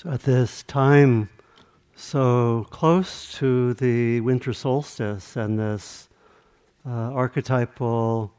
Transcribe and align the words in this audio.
So 0.00 0.10
at 0.12 0.22
this 0.22 0.62
time, 0.62 1.28
so 1.96 2.68
close 2.70 3.32
to 3.38 3.74
the 3.74 4.20
winter 4.20 4.52
solstice 4.52 5.34
and 5.34 5.58
this 5.58 6.08
uh, 6.86 6.90
archetypal 6.92 8.32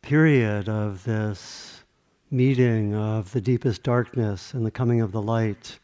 period 0.00 0.68
of 0.68 1.04
this 1.04 1.84
meeting 2.32 2.96
of 2.96 3.30
the 3.30 3.40
deepest 3.40 3.84
darkness 3.84 4.54
and 4.54 4.66
the 4.66 4.72
coming 4.72 5.00
of 5.00 5.12
the 5.12 5.22
light, 5.22 5.78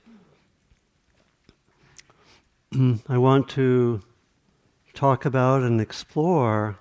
I 3.08 3.18
want 3.18 3.48
to 3.50 4.00
talk 4.94 5.24
about 5.24 5.62
and 5.62 5.80
explore 5.80 6.76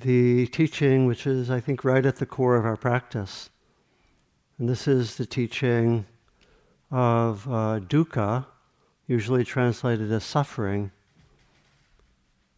the 0.00 0.46
teaching 0.46 1.04
which 1.04 1.26
is, 1.26 1.50
I 1.50 1.60
think, 1.60 1.84
right 1.84 2.04
at 2.06 2.16
the 2.16 2.24
core 2.24 2.56
of 2.56 2.64
our 2.64 2.76
practice. 2.76 3.50
And 4.58 4.68
this 4.68 4.88
is 4.88 5.16
the 5.16 5.26
teaching 5.26 6.06
of 6.90 7.46
uh, 7.46 7.80
dukkha, 7.80 8.46
usually 9.06 9.44
translated 9.44 10.10
as 10.10 10.24
suffering, 10.24 10.92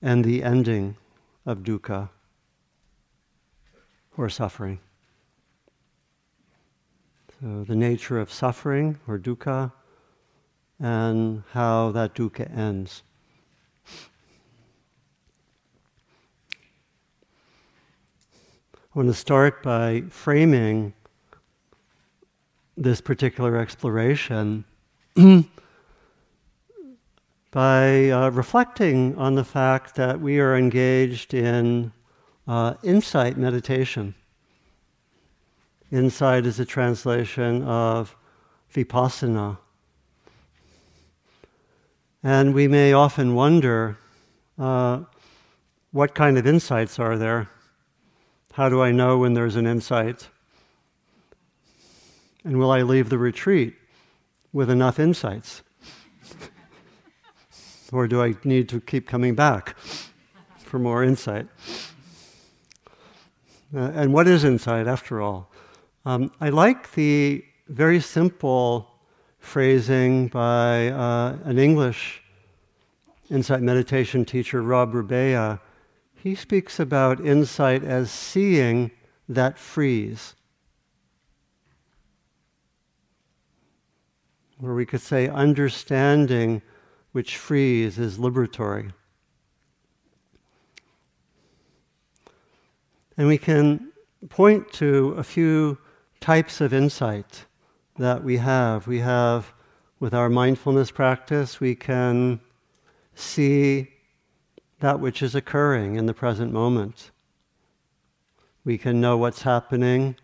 and 0.00 0.24
the 0.24 0.44
ending 0.44 0.96
of 1.44 1.64
dukkha, 1.64 2.10
or 4.16 4.28
suffering. 4.28 4.78
So, 7.40 7.64
the 7.64 7.74
nature 7.74 8.20
of 8.20 8.32
suffering, 8.32 9.00
or 9.08 9.18
dukkha, 9.18 9.72
and 10.78 11.42
how 11.50 11.90
that 11.92 12.14
dukkha 12.14 12.56
ends. 12.56 13.02
I 18.94 19.00
want 19.00 19.08
to 19.08 19.14
start 19.14 19.60
by 19.64 20.04
framing 20.08 20.94
this 22.76 23.00
particular 23.00 23.56
exploration 23.56 24.64
by 27.50 28.10
uh, 28.10 28.30
reflecting 28.30 29.16
on 29.16 29.34
the 29.34 29.42
fact 29.42 29.96
that 29.96 30.20
we 30.20 30.38
are 30.38 30.56
engaged 30.56 31.34
in 31.34 31.90
uh, 32.46 32.74
insight 32.84 33.36
meditation. 33.36 34.14
Insight 35.90 36.46
is 36.46 36.60
a 36.60 36.64
translation 36.64 37.64
of 37.64 38.14
vipassana. 38.72 39.58
And 42.22 42.54
we 42.54 42.68
may 42.68 42.92
often 42.92 43.34
wonder 43.34 43.98
uh, 44.56 45.00
what 45.90 46.14
kind 46.14 46.38
of 46.38 46.46
insights 46.46 47.00
are 47.00 47.18
there? 47.18 47.48
How 48.54 48.68
do 48.68 48.80
I 48.80 48.92
know 48.92 49.18
when 49.18 49.34
there's 49.34 49.56
an 49.56 49.66
insight? 49.66 50.28
And 52.44 52.56
will 52.56 52.70
I 52.70 52.82
leave 52.82 53.08
the 53.08 53.18
retreat 53.18 53.74
with 54.52 54.70
enough 54.70 55.00
insights? 55.00 55.62
or 57.92 58.06
do 58.06 58.22
I 58.22 58.34
need 58.44 58.68
to 58.68 58.80
keep 58.80 59.08
coming 59.08 59.34
back 59.34 59.76
for 60.58 60.78
more 60.78 61.02
insight? 61.02 61.48
Uh, 63.74 63.90
and 63.92 64.12
what 64.12 64.28
is 64.28 64.44
insight 64.44 64.86
after 64.86 65.20
all? 65.20 65.50
Um, 66.06 66.30
I 66.40 66.50
like 66.50 66.92
the 66.92 67.44
very 67.66 68.00
simple 68.00 68.88
phrasing 69.40 70.28
by 70.28 70.90
uh, 70.90 71.38
an 71.42 71.58
English 71.58 72.22
insight 73.30 73.62
meditation 73.62 74.24
teacher, 74.24 74.62
Rob 74.62 74.92
Burbea, 74.92 75.58
he 76.24 76.34
speaks 76.34 76.80
about 76.80 77.20
insight 77.20 77.84
as 77.84 78.10
seeing 78.10 78.90
that 79.28 79.58
frees. 79.58 80.34
Or 84.62 84.74
we 84.74 84.86
could 84.86 85.02
say 85.02 85.28
understanding 85.28 86.62
which 87.12 87.36
frees 87.36 87.98
is 87.98 88.16
liberatory. 88.16 88.92
And 93.18 93.28
we 93.28 93.36
can 93.36 93.92
point 94.30 94.72
to 94.72 95.14
a 95.18 95.22
few 95.22 95.76
types 96.20 96.62
of 96.62 96.72
insight 96.72 97.44
that 97.98 98.24
we 98.24 98.38
have. 98.38 98.86
We 98.86 99.00
have, 99.00 99.52
with 100.00 100.14
our 100.14 100.30
mindfulness 100.30 100.90
practice, 100.90 101.60
we 101.60 101.74
can 101.74 102.40
see 103.14 103.93
that 104.84 105.00
which 105.00 105.22
is 105.22 105.34
occurring 105.34 105.96
in 105.96 106.04
the 106.04 106.12
present 106.12 106.52
moment. 106.52 107.10
We 108.66 108.76
can 108.76 109.00
know 109.00 109.16
what's 109.16 109.40
happening. 109.40 110.14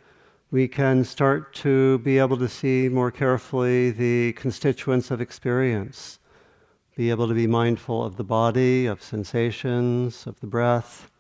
We 0.51 0.69
can 0.69 1.03
start 1.03 1.55
to 1.65 1.97
be 2.01 2.19
able 2.19 2.37
to 2.37 2.47
see 2.47 2.91
more 2.91 3.11
carefully 3.11 3.91
the 3.91 4.35
constituents 4.35 5.11
of 5.11 5.19
experience, 5.19 6.19
be 6.95 7.09
able 7.09 7.27
to 7.27 7.33
be 7.33 7.47
mindful 7.47 8.05
of 8.05 8.19
the 8.19 8.23
body, 8.39 8.85
of 8.85 9.03
sensations, 9.03 10.27
of 10.27 10.39
the 10.41 10.47
breath, 10.47 11.11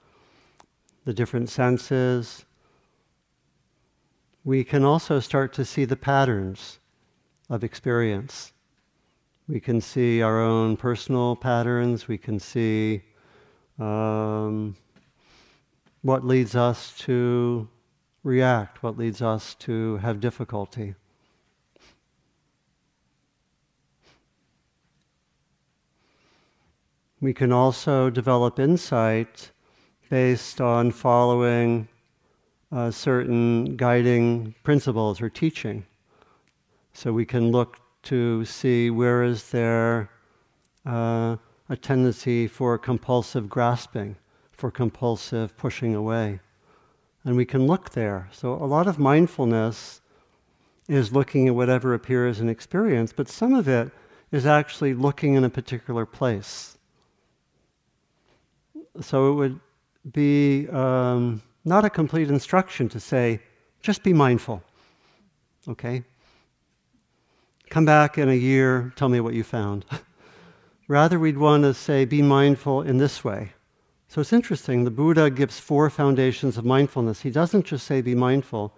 the 1.06 1.14
different 1.14 1.48
senses. 1.48 2.44
We 4.44 4.64
can 4.64 4.84
also 4.84 5.18
start 5.18 5.54
to 5.54 5.64
see 5.64 5.86
the 5.86 5.96
patterns 5.96 6.78
of 7.48 7.64
experience. 7.64 8.52
We 9.48 9.60
can 9.60 9.80
see 9.80 10.20
our 10.20 10.42
own 10.42 10.76
personal 10.76 11.36
patterns. 11.36 12.06
We 12.06 12.18
can 12.18 12.38
see 12.38 13.04
um, 13.80 14.76
what 16.02 16.24
leads 16.24 16.54
us 16.54 16.96
to 16.98 17.68
react, 18.22 18.82
what 18.82 18.98
leads 18.98 19.22
us 19.22 19.54
to 19.54 19.96
have 19.98 20.20
difficulty. 20.20 20.94
We 27.22 27.34
can 27.34 27.52
also 27.52 28.08
develop 28.08 28.58
insight 28.58 29.50
based 30.08 30.60
on 30.60 30.90
following 30.90 31.88
uh, 32.72 32.90
certain 32.90 33.76
guiding 33.76 34.54
principles 34.62 35.20
or 35.20 35.28
teaching. 35.28 35.84
So 36.92 37.12
we 37.12 37.26
can 37.26 37.50
look 37.50 37.78
to 38.04 38.44
see 38.44 38.90
where 38.90 39.22
is 39.22 39.50
there 39.50 40.10
uh, 40.86 41.36
a 41.70 41.76
tendency 41.76 42.48
for 42.48 42.76
compulsive 42.76 43.48
grasping, 43.48 44.16
for 44.50 44.72
compulsive 44.72 45.56
pushing 45.56 45.94
away. 45.94 46.40
And 47.24 47.36
we 47.36 47.44
can 47.44 47.68
look 47.68 47.90
there. 47.90 48.28
So, 48.32 48.54
a 48.54 48.66
lot 48.66 48.88
of 48.88 48.98
mindfulness 48.98 50.00
is 50.88 51.12
looking 51.12 51.46
at 51.46 51.54
whatever 51.54 51.94
appears 51.94 52.40
in 52.40 52.48
experience, 52.48 53.12
but 53.12 53.28
some 53.28 53.54
of 53.54 53.68
it 53.68 53.92
is 54.32 54.46
actually 54.46 54.94
looking 54.94 55.34
in 55.34 55.44
a 55.44 55.50
particular 55.50 56.04
place. 56.04 56.76
So, 59.00 59.30
it 59.30 59.34
would 59.34 59.60
be 60.12 60.68
um, 60.70 61.40
not 61.64 61.84
a 61.84 61.90
complete 61.90 62.30
instruction 62.30 62.88
to 62.88 62.98
say, 62.98 63.40
just 63.80 64.02
be 64.02 64.12
mindful. 64.12 64.64
Okay? 65.68 66.02
Come 67.68 67.84
back 67.84 68.18
in 68.18 68.28
a 68.28 68.34
year, 68.34 68.92
tell 68.96 69.08
me 69.08 69.20
what 69.20 69.34
you 69.34 69.44
found. 69.44 69.84
Rather, 70.90 71.20
we'd 71.20 71.38
want 71.38 71.62
to 71.62 71.72
say, 71.72 72.04
be 72.04 72.20
mindful 72.20 72.82
in 72.82 72.98
this 72.98 73.22
way. 73.22 73.52
So 74.08 74.20
it's 74.20 74.32
interesting. 74.32 74.82
The 74.82 74.90
Buddha 74.90 75.30
gives 75.30 75.60
four 75.60 75.88
foundations 75.88 76.58
of 76.58 76.64
mindfulness. 76.64 77.20
He 77.20 77.30
doesn't 77.30 77.64
just 77.64 77.86
say, 77.86 78.00
be 78.00 78.16
mindful, 78.16 78.74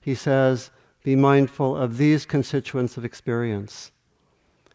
he 0.00 0.14
says, 0.14 0.70
be 1.02 1.16
mindful 1.16 1.76
of 1.76 1.98
these 1.98 2.24
constituents 2.24 2.96
of 2.96 3.04
experience. 3.04 3.90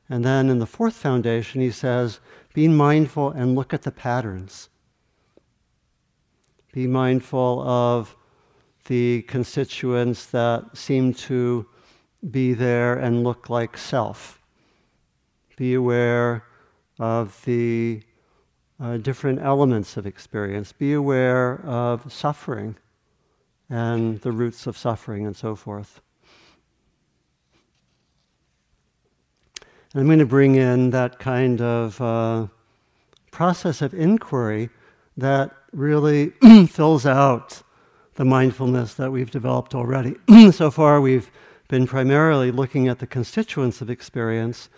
And 0.10 0.26
then 0.26 0.50
in 0.50 0.60
the 0.60 0.66
fourth 0.66 0.96
foundation, 0.96 1.62
he 1.62 1.72
says, 1.72 2.20
be 2.54 2.68
mindful 2.68 3.30
and 3.30 3.56
look 3.56 3.74
at 3.74 3.84
the 3.84 3.92
patterns. 3.94 4.68
Be 6.74 6.88
mindful 6.88 7.62
of 7.62 8.18
the 8.88 9.22
constituents 9.30 10.26
that 10.26 10.76
seem 10.76 11.14
to 11.14 11.66
be 12.32 12.54
there 12.54 12.96
and 12.96 13.24
look 13.24 13.50
like 13.50 13.78
self. 13.78 14.42
Be 15.56 15.74
aware 15.74 16.44
of 17.00 17.44
the 17.46 18.02
uh, 18.80 18.98
different 18.98 19.40
elements 19.40 19.98
of 19.98 20.06
experience. 20.06 20.72
Be 20.72 20.94
aware 20.94 21.62
of 21.66 22.12
suffering 22.12 22.76
and 23.70 24.20
the 24.22 24.32
roots 24.32 24.68
of 24.68 24.78
suffering 24.78 25.26
and 25.26 25.36
so 25.36 25.56
forth. 25.56 26.02
And 29.94 30.02
I'm 30.02 30.08
going 30.08 30.20
to 30.20 30.26
bring 30.26 30.56
in 30.56 30.92
that 30.92 31.20
kind 31.20 31.62
of 31.62 32.00
uh, 32.02 32.48
process 33.32 33.82
of 33.82 33.94
inquiry 33.94 34.70
that 35.18 35.52
really 35.74 36.30
fills 36.68 37.06
out 37.06 37.62
the 38.16 38.26
mindfulness 38.26 38.94
that 38.96 39.12
we've 39.12 39.32
developed 39.32 39.76
already. 39.76 40.16
so 40.52 40.72
far, 40.72 41.02
we've 41.02 41.30
been 41.68 41.88
primarily 41.88 42.52
looking 42.52 42.88
at 42.88 43.00
the 43.00 43.08
constituents 43.08 43.82
of 43.82 43.90
experience 43.90 44.70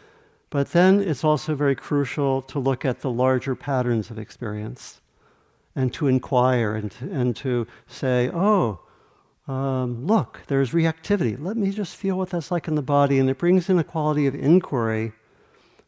but 0.53 0.69
then 0.69 0.99
it's 0.99 1.23
also 1.23 1.55
very 1.55 1.75
crucial 1.75 2.43
to 2.43 2.59
look 2.59 2.85
at 2.85 3.01
the 3.01 3.09
larger 3.09 3.55
patterns 3.55 4.11
of 4.11 4.19
experience 4.19 5.01
and 5.75 5.91
to 5.91 6.05
inquire 6.05 6.75
and 6.75 6.91
to, 6.91 7.11
and 7.11 7.35
to 7.35 7.65
say, 7.87 8.29
oh, 8.31 8.79
um, 9.47 10.05
look, 10.05 10.41
there's 10.45 10.69
reactivity. 10.69 11.35
Let 11.43 11.57
me 11.57 11.71
just 11.71 11.95
feel 11.95 12.19
what 12.19 12.29
that's 12.29 12.51
like 12.51 12.67
in 12.67 12.75
the 12.75 12.83
body. 12.83 13.17
And 13.17 13.31
it 13.31 13.39
brings 13.39 13.67
in 13.67 13.79
a 13.79 13.83
quality 13.83 14.27
of 14.27 14.35
inquiry, 14.35 15.13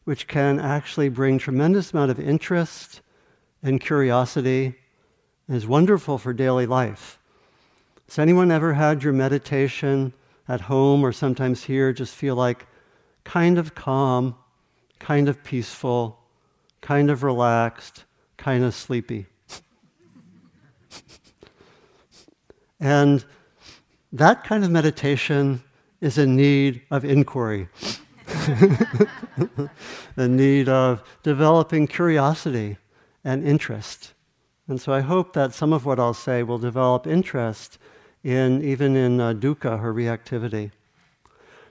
which 0.03 0.27
can 0.27 0.59
actually 0.59 1.09
bring 1.09 1.37
tremendous 1.37 1.93
amount 1.93 2.09
of 2.09 2.19
interest 2.19 3.01
and 3.61 3.79
curiosity 3.79 4.73
and 5.47 5.57
is 5.57 5.67
wonderful 5.67 6.17
for 6.17 6.33
daily 6.33 6.65
life. 6.65 7.19
Has 8.07 8.17
anyone 8.17 8.49
ever 8.49 8.73
had 8.73 9.03
your 9.03 9.13
meditation 9.13 10.11
at 10.47 10.61
home 10.61 11.05
or 11.05 11.11
sometimes 11.11 11.65
here 11.65 11.93
just 11.93 12.15
feel 12.15 12.35
like 12.35 12.65
kind 13.23 13.59
of 13.59 13.75
calm, 13.75 14.35
kind 14.99 15.29
of 15.29 15.43
peaceful, 15.43 16.19
kind 16.81 17.09
of 17.09 17.23
relaxed, 17.23 18.05
kind 18.37 18.63
of 18.63 18.73
sleepy? 18.73 19.27
and 22.79 23.25
that 24.11 24.43
kind 24.43 24.63
of 24.63 24.71
meditation 24.71 25.61
is 26.01 26.17
in 26.17 26.35
need 26.35 26.81
of 26.91 27.03
inquiry, 27.03 27.67
a 30.15 30.27
need 30.27 30.69
of 30.69 31.03
developing 31.23 31.87
curiosity 31.87 32.77
and 33.23 33.45
interest. 33.45 34.13
And 34.67 34.79
so 34.79 34.93
I 34.93 35.01
hope 35.01 35.33
that 35.33 35.53
some 35.53 35.73
of 35.73 35.85
what 35.85 35.99
I'll 35.99 36.13
say 36.13 36.43
will 36.43 36.57
develop 36.57 37.07
interest 37.07 37.77
in 38.23 38.63
even 38.63 38.95
in 38.95 39.19
uh, 39.19 39.33
dukkha, 39.33 39.79
her 39.79 39.93
reactivity. 39.93 40.71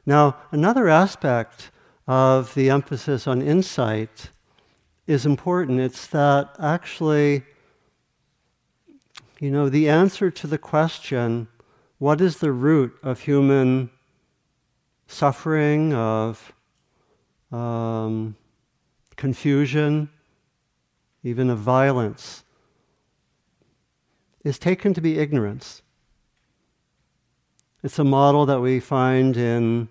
Now, 0.07 0.37
another 0.51 0.89
aspect 0.89 1.71
of 2.07 2.55
the 2.55 2.71
emphasis 2.71 3.27
on 3.27 3.41
insight 3.41 4.31
is 5.07 5.27
important. 5.27 5.81
It's 5.81 6.07
that 6.09 6.55
actually, 6.59 7.43
you 9.41 9.51
know, 9.51 9.69
the 9.69 9.89
answer 9.89 10.31
to 10.31 10.47
the 10.47 10.59
question, 10.59 11.49
what 11.99 12.21
is 12.21 12.39
the 12.39 12.53
root 12.53 12.97
of 13.03 13.21
human 13.21 13.91
suffering, 15.07 15.95
of 15.95 16.53
um, 17.53 18.37
confusion, 19.17 20.11
even 21.23 21.51
of 21.51 21.59
violence, 21.59 22.45
is 24.43 24.59
taken 24.59 24.93
to 24.93 25.01
be 25.01 25.19
ignorance. 25.19 25.83
It's 27.83 27.99
a 27.99 28.05
model 28.05 28.47
that 28.47 28.61
we 28.61 28.81
find 28.81 29.37
in 29.37 29.89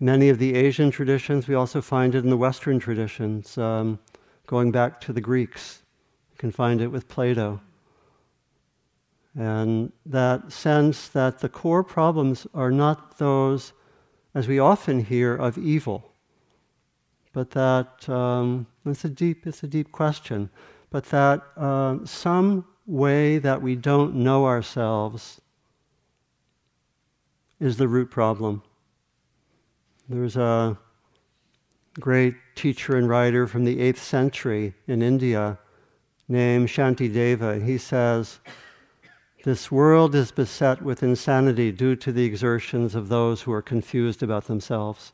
many 0.00 0.30
of 0.30 0.38
the 0.38 0.54
Asian 0.54 0.90
traditions. 0.90 1.46
We 1.46 1.54
also 1.54 1.82
find 1.82 2.14
it 2.14 2.24
in 2.24 2.30
the 2.30 2.36
Western 2.36 2.78
traditions, 2.78 3.56
um, 3.58 3.98
going 4.46 4.72
back 4.72 5.00
to 5.02 5.12
the 5.12 5.20
Greeks. 5.20 5.82
You 6.32 6.38
can 6.38 6.50
find 6.50 6.80
it 6.80 6.88
with 6.88 7.06
Plato. 7.06 7.60
And 9.38 9.92
that 10.06 10.50
sense 10.50 11.08
that 11.08 11.38
the 11.38 11.48
core 11.48 11.84
problems 11.84 12.46
are 12.54 12.72
not 12.72 13.18
those, 13.18 13.72
as 14.34 14.48
we 14.48 14.58
often 14.58 15.04
hear, 15.04 15.36
of 15.36 15.56
evil, 15.58 16.10
but 17.32 17.50
that 17.50 18.08
um, 18.08 18.66
it's 18.84 19.04
a 19.04 19.08
deep, 19.08 19.46
it's 19.46 19.62
a 19.62 19.68
deep 19.68 19.92
question, 19.92 20.50
but 20.88 21.04
that 21.06 21.42
uh, 21.56 21.98
some 22.04 22.64
way 22.86 23.38
that 23.38 23.62
we 23.62 23.76
don't 23.76 24.16
know 24.16 24.46
ourselves 24.46 25.40
is 27.60 27.76
the 27.76 27.86
root 27.86 28.10
problem. 28.10 28.62
There's 30.10 30.36
a 30.36 30.76
great 32.00 32.34
teacher 32.56 32.96
and 32.96 33.08
writer 33.08 33.46
from 33.46 33.64
the 33.64 33.78
8th 33.78 33.98
century 33.98 34.74
in 34.88 35.02
India 35.02 35.56
named 36.26 36.66
Shantideva. 36.66 37.64
He 37.64 37.78
says, 37.78 38.40
This 39.44 39.70
world 39.70 40.16
is 40.16 40.32
beset 40.32 40.82
with 40.82 41.04
insanity 41.04 41.70
due 41.70 41.94
to 41.94 42.10
the 42.10 42.24
exertions 42.24 42.96
of 42.96 43.08
those 43.08 43.42
who 43.42 43.52
are 43.52 43.62
confused 43.62 44.20
about 44.20 44.46
themselves. 44.46 45.12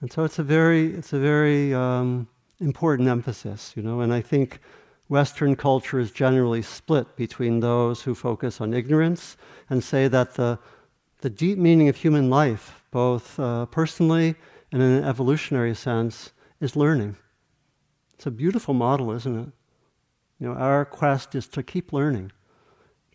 And 0.00 0.12
so 0.12 0.24
it's 0.24 0.40
a 0.40 0.42
very, 0.42 0.92
it's 0.92 1.12
a 1.12 1.20
very 1.20 1.72
um, 1.72 2.26
important 2.58 3.08
emphasis, 3.08 3.74
you 3.76 3.82
know, 3.84 4.00
and 4.00 4.12
I 4.12 4.20
think 4.20 4.58
Western 5.08 5.54
culture 5.54 5.98
is 5.98 6.10
generally 6.10 6.62
split 6.62 7.14
between 7.16 7.60
those 7.60 8.02
who 8.02 8.14
focus 8.14 8.60
on 8.60 8.72
ignorance 8.72 9.36
and 9.68 9.84
say 9.84 10.08
that 10.08 10.34
the, 10.34 10.58
the 11.20 11.30
deep 11.30 11.58
meaning 11.58 11.88
of 11.88 11.96
human 11.96 12.30
life, 12.30 12.82
both 12.90 13.38
uh, 13.38 13.66
personally 13.66 14.34
and 14.72 14.82
in 14.82 14.90
an 14.90 15.04
evolutionary 15.04 15.74
sense, 15.74 16.32
is 16.60 16.74
learning. 16.74 17.16
It's 18.14 18.26
a 18.26 18.30
beautiful 18.30 18.74
model, 18.74 19.12
isn't 19.12 19.38
it? 19.38 19.52
You 20.40 20.48
know, 20.48 20.54
our 20.54 20.84
quest 20.84 21.34
is 21.34 21.46
to 21.48 21.62
keep 21.62 21.92
learning, 21.92 22.32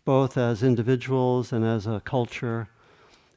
both 0.04 0.36
as 0.36 0.62
individuals 0.62 1.52
and 1.52 1.64
as 1.64 1.86
a 1.86 2.00
culture. 2.00 2.68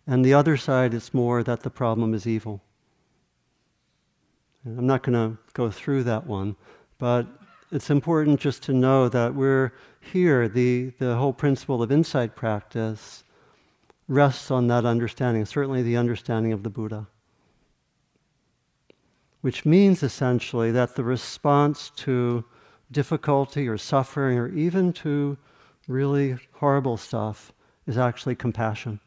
And 0.05 0.23
the 0.23 0.33
other 0.33 0.57
side 0.57 0.93
is 0.93 1.13
more 1.13 1.43
that 1.43 1.61
the 1.61 1.69
problem 1.69 2.13
is 2.13 2.27
evil. 2.27 2.61
I'm 4.65 4.87
not 4.87 5.03
going 5.03 5.13
to 5.13 5.37
go 5.53 5.69
through 5.71 6.03
that 6.03 6.25
one, 6.25 6.55
but 6.97 7.27
it's 7.73 7.89
important 7.89 8.39
just 8.39 8.61
to 8.63 8.71
know 8.71 9.09
that 9.09 9.33
we're 9.33 9.73
here, 9.99 10.47
the, 10.47 10.91
the 10.99 11.15
whole 11.15 11.33
principle 11.33 11.81
of 11.81 11.91
insight 11.91 12.35
practice 12.35 13.23
rests 14.07 14.51
on 14.51 14.67
that 14.67 14.85
understanding, 14.85 15.43
certainly 15.43 15.81
the 15.81 15.97
understanding 15.97 16.53
of 16.53 16.61
the 16.61 16.69
Buddha. 16.69 17.07
Which 19.41 19.65
means 19.65 20.03
essentially 20.03 20.71
that 20.71 20.95
the 20.95 21.03
response 21.03 21.91
to 21.97 22.45
difficulty 22.91 23.67
or 23.67 23.79
suffering 23.79 24.37
or 24.37 24.49
even 24.49 24.93
to 24.93 25.37
really 25.87 26.37
horrible 26.53 26.95
stuff 26.95 27.51
is 27.87 27.97
actually 27.97 28.35
compassion. 28.35 28.99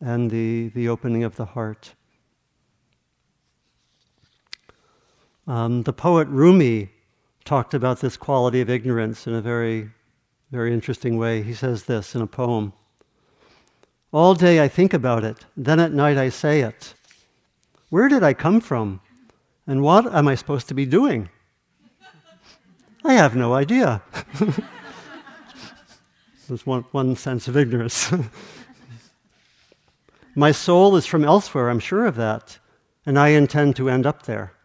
And 0.00 0.32
the, 0.32 0.70
the 0.70 0.88
opening 0.88 1.22
of 1.22 1.36
the 1.36 1.46
heart. 1.46 1.94
Um, 5.46 5.84
the 5.84 5.92
poet 5.92 6.26
Rumi 6.28 6.90
talked 7.44 7.72
about 7.72 8.00
this 8.00 8.16
quality 8.16 8.60
of 8.60 8.68
ignorance 8.68 9.28
in 9.28 9.34
a 9.34 9.40
very, 9.40 9.90
very 10.50 10.72
interesting 10.72 11.18
way. 11.18 11.42
He 11.42 11.54
says 11.54 11.84
this 11.84 12.16
in 12.16 12.22
a 12.22 12.26
poem 12.26 12.72
All 14.12 14.34
day 14.34 14.62
I 14.62 14.68
think 14.68 14.92
about 14.92 15.22
it, 15.22 15.46
then 15.56 15.78
at 15.78 15.92
night 15.92 16.18
I 16.18 16.30
say 16.30 16.62
it. 16.62 16.94
Where 17.90 18.08
did 18.08 18.24
I 18.24 18.34
come 18.34 18.60
from? 18.60 19.00
And 19.68 19.82
what 19.82 20.12
am 20.12 20.26
I 20.26 20.34
supposed 20.34 20.66
to 20.68 20.74
be 20.74 20.86
doing? 20.86 21.28
I 23.04 23.14
have 23.14 23.36
no 23.36 23.54
idea. 23.54 24.02
There's 26.48 26.66
one, 26.66 26.82
one 26.90 27.14
sense 27.14 27.46
of 27.46 27.56
ignorance. 27.56 28.12
My 30.34 30.50
soul 30.52 30.96
is 30.96 31.06
from 31.06 31.24
elsewhere, 31.24 31.70
I'm 31.70 31.78
sure 31.78 32.06
of 32.06 32.16
that, 32.16 32.58
and 33.04 33.16
I 33.18 33.28
intend 33.28 33.76
to 33.76 33.88
end 33.88 34.06
up 34.06 34.24
there. 34.24 34.55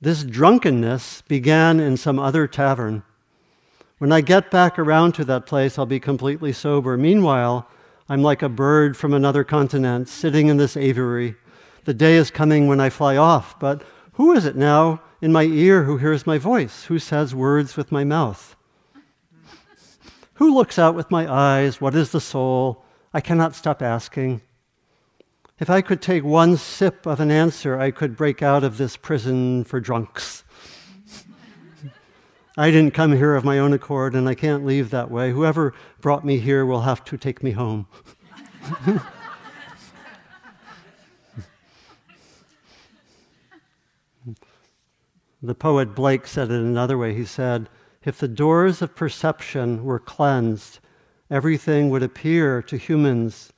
This 0.00 0.24
drunkenness 0.24 1.22
began 1.22 1.80
in 1.80 1.96
some 1.96 2.18
other 2.18 2.46
tavern. 2.46 3.02
When 3.98 4.12
I 4.12 4.20
get 4.20 4.50
back 4.50 4.78
around 4.78 5.12
to 5.12 5.24
that 5.24 5.46
place, 5.46 5.78
I'll 5.78 5.86
be 5.86 6.00
completely 6.00 6.52
sober. 6.52 6.98
Meanwhile, 6.98 7.66
I'm 8.08 8.22
like 8.22 8.42
a 8.42 8.48
bird 8.48 8.96
from 8.96 9.14
another 9.14 9.42
continent 9.42 10.08
sitting 10.08 10.48
in 10.48 10.58
this 10.58 10.76
aviary. 10.76 11.36
The 11.84 11.94
day 11.94 12.16
is 12.16 12.30
coming 12.30 12.66
when 12.66 12.78
I 12.78 12.90
fly 12.90 13.16
off, 13.16 13.58
but 13.58 13.82
who 14.14 14.32
is 14.32 14.44
it 14.44 14.56
now 14.56 15.00
in 15.22 15.32
my 15.32 15.44
ear 15.44 15.84
who 15.84 15.96
hears 15.96 16.26
my 16.26 16.36
voice? 16.36 16.84
Who 16.84 16.98
says 16.98 17.34
words 17.34 17.76
with 17.76 17.90
my 17.90 18.04
mouth? 18.04 18.54
who 20.34 20.54
looks 20.54 20.78
out 20.78 20.94
with 20.94 21.10
my 21.10 21.30
eyes? 21.30 21.80
What 21.80 21.94
is 21.94 22.10
the 22.10 22.20
soul? 22.20 22.84
I 23.14 23.20
cannot 23.20 23.54
stop 23.54 23.80
asking. 23.80 24.42
If 25.58 25.70
I 25.70 25.80
could 25.80 26.02
take 26.02 26.22
one 26.22 26.58
sip 26.58 27.06
of 27.06 27.18
an 27.18 27.30
answer, 27.30 27.80
I 27.80 27.90
could 27.90 28.14
break 28.14 28.42
out 28.42 28.62
of 28.62 28.76
this 28.76 28.98
prison 28.98 29.64
for 29.64 29.80
drunks. 29.80 30.44
I 32.58 32.70
didn't 32.70 32.92
come 32.92 33.16
here 33.16 33.34
of 33.34 33.42
my 33.42 33.58
own 33.58 33.72
accord, 33.72 34.14
and 34.14 34.28
I 34.28 34.34
can't 34.34 34.66
leave 34.66 34.90
that 34.90 35.10
way. 35.10 35.30
Whoever 35.30 35.72
brought 36.02 36.26
me 36.26 36.40
here 36.40 36.66
will 36.66 36.82
have 36.82 37.02
to 37.06 37.16
take 37.16 37.42
me 37.42 37.52
home. 37.52 37.86
the 45.42 45.54
poet 45.54 45.94
Blake 45.94 46.26
said 46.26 46.50
it 46.50 46.60
another 46.60 46.98
way. 46.98 47.14
He 47.14 47.24
said, 47.24 47.70
If 48.04 48.18
the 48.18 48.28
doors 48.28 48.82
of 48.82 48.94
perception 48.94 49.84
were 49.84 50.00
cleansed, 50.00 50.80
everything 51.30 51.88
would 51.88 52.02
appear 52.02 52.60
to 52.60 52.76
humans 52.76 53.54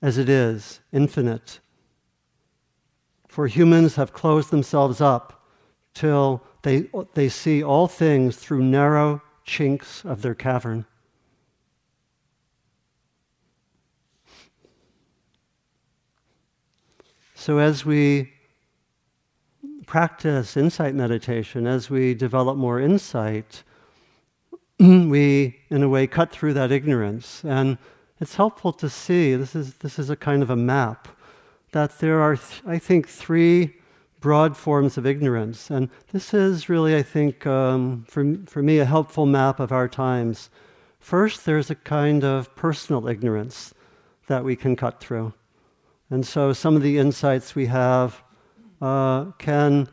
as 0.00 0.18
it 0.18 0.28
is, 0.28 0.80
infinite. 0.92 1.60
For 3.28 3.46
humans 3.46 3.96
have 3.96 4.12
closed 4.12 4.50
themselves 4.50 5.00
up 5.00 5.44
till 5.94 6.42
they, 6.62 6.88
they 7.14 7.28
see 7.28 7.62
all 7.62 7.88
things 7.88 8.36
through 8.36 8.62
narrow 8.62 9.22
chinks 9.44 10.04
of 10.04 10.22
their 10.22 10.34
cavern. 10.34 10.86
So, 17.34 17.58
as 17.58 17.84
we 17.84 18.32
practice 19.86 20.56
insight 20.56 20.94
meditation, 20.94 21.66
as 21.66 21.88
we 21.88 22.12
develop 22.12 22.58
more 22.58 22.78
insight, 22.78 23.62
we, 24.78 25.58
in 25.70 25.82
a 25.82 25.88
way, 25.88 26.06
cut 26.06 26.30
through 26.30 26.54
that 26.54 26.70
ignorance. 26.70 27.42
And 27.44 27.78
it's 28.20 28.34
helpful 28.34 28.72
to 28.72 28.88
see 28.88 29.34
this 29.34 29.54
is, 29.54 29.74
this 29.74 29.98
is 29.98 30.10
a 30.10 30.16
kind 30.16 30.42
of 30.42 30.50
a 30.50 30.56
map 30.56 31.08
that 31.72 31.98
there 31.98 32.20
are, 32.20 32.36
th- 32.36 32.62
I 32.66 32.78
think, 32.78 33.08
three 33.08 33.74
broad 34.20 34.56
forms 34.56 34.98
of 34.98 35.06
ignorance. 35.06 35.70
And 35.70 35.90
this 36.12 36.34
is 36.34 36.68
really, 36.68 36.96
I 36.96 37.02
think, 37.02 37.46
um, 37.46 38.04
for, 38.08 38.36
for 38.46 38.62
me, 38.62 38.78
a 38.78 38.84
helpful 38.84 39.26
map 39.26 39.60
of 39.60 39.70
our 39.70 39.88
times. 39.88 40.50
First, 40.98 41.44
there's 41.44 41.70
a 41.70 41.74
kind 41.74 42.24
of 42.24 42.54
personal 42.56 43.06
ignorance 43.08 43.74
that 44.26 44.44
we 44.44 44.56
can 44.56 44.76
cut 44.76 45.00
through. 45.00 45.32
And 46.10 46.26
so 46.26 46.52
some 46.52 46.74
of 46.74 46.82
the 46.82 46.98
insights 46.98 47.54
we 47.54 47.66
have 47.66 48.22
uh, 48.80 49.26
can 49.38 49.88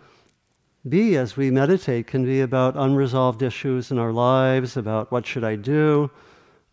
be, 0.88 1.18
as 1.18 1.36
we 1.36 1.52
meditate, 1.52 2.08
can 2.08 2.26
be 2.26 2.42
about 2.42 2.76
unresolved 2.76 3.42
issues 3.42 3.92
in 3.92 4.00
our 4.00 4.14
lives, 4.14 4.78
about 4.78 5.12
what 5.12 5.26
should 5.26 5.44
I 5.44 5.56
do. 5.56 6.10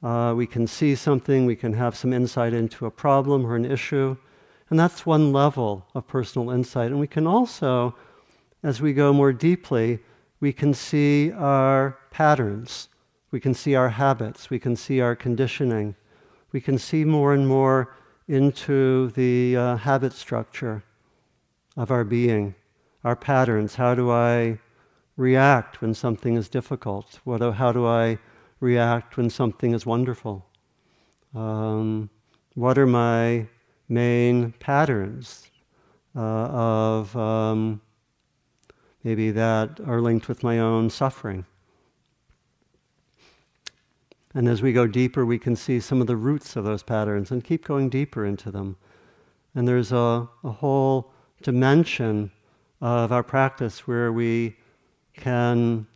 Uh, 0.03 0.35
we 0.37 0.47
can 0.47 0.67
see 0.67 0.95
something, 0.95 1.47
we 1.47 1.55
can 1.55 1.73
have 1.75 1.97
some 1.97 2.13
insight 2.13 2.53
into 2.53 2.87
a 2.87 2.91
problem 2.91 3.47
or 3.47 3.55
an 3.55 3.65
issue. 3.65 4.17
And 4.69 4.79
that's 4.79 5.07
one 5.07 5.33
level 5.33 5.87
of 5.95 6.09
personal 6.09 6.51
insight. 6.51 6.91
And 6.91 6.99
we 6.99 7.07
can 7.07 7.27
also, 7.27 7.95
as 8.63 8.81
we 8.81 8.93
go 8.93 9.13
more 9.13 9.33
deeply, 9.33 10.01
we 10.41 10.53
can 10.53 10.75
see 10.75 11.31
our 11.31 11.99
patterns, 12.11 12.89
we 13.31 13.39
can 13.39 13.55
see 13.55 13.77
our 13.77 13.91
habits, 13.91 14.51
we 14.51 14.59
can 14.59 14.75
see 14.75 15.01
our 15.01 15.15
conditioning, 15.15 15.95
we 16.51 16.61
can 16.61 16.79
see 16.79 17.05
more 17.05 17.33
and 17.33 17.47
more 17.47 17.95
into 18.27 19.11
the 19.11 19.57
uh, 19.57 19.77
habit 19.77 20.13
structure 20.13 20.83
of 21.77 21.91
our 21.91 22.03
being, 22.03 22.55
our 23.05 23.15
patterns. 23.15 23.77
How 23.77 23.95
do 23.95 24.11
I 24.11 24.59
react 25.17 25.81
when 25.81 25.95
something 25.95 26.35
is 26.35 26.49
difficult? 26.49 27.21
What, 27.25 27.41
how 27.55 27.71
do 27.71 27.87
I 27.87 28.19
react 28.63 29.17
when 29.17 29.29
something 29.29 29.75
is 29.75 29.85
wonderful? 29.85 30.47
Um, 31.35 32.09
what 32.55 32.79
are 32.79 32.87
my 32.87 33.49
main 33.89 34.53
patterns 34.53 35.51
uh, 36.17 36.21
of 36.21 37.17
um, 37.17 37.81
maybe 39.05 39.31
that 39.31 39.81
are 39.87 40.01
linked 40.01 40.29
with 40.29 40.43
my 40.43 40.59
own 40.59 40.91
suffering. 40.91 41.45
And 44.35 44.49
as 44.49 44.63
we 44.63 44.73
go 44.73 44.87
deeper, 44.87 45.27
we 45.27 45.39
can 45.39 45.57
see 45.57 45.79
some 45.79 46.01
of 46.01 46.07
the 46.07 46.17
roots 46.17 46.57
of 46.57 46.65
those 46.65 46.83
patterns 46.83 47.31
and 47.31 47.45
keep 47.45 47.67
going 47.67 47.91
deeper 47.91 48.25
into 48.25 48.51
them. 48.51 48.77
And 49.55 49.69
there's 49.69 49.93
a, 49.93 50.29
a 50.43 50.51
whole 50.51 51.13
dimension 51.43 52.31
of 52.81 53.13
our 53.13 53.23
practice 53.23 53.87
where 53.87 54.11
we 54.11 54.57
can 55.15 55.87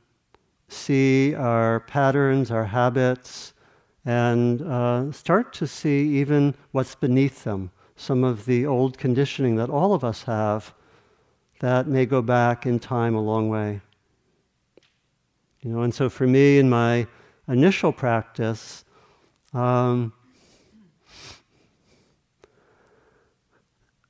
see 0.69 1.35
our 1.35 1.81
patterns, 1.81 2.51
our 2.51 2.65
habits, 2.65 3.55
and 4.05 4.63
uh, 4.63 5.11
start 5.13 5.53
to 5.55 5.67
see 5.67 6.09
even 6.19 6.55
what's 6.73 6.95
beneath 6.95 7.45
them 7.45 7.71
some 7.97 8.23
of 8.23 8.45
the 8.45 8.67
old 8.67 8.99
conditioning 8.99 9.57
that 9.57 9.71
all 9.71 9.95
of 9.95 10.05
us 10.05 10.25
have 10.25 10.75
that 11.61 11.89
may 11.89 12.05
go 12.05 12.21
back 12.21 12.67
in 12.67 12.79
time 12.79 13.15
a 13.15 13.21
long 13.21 13.49
way. 13.49 13.81
You 15.63 15.71
know, 15.73 15.81
and 15.81 15.95
so 15.95 16.11
for 16.11 16.27
me, 16.27 16.59
in 16.59 16.69
my 16.69 17.07
initial 17.49 17.93
practice, 17.93 18.85
um, 19.55 20.13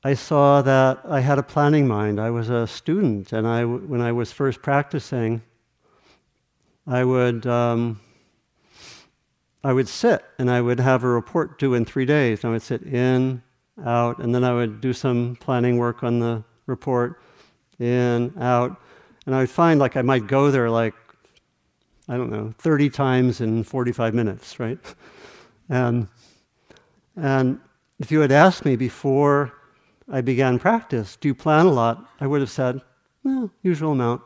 I 0.02 0.14
saw 0.14 0.60
that 0.62 1.00
I 1.04 1.20
had 1.20 1.38
a 1.38 1.42
planning 1.42 1.86
mind. 1.86 2.20
I 2.20 2.30
was 2.30 2.50
a 2.50 2.66
student, 2.66 3.32
and 3.32 3.46
I, 3.46 3.64
when 3.64 4.00
I 4.00 4.12
was 4.12 4.32
first 4.32 4.60
practicing, 4.60 5.42
I 6.86 7.04
would 7.04 7.46
um, 7.46 8.00
I 9.64 9.72
would 9.72 9.88
sit 9.88 10.24
and 10.38 10.48
I 10.48 10.60
would 10.60 10.78
have 10.78 11.02
a 11.02 11.08
report 11.08 11.58
due 11.58 11.74
in 11.74 11.84
three 11.84 12.06
days. 12.06 12.44
I 12.44 12.50
would 12.50 12.62
sit 12.62 12.82
in, 12.82 13.42
out, 13.84 14.18
and 14.18 14.32
then 14.32 14.44
I 14.44 14.54
would 14.54 14.80
do 14.80 14.92
some 14.92 15.36
planning 15.40 15.76
work 15.76 16.04
on 16.04 16.20
the 16.20 16.44
report, 16.66 17.20
in, 17.78 18.32
out, 18.40 18.80
and 19.26 19.34
I 19.34 19.40
would 19.40 19.50
find 19.50 19.80
like 19.80 19.96
I 19.96 20.02
might 20.02 20.26
go 20.28 20.50
there 20.50 20.70
like, 20.70 20.94
I 22.08 22.16
don't 22.16 22.30
know, 22.30 22.54
30 22.58 22.90
times 22.90 23.40
in 23.40 23.64
45 23.64 24.14
minutes, 24.14 24.60
right? 24.60 24.78
And, 25.68 26.06
and 27.16 27.58
if 27.98 28.12
you 28.12 28.20
had 28.20 28.30
asked 28.30 28.64
me 28.64 28.76
before 28.76 29.52
I 30.08 30.20
began 30.20 30.60
practice, 30.60 31.16
do 31.16 31.26
you 31.26 31.34
plan 31.34 31.66
a 31.66 31.72
lot? 31.72 32.08
I 32.20 32.28
would 32.28 32.40
have 32.40 32.50
said, 32.50 32.80
well, 33.24 33.50
usual 33.64 33.90
amount. 33.90 34.22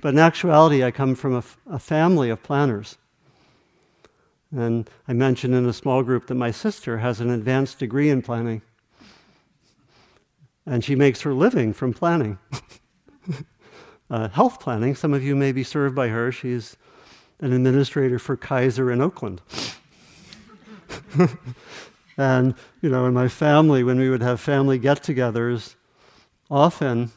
But 0.00 0.14
in 0.14 0.18
actuality, 0.18 0.82
I 0.82 0.90
come 0.90 1.14
from 1.14 1.34
a, 1.34 1.44
a 1.66 1.78
family 1.78 2.30
of 2.30 2.42
planners. 2.42 2.96
And 4.50 4.88
I 5.06 5.12
mentioned 5.12 5.54
in 5.54 5.66
a 5.66 5.72
small 5.72 6.02
group 6.02 6.26
that 6.26 6.34
my 6.34 6.50
sister 6.50 6.98
has 6.98 7.20
an 7.20 7.30
advanced 7.30 7.78
degree 7.78 8.10
in 8.10 8.22
planning 8.22 8.62
and 10.66 10.84
she 10.84 10.94
makes 10.94 11.22
her 11.22 11.34
living 11.34 11.72
from 11.72 11.92
planning. 11.92 12.38
uh, 14.10 14.28
health 14.28 14.60
planning, 14.60 14.94
some 14.94 15.12
of 15.12 15.22
you 15.22 15.34
may 15.34 15.52
be 15.52 15.64
served 15.64 15.96
by 15.96 16.08
her. 16.08 16.30
She's 16.30 16.76
an 17.40 17.52
administrator 17.52 18.18
for 18.18 18.36
Kaiser 18.36 18.90
in 18.90 19.00
Oakland. 19.00 19.40
and, 22.16 22.54
you 22.82 22.88
know, 22.88 23.06
in 23.06 23.14
my 23.14 23.28
family, 23.28 23.82
when 23.82 23.98
we 23.98 24.10
would 24.10 24.22
have 24.22 24.40
family 24.40 24.78
get 24.78 25.02
togethers, 25.02 25.74
often, 26.50 27.10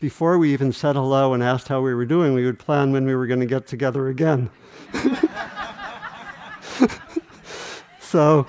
before 0.00 0.38
we 0.38 0.52
even 0.52 0.72
said 0.72 0.96
hello 0.96 1.34
and 1.34 1.42
asked 1.42 1.68
how 1.68 1.80
we 1.80 1.92
were 1.94 2.06
doing, 2.06 2.34
we 2.34 2.44
would 2.44 2.58
plan 2.58 2.92
when 2.92 3.04
we 3.04 3.14
were 3.14 3.26
going 3.26 3.40
to 3.40 3.46
get 3.46 3.66
together 3.66 4.08
again. 4.08 4.50
so, 8.00 8.46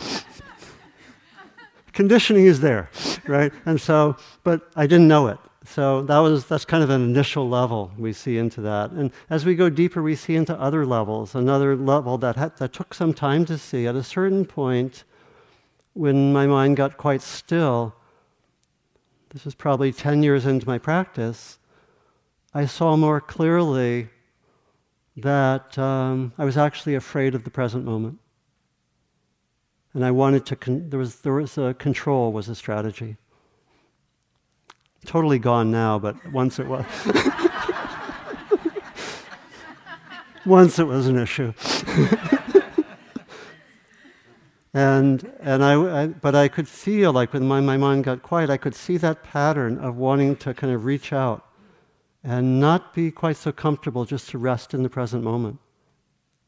conditioning 1.94 2.46
is 2.46 2.60
there, 2.60 2.89
right? 3.27 3.51
And 3.65 3.82
so, 3.82 4.15
but 4.44 4.70
I 4.75 4.86
didn't 4.88 5.08
know 5.08 5.27
it. 5.27 5.39
So 5.65 6.01
that 6.03 6.18
was 6.18 6.46
that's 6.48 6.65
kind 6.65 6.84
of 6.84 6.89
an 6.89 7.03
initial 7.03 7.48
level 7.48 7.91
we 7.98 8.12
see 8.12 8.38
into 8.39 8.62
that. 8.62 8.89
And 8.91 9.12
as 9.29 9.46
we 9.46 9.53
go 9.53 9.70
deeper, 9.70 10.01
we 10.01 10.15
see 10.15 10.36
into 10.36 10.60
other 10.60 10.84
levels. 10.84 11.36
Another 11.36 11.75
level 11.75 12.18
that 12.20 12.58
that 12.58 12.74
took 12.74 12.94
some 12.94 13.13
time 13.13 13.46
to 13.46 13.58
see. 13.58 13.86
At 13.86 13.96
a 13.96 14.03
certain 14.03 14.46
point, 14.46 15.03
when 15.94 16.34
my 16.34 16.48
mind 16.48 16.77
got 16.77 16.98
quite 16.98 17.22
still, 17.22 17.94
this 19.30 19.46
is 19.46 19.56
probably 19.56 19.92
ten 19.92 20.24
years 20.24 20.46
into 20.46 20.68
my 20.68 20.78
practice, 20.78 21.60
I 22.54 22.66
saw 22.66 22.96
more 22.96 23.22
clearly 23.22 24.10
that 25.16 25.78
um, 25.78 26.34
I 26.38 26.46
was 26.46 26.58
actually 26.58 26.96
afraid 26.96 27.36
of 27.36 27.44
the 27.44 27.52
present 27.52 27.86
moment 27.86 28.20
and 29.94 30.06
I 30.06 30.12
wanted 30.12 30.46
to. 30.48 30.56
Con- 30.56 30.90
there 30.90 31.00
was 31.00 31.18
there 31.18 31.34
was 31.34 31.58
a 31.58 31.74
control 31.74 32.32
was 32.32 32.48
a 32.50 32.56
strategy. 32.56 33.18
Totally 35.06 35.40
gone 35.40 35.72
now, 35.72 35.98
but 35.98 36.16
once 36.32 36.60
it 36.60 36.68
was. 36.68 36.86
once 40.46 40.78
it 40.80 40.86
was 40.86 41.08
an 41.08 41.18
issue. 41.18 41.54
and 44.74 45.32
and 45.40 45.64
I, 45.64 46.04
I, 46.04 46.08
but 46.08 46.36
I 46.36 46.48
could 46.48 46.68
feel 46.68 47.12
like 47.12 47.34
when 47.34 47.48
my, 47.48 47.60
my 47.60 47.78
mind 47.78 48.04
got 48.04 48.22
quiet, 48.22 48.50
I 48.50 48.58
could 48.58 48.76
see 48.76 48.98
that 48.98 49.24
pattern 49.24 49.78
of 49.80 49.98
wanting 49.98 50.36
to 50.38 50.54
kind 50.54 50.74
of 50.74 50.86
reach 50.86 51.12
out 51.12 51.46
and 52.24 52.60
not 52.60 52.94
be 52.94 53.12
quite 53.12 53.38
so 53.38 53.52
comfortable 53.52 54.06
just 54.06 54.30
to 54.30 54.38
rest 54.38 54.74
in 54.74 54.84
the 54.84 54.90
present 54.90 55.24
moment. 55.24 55.60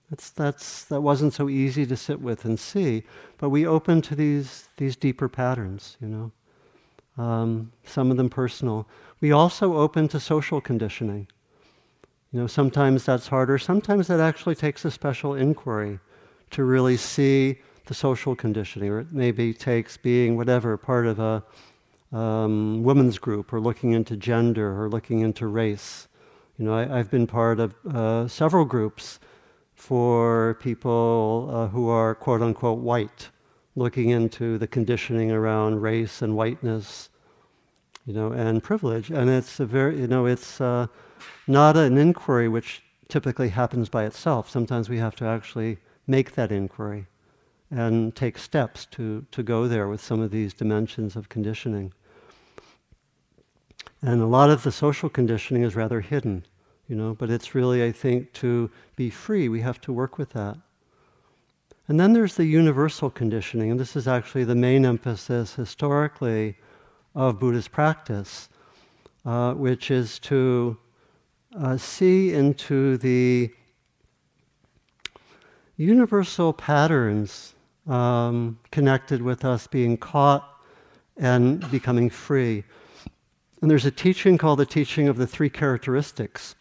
That's, 0.09 0.29
that's, 0.29 0.83
that 0.85 1.01
wasn't 1.01 1.33
so 1.33 1.47
easy 1.47 1.85
to 1.85 1.95
sit 1.95 2.19
with 2.19 2.43
and 2.43 2.59
see, 2.59 3.03
but 3.37 3.49
we 3.49 3.65
open 3.65 4.01
to 4.03 4.15
these, 4.15 4.67
these 4.75 4.97
deeper 4.97 5.29
patterns, 5.29 5.95
you 6.01 6.09
know, 6.09 7.23
um, 7.23 7.71
some 7.85 8.11
of 8.11 8.17
them 8.17 8.29
personal. 8.29 8.87
We 9.21 9.31
also 9.31 9.77
open 9.77 10.09
to 10.09 10.19
social 10.19 10.59
conditioning. 10.59 11.27
You 12.33 12.41
know, 12.41 12.47
sometimes 12.47 13.05
that's 13.05 13.27
harder, 13.27 13.57
sometimes 13.57 14.07
that 14.07 14.19
actually 14.19 14.55
takes 14.55 14.83
a 14.83 14.91
special 14.91 15.33
inquiry 15.33 15.99
to 16.51 16.65
really 16.65 16.97
see 16.97 17.59
the 17.91 17.95
social 17.95 18.37
conditioning, 18.37 18.89
or 18.89 18.99
it 19.01 19.11
maybe 19.11 19.53
takes 19.53 19.97
being 19.97 20.37
whatever, 20.37 20.77
part 20.77 21.05
of 21.05 21.19
a 21.19 21.43
um, 22.17 22.83
women's 22.83 23.19
group, 23.19 23.51
or 23.51 23.59
looking 23.59 23.91
into 23.91 24.15
gender, 24.15 24.81
or 24.81 24.87
looking 24.87 25.19
into 25.19 25.45
race. 25.45 26.07
You 26.57 26.63
know, 26.63 26.73
I, 26.73 26.85
have 26.85 27.11
been 27.11 27.27
part 27.27 27.59
of 27.59 27.75
uh, 27.85 28.29
several 28.29 28.63
groups 28.63 29.19
for 29.73 30.57
people 30.61 31.49
uh, 31.51 31.67
who 31.67 31.89
are 31.89 32.15
quote 32.15 32.41
unquote 32.41 32.79
white, 32.79 33.29
looking 33.75 34.09
into 34.09 34.57
the 34.57 34.67
conditioning 34.67 35.29
around 35.29 35.81
race 35.81 36.21
and 36.21 36.37
whiteness, 36.37 37.09
you 38.05 38.13
know, 38.13 38.31
and 38.31 38.63
privilege. 38.63 39.11
And 39.11 39.29
it's 39.29 39.59
a 39.59 39.65
very, 39.65 39.99
you 39.99 40.07
know, 40.07 40.27
it's 40.27 40.61
uh, 40.61 40.87
not 41.45 41.75
an 41.75 41.97
inquiry 41.97 42.47
which 42.47 42.83
typically 43.09 43.49
happens 43.49 43.89
by 43.89 44.05
itself. 44.05 44.49
Sometimes 44.49 44.87
we 44.87 44.99
have 44.99 45.15
to 45.17 45.25
actually 45.25 45.79
make 46.07 46.35
that 46.35 46.53
inquiry 46.53 47.07
and 47.71 48.13
take 48.15 48.37
steps 48.37 48.85
to, 48.91 49.25
to 49.31 49.41
go 49.41 49.67
there 49.67 49.87
with 49.87 50.01
some 50.01 50.19
of 50.19 50.29
these 50.29 50.53
dimensions 50.53 51.15
of 51.15 51.29
conditioning. 51.29 51.93
And 54.01 54.21
a 54.21 54.25
lot 54.25 54.49
of 54.49 54.63
the 54.63 54.71
social 54.71 55.09
conditioning 55.09 55.63
is 55.63 55.75
rather 55.75 56.01
hidden, 56.01 56.45
you 56.87 56.95
know, 56.95 57.13
but 57.13 57.29
it's 57.29 57.55
really, 57.55 57.83
I 57.83 57.91
think, 57.91 58.33
to 58.33 58.69
be 58.95 59.09
free, 59.09 59.47
we 59.47 59.61
have 59.61 59.79
to 59.81 59.93
work 59.93 60.17
with 60.17 60.31
that. 60.31 60.57
And 61.87 61.99
then 61.99 62.13
there's 62.13 62.35
the 62.35 62.45
universal 62.45 63.09
conditioning, 63.09 63.71
and 63.71 63.79
this 63.79 63.95
is 63.95 64.07
actually 64.07 64.43
the 64.43 64.55
main 64.55 64.85
emphasis 64.85 65.55
historically 65.55 66.57
of 67.15 67.39
Buddhist 67.39 67.71
practice, 67.71 68.49
uh, 69.25 69.53
which 69.53 69.91
is 69.91 70.19
to 70.19 70.77
uh, 71.57 71.77
see 71.77 72.33
into 72.33 72.97
the 72.97 73.51
universal 75.77 76.53
patterns 76.53 77.55
um, 77.87 78.59
connected 78.71 79.21
with 79.21 79.43
us 79.45 79.67
being 79.67 79.97
caught 79.97 80.47
and 81.17 81.69
becoming 81.71 82.09
free. 82.09 82.63
And 83.61 83.69
there's 83.69 83.85
a 83.85 83.91
teaching 83.91 84.37
called 84.37 84.59
the 84.59 84.65
teaching 84.65 85.07
of 85.07 85.17
the 85.17 85.27
three 85.27 85.49
characteristics, 85.49 86.55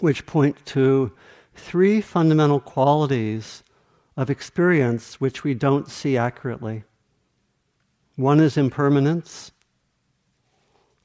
which 0.00 0.26
point 0.26 0.64
to 0.66 1.12
three 1.54 2.00
fundamental 2.00 2.60
qualities 2.60 3.62
of 4.16 4.30
experience 4.30 5.20
which 5.20 5.44
we 5.44 5.54
don't 5.54 5.88
see 5.88 6.16
accurately. 6.16 6.84
One 8.16 8.40
is 8.40 8.56
impermanence, 8.56 9.52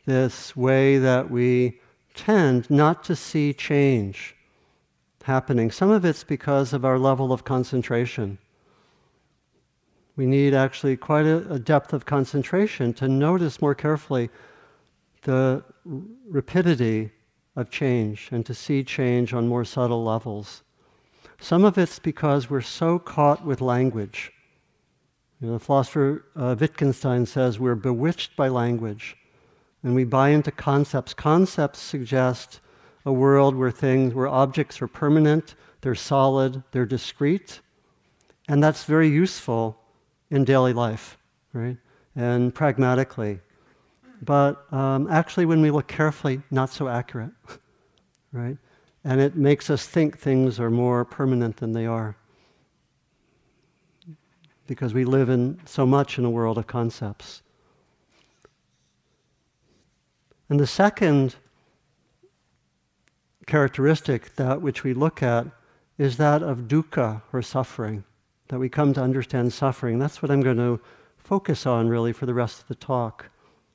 this 0.05 0.55
way 0.55 0.97
that 0.97 1.29
we 1.29 1.79
tend 2.13 2.69
not 2.69 3.03
to 3.05 3.15
see 3.15 3.53
change 3.53 4.35
happening. 5.23 5.71
Some 5.71 5.89
of 5.89 6.05
it's 6.05 6.23
because 6.23 6.73
of 6.73 6.83
our 6.83 6.99
level 6.99 7.31
of 7.31 7.43
concentration. 7.43 8.37
We 10.15 10.25
need 10.25 10.53
actually 10.53 10.95
quite 10.97 11.25
a, 11.25 11.51
a 11.51 11.59
depth 11.59 11.93
of 11.93 12.05
concentration 12.05 12.93
to 12.95 13.07
notice 13.07 13.61
more 13.61 13.73
carefully 13.73 14.29
the 15.23 15.63
rapidity 16.27 17.11
of 17.55 17.69
change 17.69 18.29
and 18.31 18.45
to 18.45 18.53
see 18.53 18.83
change 18.83 19.33
on 19.33 19.47
more 19.47 19.65
subtle 19.65 20.03
levels. 20.03 20.63
Some 21.39 21.65
of 21.65 21.77
it's 21.77 21.99
because 21.99 22.49
we're 22.49 22.61
so 22.61 22.99
caught 22.99 23.45
with 23.45 23.61
language. 23.61 24.31
You 25.41 25.47
know, 25.47 25.53
the 25.53 25.59
philosopher 25.59 26.25
uh, 26.35 26.55
Wittgenstein 26.59 27.25
says 27.25 27.59
we're 27.59 27.75
bewitched 27.75 28.35
by 28.35 28.47
language 28.47 29.17
and 29.83 29.93
we 29.95 30.03
buy 30.03 30.29
into 30.29 30.51
concepts. 30.51 31.13
Concepts 31.13 31.79
suggest 31.79 32.59
a 33.05 33.11
world 33.11 33.55
where 33.55 33.71
things, 33.71 34.13
where 34.13 34.27
objects 34.27 34.81
are 34.81 34.87
permanent, 34.87 35.55
they're 35.81 35.95
solid, 35.95 36.63
they're 36.71 36.85
discrete, 36.85 37.59
and 38.47 38.63
that's 38.63 38.85
very 38.85 39.09
useful 39.09 39.82
in 40.33 40.43
daily 40.43 40.73
life, 40.73 41.17
right? 41.53 41.77
And 42.15 42.53
pragmatically. 42.53 43.39
But 44.21 44.73
um, 44.73 45.07
actually, 45.09 45.45
when 45.45 45.61
we 45.61 45.69
look 45.69 45.87
carefully, 45.87 46.41
not 46.49 46.71
so 46.71 46.87
accurate, 46.87 47.29
right? 48.33 48.57
And 49.03 49.21
it 49.21 49.35
makes 49.35 49.69
us 49.69 49.85
think 49.85 50.17
things 50.17 50.59
are 50.59 50.71
more 50.71 51.05
permanent 51.05 51.57
than 51.57 51.73
they 51.73 51.85
are. 51.85 52.15
Because 54.65 54.93
we 54.93 55.05
live 55.05 55.29
in 55.29 55.59
so 55.65 55.85
much 55.85 56.17
in 56.17 56.25
a 56.25 56.29
world 56.29 56.57
of 56.57 56.65
concepts. 56.65 57.43
And 60.49 60.59
the 60.59 60.67
second 60.67 61.35
characteristic 63.45 64.35
that 64.37 64.61
which 64.61 64.83
we 64.83 64.95
look 64.95 65.21
at 65.21 65.45
is 65.99 66.17
that 66.17 66.41
of 66.41 66.61
dukkha 66.61 67.21
or 67.31 67.43
suffering, 67.43 68.03
that 68.53 68.59
we 68.59 68.69
come 68.69 68.93
to 68.93 69.01
understand 69.01 69.51
suffering. 69.51 69.97
That's 69.97 70.21
what 70.21 70.29
I'm 70.29 70.41
going 70.41 70.57
to 70.57 70.79
focus 71.17 71.65
on 71.65 71.89
really 71.89 72.13
for 72.13 72.27
the 72.27 72.35
rest 72.35 72.61
of 72.61 72.67
the 72.67 72.75
talk 72.75 73.25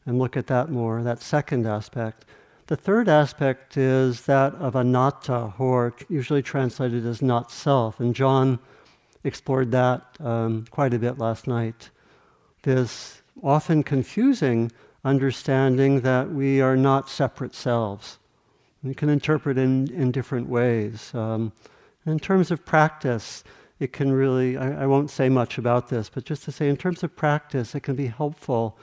and 0.06 0.20
look 0.20 0.36
at 0.36 0.46
that 0.46 0.70
more, 0.70 1.02
that 1.02 1.20
second 1.20 1.66
aspect. 1.66 2.24
The 2.68 2.76
third 2.76 3.08
aspect 3.08 3.76
is 3.76 4.20
that 4.26 4.54
of 4.54 4.76
anatta, 4.76 5.54
or 5.58 5.96
usually 6.08 6.42
translated 6.42 7.04
as 7.06 7.20
not 7.20 7.50
self. 7.50 7.98
And 7.98 8.14
John 8.14 8.60
explored 9.24 9.72
that 9.72 10.16
um, 10.20 10.64
quite 10.70 10.94
a 10.94 10.98
bit 11.00 11.18
last 11.18 11.48
night. 11.48 11.90
This 12.62 13.20
often 13.42 13.82
confusing 13.82 14.70
understanding 15.04 16.02
that 16.02 16.30
we 16.30 16.60
are 16.60 16.76
not 16.76 17.08
separate 17.08 17.56
selves. 17.56 18.20
We 18.84 18.94
can 18.94 19.08
interpret 19.08 19.58
in, 19.58 19.92
in 19.92 20.12
different 20.12 20.48
ways. 20.48 21.12
Um, 21.16 21.50
in 22.06 22.20
terms 22.20 22.52
of 22.52 22.64
practice, 22.64 23.42
it 23.80 23.92
can 23.92 24.12
really, 24.12 24.56
I, 24.56 24.82
I, 24.82 24.86
won't 24.86 25.10
say 25.10 25.28
much 25.28 25.56
about 25.56 25.88
this, 25.88 26.10
but 26.12 26.24
just 26.24 26.42
to 26.44 26.52
say, 26.52 26.68
in 26.68 26.76
terms 26.76 27.02
of 27.02 27.14
practice, 27.14 27.74
it 27.74 27.80
can 27.80 27.94
be 27.94 28.06
helpful 28.06 28.76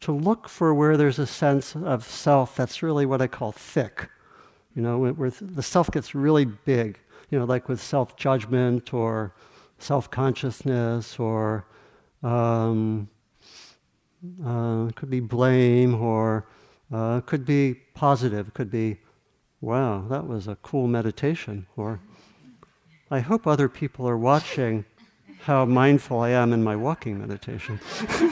to 0.00 0.12
look 0.12 0.48
for 0.48 0.74
where 0.74 0.96
there's 0.96 1.18
a 1.18 1.26
sense 1.26 1.76
of 1.76 2.04
self 2.04 2.56
that's 2.56 2.82
really 2.82 3.06
what 3.06 3.22
I 3.22 3.26
call 3.26 3.52
thick. 3.52 4.08
You 4.74 4.82
know, 4.82 4.98
where 4.98 5.30
the 5.30 5.62
self 5.62 5.90
gets 5.90 6.14
really 6.14 6.44
big, 6.44 6.98
you 7.30 7.38
know, 7.38 7.44
like 7.44 7.68
with 7.68 7.80
self 7.80 8.16
judgment 8.16 8.94
or 8.94 9.34
self 9.78 10.10
consciousness 10.10 11.18
or 11.18 11.66
um, 12.22 13.08
uh, 14.44 14.86
it 14.88 14.96
could 14.96 15.10
be 15.10 15.20
blame 15.20 15.94
or 15.94 16.46
uh, 16.92 17.20
could 17.22 17.44
be 17.44 17.74
positive. 17.94 18.48
It 18.48 18.54
could 18.54 18.70
be, 18.70 18.98
wow, 19.60 20.04
that 20.08 20.26
was 20.26 20.48
a 20.48 20.56
cool 20.56 20.86
meditation. 20.86 21.66
Or 21.76 22.00
I 23.10 23.18
hope 23.18 23.46
other 23.46 23.68
people 23.68 24.08
are 24.08 24.16
watching 24.16 24.84
how 25.40 25.64
mindful 25.64 26.20
I 26.20 26.30
am 26.30 26.52
in 26.52 26.62
my 26.62 26.76
walking 26.76 27.18
meditation. 27.18 27.80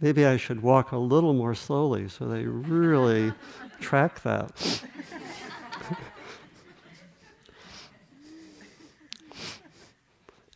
Maybe 0.00 0.26
I 0.26 0.36
should 0.36 0.60
walk 0.60 0.90
a 0.90 0.98
little 0.98 1.32
more 1.32 1.54
slowly 1.54 2.08
so 2.08 2.26
they 2.26 2.44
really 2.44 3.32
track 3.80 4.22
that. 4.22 4.82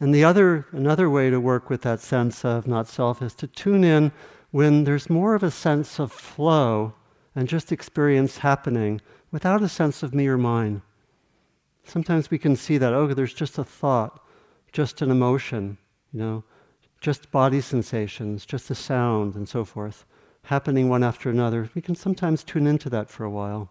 And 0.00 0.14
the 0.14 0.24
other, 0.24 0.66
another 0.72 1.08
way 1.10 1.30
to 1.30 1.40
work 1.40 1.70
with 1.70 1.82
that 1.82 2.00
sense 2.00 2.44
of 2.44 2.66
not 2.66 2.88
self 2.88 3.22
is 3.22 3.34
to 3.34 3.46
tune 3.46 3.84
in 3.84 4.12
when 4.50 4.84
there's 4.84 5.10
more 5.10 5.34
of 5.34 5.42
a 5.42 5.50
sense 5.50 5.98
of 5.98 6.12
flow 6.12 6.94
and 7.34 7.48
just 7.48 7.70
experience 7.72 8.38
happening 8.38 9.00
without 9.30 9.62
a 9.62 9.68
sense 9.68 10.02
of 10.02 10.14
me 10.14 10.26
or 10.26 10.38
mine. 10.38 10.82
Sometimes 11.84 12.30
we 12.30 12.38
can 12.38 12.56
see 12.56 12.78
that, 12.78 12.92
oh, 12.92 13.14
there's 13.14 13.34
just 13.34 13.58
a 13.58 13.64
thought, 13.64 14.22
just 14.72 15.00
an 15.02 15.10
emotion, 15.10 15.78
you 16.12 16.20
know, 16.20 16.44
just 17.00 17.30
body 17.30 17.60
sensations, 17.60 18.44
just 18.44 18.70
a 18.70 18.74
sound, 18.74 19.34
and 19.34 19.48
so 19.48 19.64
forth, 19.64 20.04
happening 20.44 20.88
one 20.88 21.04
after 21.04 21.30
another. 21.30 21.70
We 21.74 21.82
can 21.82 21.94
sometimes 21.94 22.44
tune 22.44 22.66
into 22.66 22.90
that 22.90 23.08
for 23.10 23.24
a 23.24 23.30
while. 23.30 23.70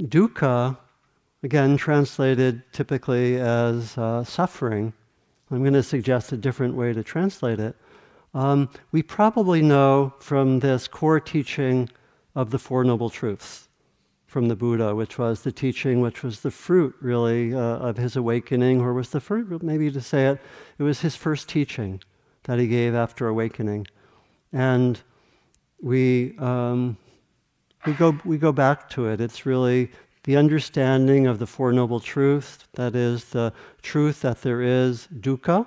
Dukkha, 0.00 0.76
again 1.42 1.76
translated 1.76 2.62
typically 2.72 3.40
as 3.40 3.96
uh, 3.96 4.24
suffering, 4.24 4.92
I'm 5.50 5.60
going 5.60 5.72
to 5.74 5.82
suggest 5.82 6.32
a 6.32 6.36
different 6.36 6.74
way 6.74 6.92
to 6.92 7.02
translate 7.02 7.60
it. 7.60 7.76
Um, 8.34 8.68
we 8.92 9.02
probably 9.02 9.62
know 9.62 10.12
from 10.18 10.60
this 10.60 10.88
core 10.88 11.20
teaching 11.20 11.88
of 12.34 12.50
the 12.50 12.58
Four 12.58 12.84
Noble 12.84 13.08
Truths 13.08 13.68
from 14.26 14.48
the 14.48 14.56
Buddha, 14.56 14.94
which 14.94 15.18
was 15.18 15.42
the 15.42 15.52
teaching 15.52 16.00
which 16.00 16.22
was 16.22 16.40
the 16.40 16.50
fruit, 16.50 16.94
really, 17.00 17.54
uh, 17.54 17.58
of 17.58 17.96
his 17.96 18.16
awakening, 18.16 18.80
or 18.82 18.92
was 18.92 19.10
the 19.10 19.20
fruit, 19.20 19.62
maybe 19.62 19.90
to 19.90 20.00
say 20.00 20.26
it, 20.26 20.40
it 20.78 20.82
was 20.82 21.00
his 21.00 21.16
first 21.16 21.48
teaching 21.48 22.02
that 22.42 22.58
he 22.58 22.66
gave 22.66 22.94
after 22.94 23.28
awakening. 23.28 23.86
And 24.52 25.00
we, 25.80 26.36
um, 26.38 26.98
we 27.86 27.92
go, 27.92 28.18
we 28.24 28.36
go 28.36 28.52
back 28.52 28.88
to 28.90 29.06
it. 29.06 29.20
It's 29.20 29.46
really 29.46 29.90
the 30.24 30.36
understanding 30.36 31.26
of 31.26 31.38
the 31.38 31.46
Four 31.46 31.72
Noble 31.72 32.00
Truths, 32.00 32.58
that 32.74 32.96
is, 32.96 33.26
the 33.26 33.52
truth 33.80 34.22
that 34.22 34.42
there 34.42 34.60
is 34.60 35.06
dukkha, 35.20 35.66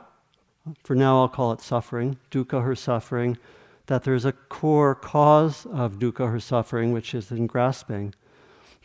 for 0.83 0.95
now 0.95 1.21
I'll 1.21 1.29
call 1.29 1.53
it 1.53 1.61
suffering, 1.61 2.17
dukkha 2.29 2.61
or 2.61 2.75
suffering, 2.75 3.37
that 3.85 4.03
there's 4.03 4.25
a 4.25 4.33
core 4.33 4.95
cause 4.95 5.65
of 5.67 5.97
dukkha 5.97 6.35
or 6.35 6.39
suffering, 6.39 6.91
which 6.91 7.15
is 7.15 7.31
in 7.31 7.47
grasping, 7.47 8.13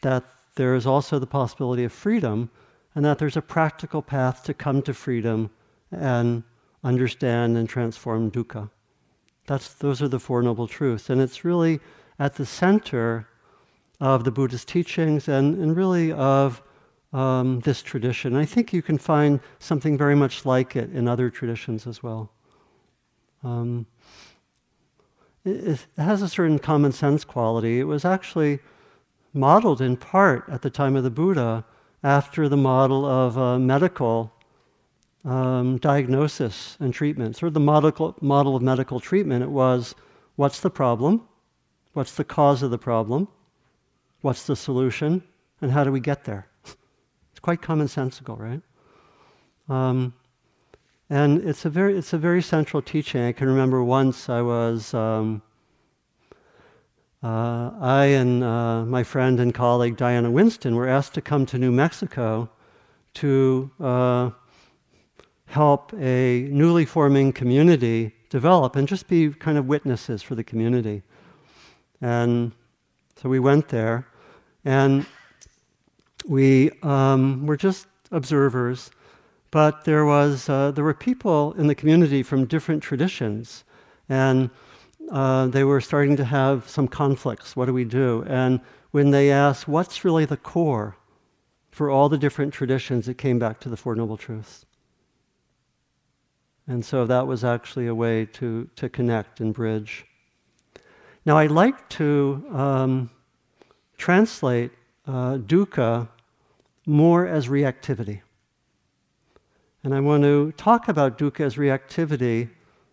that 0.03 0.25
there 0.55 0.77
is 0.77 0.87
also 0.87 1.19
the 1.19 1.27
possibility 1.27 1.83
of 1.83 1.93
freedom, 1.93 2.51
and 2.95 3.05
that 3.05 3.19
there's 3.19 3.37
a 3.37 3.43
practical 3.43 4.01
path 4.01 4.45
to 4.45 4.55
come 4.55 4.81
to 4.83 4.95
freedom 4.95 5.51
and 5.91 6.45
understand 6.85 7.57
and 7.57 7.69
transform 7.69 8.31
dukkha. 8.31 8.71
That's, 9.47 9.75
those 9.75 10.01
are 10.01 10.09
the 10.09 10.21
Four 10.21 10.43
Noble 10.43 10.69
Truths. 10.69 11.11
And 11.11 11.21
it's 11.21 11.45
really 11.45 11.81
at 12.19 12.35
the 12.35 12.47
center 12.47 13.29
of 14.01 14.25
the 14.25 14.31
Buddhist 14.31 14.69
teachings 14.69 15.29
and, 15.29 15.57
and 15.59 15.77
really 15.77 16.13
of 16.13 16.63
um, 17.13 17.61
this 17.61 17.83
tradition. 17.83 18.35
I 18.35 18.45
think 18.45 18.73
you 18.73 18.83
can 18.83 18.99
find 18.99 19.41
something 19.59 19.97
very 19.97 20.15
much 20.15 20.45
like 20.45 20.77
it 20.77 20.91
in 20.93 21.07
other 21.07 21.31
traditions 21.31 21.87
as 21.87 22.03
well. 22.03 22.31
Um, 23.43 23.87
it 25.45 25.87
has 25.97 26.23
a 26.23 26.29
certain 26.29 26.59
common 26.59 26.93
sense 26.93 27.25
quality. 27.25 27.79
It 27.79 27.85
was 27.85 28.05
actually 28.05 28.61
modeled 29.33 29.81
in 29.81 29.97
part 29.97 30.49
at 30.49 30.63
the 30.63 30.71
time 30.71 30.97
of 30.97 31.05
the 31.05 31.11
Buddha 31.11 31.65
after 32.03 32.49
the 32.49 32.57
model 32.57 33.05
of 33.05 33.61
medical 33.61 34.33
um, 35.25 35.79
diagnosis 35.79 36.77
and 36.81 36.93
treatment. 36.93 37.37
Sort 37.37 37.49
of 37.49 37.55
the 37.55 37.61
model, 37.61 38.17
model 38.21 38.57
of 38.57 38.63
medical 38.63 39.01
treatment, 39.01 39.43
it 39.43 39.51
was 39.51 39.95
what's 40.37 40.61
the 40.61 40.71
problem? 40.71 41.27
What's 41.95 42.15
the 42.17 42.25
cause 42.25 42.63
of 42.63 42.71
the 42.71 42.79
problem? 42.79 43.29
What's 44.21 44.47
the 44.47 44.57
solution? 44.57 45.23
And 45.63 45.71
how 45.71 45.85
do 45.85 45.91
we 45.91 46.01
get 46.01 46.25
there? 46.25 46.49
It's 47.31 47.41
quite 47.41 47.63
commonsensical, 47.63 48.39
right? 48.39 48.63
Um, 49.69 50.15
and 51.11 51.43
it's 51.43 51.65
a 51.65 51.69
very, 51.69 51.99
it's 51.99 52.13
a 52.13 52.19
very 52.19 52.41
central 52.41 52.81
teaching. 52.81 53.25
I 53.25 53.33
can 53.33 53.49
remember 53.49 53.83
once 53.83 54.29
I 54.29 54.41
was, 54.41 54.95
um, 54.95 55.43
uh, 57.25 57.73
I 57.81 58.05
and 58.05 58.45
uh, 58.45 58.85
my 58.85 59.03
friend 59.03 59.41
and 59.41 59.53
colleague 59.53 59.97
Diana 59.97 60.31
Winston 60.31 60.77
were 60.77 60.89
asked 60.89 61.15
to 61.15 61.21
come 61.21 61.45
to 61.47 61.59
New 61.59 61.73
Mexico 61.73 62.49
to 63.15 63.71
uh, 63.81 64.31
help 65.47 65.93
a 65.95 66.43
newly 66.53 66.85
forming 66.85 67.33
community 67.33 68.15
develop 68.31 68.77
and 68.77 68.87
just 68.87 69.09
be 69.09 69.31
kind 69.31 69.59
of 69.59 69.67
witnesses 69.67 70.23
for 70.23 70.37
the 70.37 70.45
community. 70.45 71.03
And 72.05 72.53
so 73.17 73.31
we 73.31 73.41
went 73.41 73.69
there, 73.69 74.07
and 74.63 75.07
we 76.29 76.71
um, 76.83 77.47
were 77.47 77.57
just 77.57 77.87
observers. 78.11 78.91
But 79.51 79.87
there 79.87 80.05
was 80.05 80.51
uh, 80.51 80.73
there 80.73 80.85
were 80.85 80.93
people 80.93 81.55
in 81.55 81.67
the 81.67 81.75
community 81.75 82.23
from 82.23 82.45
different 82.45 82.83
traditions, 82.83 83.65
and 84.11 84.51
uh, 85.11 85.47
they 85.47 85.65
were 85.65 85.81
starting 85.81 86.15
to 86.17 86.27
have 86.27 86.69
some 86.69 86.89
conflicts. 86.89 87.57
What 87.57 87.67
do 87.67 87.73
we 87.73 87.87
do? 87.87 88.23
And 88.29 88.61
when 88.91 89.11
they 89.11 89.31
asked, 89.31 89.67
"What's 89.67 90.05
really 90.05 90.27
the 90.27 90.37
core?" 90.37 90.97
for 91.71 91.89
all 91.89 92.11
the 92.11 92.19
different 92.19 92.53
traditions, 92.53 93.09
it 93.09 93.17
came 93.17 93.39
back 93.39 93.61
to 93.61 93.71
the 93.71 93.77
Four 93.79 93.97
Noble 93.97 94.19
Truths. 94.19 94.67
And 96.69 96.85
so 96.85 97.07
that 97.07 97.27
was 97.27 97.45
actually 97.45 97.87
a 97.87 97.95
way 97.95 98.27
to, 98.27 98.69
to 98.77 98.89
connect 98.89 99.41
and 99.41 99.53
bridge. 99.53 100.05
Now, 101.27 101.39
I 101.39 101.47
like 101.47 101.89
to 101.91 102.45
um, 102.53 103.11
translate 103.97 104.73
uh, 105.07 105.39
dukkha 105.39 106.09
more 106.87 107.27
as 107.27 107.49
reactivity. 107.49 108.21
And 109.83 109.95
I 109.95 110.01
want 110.01 110.23
to 110.25 110.53
talk 110.53 110.89
about 110.89 111.19
dukkha 111.19 111.41
as 111.41 111.57
reactivity, 111.57 112.51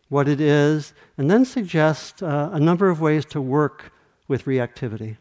what 0.08 0.30
it 0.30 0.40
is, 0.40 0.94
and 1.18 1.30
then 1.30 1.44
suggest 1.44 2.24
uh, 2.24 2.50
a 2.54 2.60
number 2.60 2.90
of 2.90 3.02
ways 3.02 3.26
to 3.26 3.42
work 3.42 3.92
with 4.28 4.46
reactivity. 4.46 5.18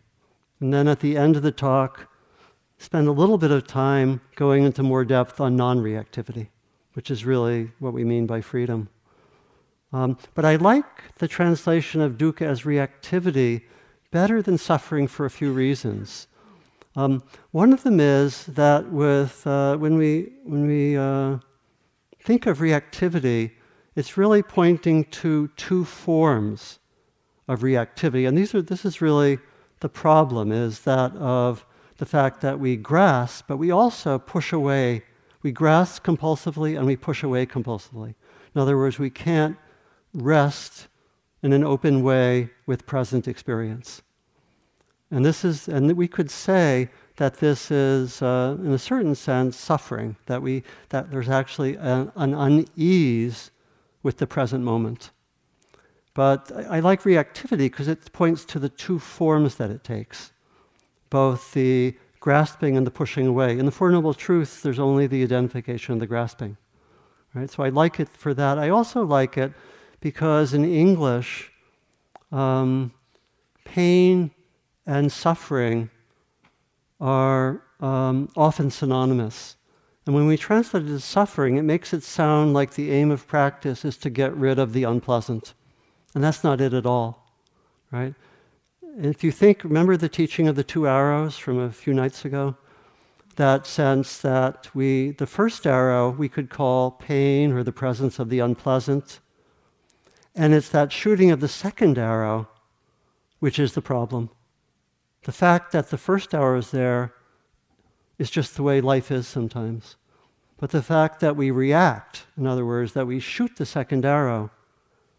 And 0.61 0.73
then 0.73 0.87
at 0.87 1.01
the 1.01 1.16
end 1.16 1.37
of 1.37 1.42
the 1.42 1.53
talk, 1.53 2.09
spend 2.79 3.09
a 3.09 3.12
little 3.12 3.38
bit 3.38 3.51
of 3.51 3.66
time 3.66 4.20
going 4.37 4.62
into 4.64 4.83
more 4.83 5.05
depth 5.05 5.40
on 5.40 5.57
non 5.57 5.79
reactivity, 5.79 6.49
which 6.92 7.11
is 7.11 7.25
really 7.25 7.73
what 7.81 7.92
we 7.92 8.05
mean 8.05 8.27
by 8.27 8.40
freedom. 8.40 8.88
Um, 9.92 10.18
but 10.35 10.44
I 10.44 10.57
like 10.57 11.14
the 11.16 11.29
translation 11.29 12.00
of 12.00 12.16
dukkha 12.16 12.42
as 12.42 12.62
reactivity 12.62 13.62
better 14.11 14.42
than 14.42 14.59
suffering 14.59 15.09
for 15.09 15.26
a 15.26 15.31
few 15.31 15.53
reasons. 15.53 16.29
Um, 16.96 17.22
one 17.53 17.72
of 17.72 17.83
them 17.83 18.00
is 18.00 18.44
that 18.46 18.90
with, 18.90 19.46
uh, 19.46 19.76
when 19.76 19.96
we, 19.96 20.33
when 20.44 20.66
we 20.66 20.96
uh, 20.96 21.38
think 22.20 22.46
of 22.46 22.59
reactivity, 22.59 23.53
it's 23.94 24.16
really 24.16 24.42
pointing 24.42 25.05
to 25.05 25.48
two 25.57 25.85
forms 25.85 26.79
of 27.48 27.61
reactivity. 27.61 28.26
And 28.26 28.37
these 28.37 28.55
are, 28.55 28.62
this 28.62 28.85
is 28.85 29.00
really 29.00 29.38
the 29.81 29.88
problem, 29.88 30.53
is 30.53 30.81
that 30.81 31.14
of 31.16 31.64
the 31.98 32.07
fact 32.07 32.40
that 32.40 32.59
we 32.59 32.76
grasp, 32.76 33.46
but 33.46 33.57
we 33.57 33.70
also 33.70 34.18
push 34.18 34.53
away. 34.53 35.03
We 35.42 35.53
grasp 35.53 36.05
compulsively 36.05 36.76
and 36.76 36.87
we 36.87 36.96
push 36.96 37.22
away 37.22 37.46
compulsively. 37.46 38.14
In 38.55 38.61
other 38.61 38.76
words, 38.76 38.98
we 38.98 39.11
can't 39.11 39.57
rest 40.14 40.88
in 41.42 41.53
an 41.53 41.64
open 41.64 42.03
way 42.03 42.51
with 42.66 42.87
present 42.87 43.27
experience. 43.27 44.03
And 45.11 45.25
this 45.25 45.44
is, 45.44 45.68
and 45.68 45.96
we 45.96 46.07
could 46.07 46.31
say 46.31 46.88
that 47.16 47.38
this 47.38 47.70
is, 47.70 48.23
uh, 48.23 48.57
in 48.61 48.73
a 48.73 48.79
certain 48.79 49.14
sense, 49.14 49.57
suffering, 49.57 50.16
that, 50.27 50.40
we, 50.40 50.62
that 50.90 51.11
there's 51.11 51.29
actually 51.29 51.77
an, 51.77 52.12
an 52.16 52.35
unease 52.35 53.51
with 54.03 54.18
the 54.18 54.27
present 54.27 54.64
moment. 54.64 55.11
But 56.14 56.51
I, 56.55 56.77
I 56.77 56.81
like 56.81 57.03
reactivity 57.03 57.59
because 57.59 57.88
it 57.88 58.12
points 58.12 58.44
to 58.46 58.59
the 58.59 58.68
two 58.68 58.99
forms 58.99 59.57
that 59.57 59.70
it 59.70 59.85
takes 59.85 60.33
both 61.11 61.53
the 61.53 61.96
grasping 62.20 62.77
and 62.77 62.87
the 62.87 62.90
pushing 62.90 63.27
away. 63.27 63.59
In 63.59 63.66
the 63.66 63.73
Four 63.73 63.90
Noble 63.90 64.14
Truths, 64.14 64.62
there's 64.62 64.79
only 64.79 65.07
the 65.09 65.23
identification 65.25 65.92
and 65.92 66.01
the 66.01 66.07
grasping. 66.07 66.57
Right? 67.35 67.51
So 67.51 67.64
I 67.64 67.68
like 67.68 67.99
it 67.99 68.09
for 68.09 68.33
that. 68.35 68.59
I 68.59 68.68
also 68.68 69.05
like 69.05 69.37
it 69.37 69.53
because 70.00 70.54
in 70.54 70.64
English, 70.64 71.50
um, 72.32 72.92
pain 73.64 74.30
and 74.86 75.12
suffering 75.12 75.90
are 77.00 77.62
um, 77.80 78.28
often 78.36 78.70
synonymous. 78.70 79.56
And 80.06 80.14
when 80.14 80.26
we 80.26 80.36
translate 80.36 80.84
it 80.84 80.90
as 80.90 81.04
suffering, 81.04 81.56
it 81.56 81.62
makes 81.62 81.92
it 81.92 82.02
sound 82.02 82.54
like 82.54 82.72
the 82.72 82.90
aim 82.90 83.10
of 83.10 83.26
practice 83.26 83.84
is 83.84 83.96
to 83.98 84.10
get 84.10 84.34
rid 84.34 84.58
of 84.58 84.72
the 84.72 84.84
unpleasant. 84.84 85.54
And 86.14 86.24
that's 86.24 86.42
not 86.42 86.60
it 86.60 86.74
at 86.74 86.86
all, 86.86 87.32
right? 87.92 88.14
If 88.98 89.22
you 89.22 89.30
think, 89.30 89.62
remember 89.62 89.96
the 89.96 90.08
teaching 90.08 90.48
of 90.48 90.56
the 90.56 90.64
two 90.64 90.88
arrows 90.88 91.36
from 91.36 91.58
a 91.58 91.70
few 91.70 91.94
nights 91.94 92.24
ago? 92.24 92.56
That 93.36 93.66
sense 93.66 94.18
that 94.18 94.68
we, 94.74 95.12
the 95.12 95.26
first 95.26 95.66
arrow, 95.66 96.10
we 96.10 96.28
could 96.28 96.50
call 96.50 96.90
pain 96.90 97.52
or 97.52 97.62
the 97.62 97.72
presence 97.72 98.18
of 98.18 98.28
the 98.28 98.40
unpleasant. 98.40 99.20
And 100.40 100.55
it's 100.55 100.70
that 100.70 100.90
shooting 100.90 101.31
of 101.31 101.40
the 101.40 101.48
second 101.48 101.98
arrow 101.98 102.48
which 103.40 103.59
is 103.59 103.74
the 103.74 103.83
problem. 103.83 104.31
The 105.24 105.33
fact 105.33 105.70
that 105.72 105.90
the 105.90 105.98
first 105.98 106.35
arrow 106.35 106.59
is 106.59 106.70
there 106.70 107.12
is 108.18 108.31
just 108.31 108.57
the 108.57 108.62
way 108.62 108.81
life 108.81 109.11
is 109.11 109.29
sometimes. 109.29 109.96
But 110.57 110.70
the 110.70 110.83
fact 110.83 111.20
that 111.20 111.37
we 111.37 111.50
react, 111.50 112.24
in 112.38 112.46
other 112.46 112.64
words, 112.64 112.94
that 112.94 113.07
we 113.07 113.20
shoot 113.20 113.57
the 113.57 113.66
second 113.66 114.07
arrow, 114.07 114.50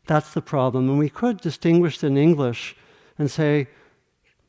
that's 0.07 0.33
the 0.33 0.41
problem. 0.41 0.89
And 0.89 0.97
we 0.97 1.09
could 1.09 1.39
distinguish 1.39 2.03
in 2.03 2.17
English 2.17 2.75
and 3.19 3.29
say 3.29 3.67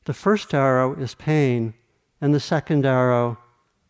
the 0.05 0.15
first 0.15 0.55
arrow 0.55 0.95
is 0.95 1.15
pain 1.15 1.75
and 2.19 2.33
the 2.35 2.41
second 2.41 2.87
arrow 2.87 3.37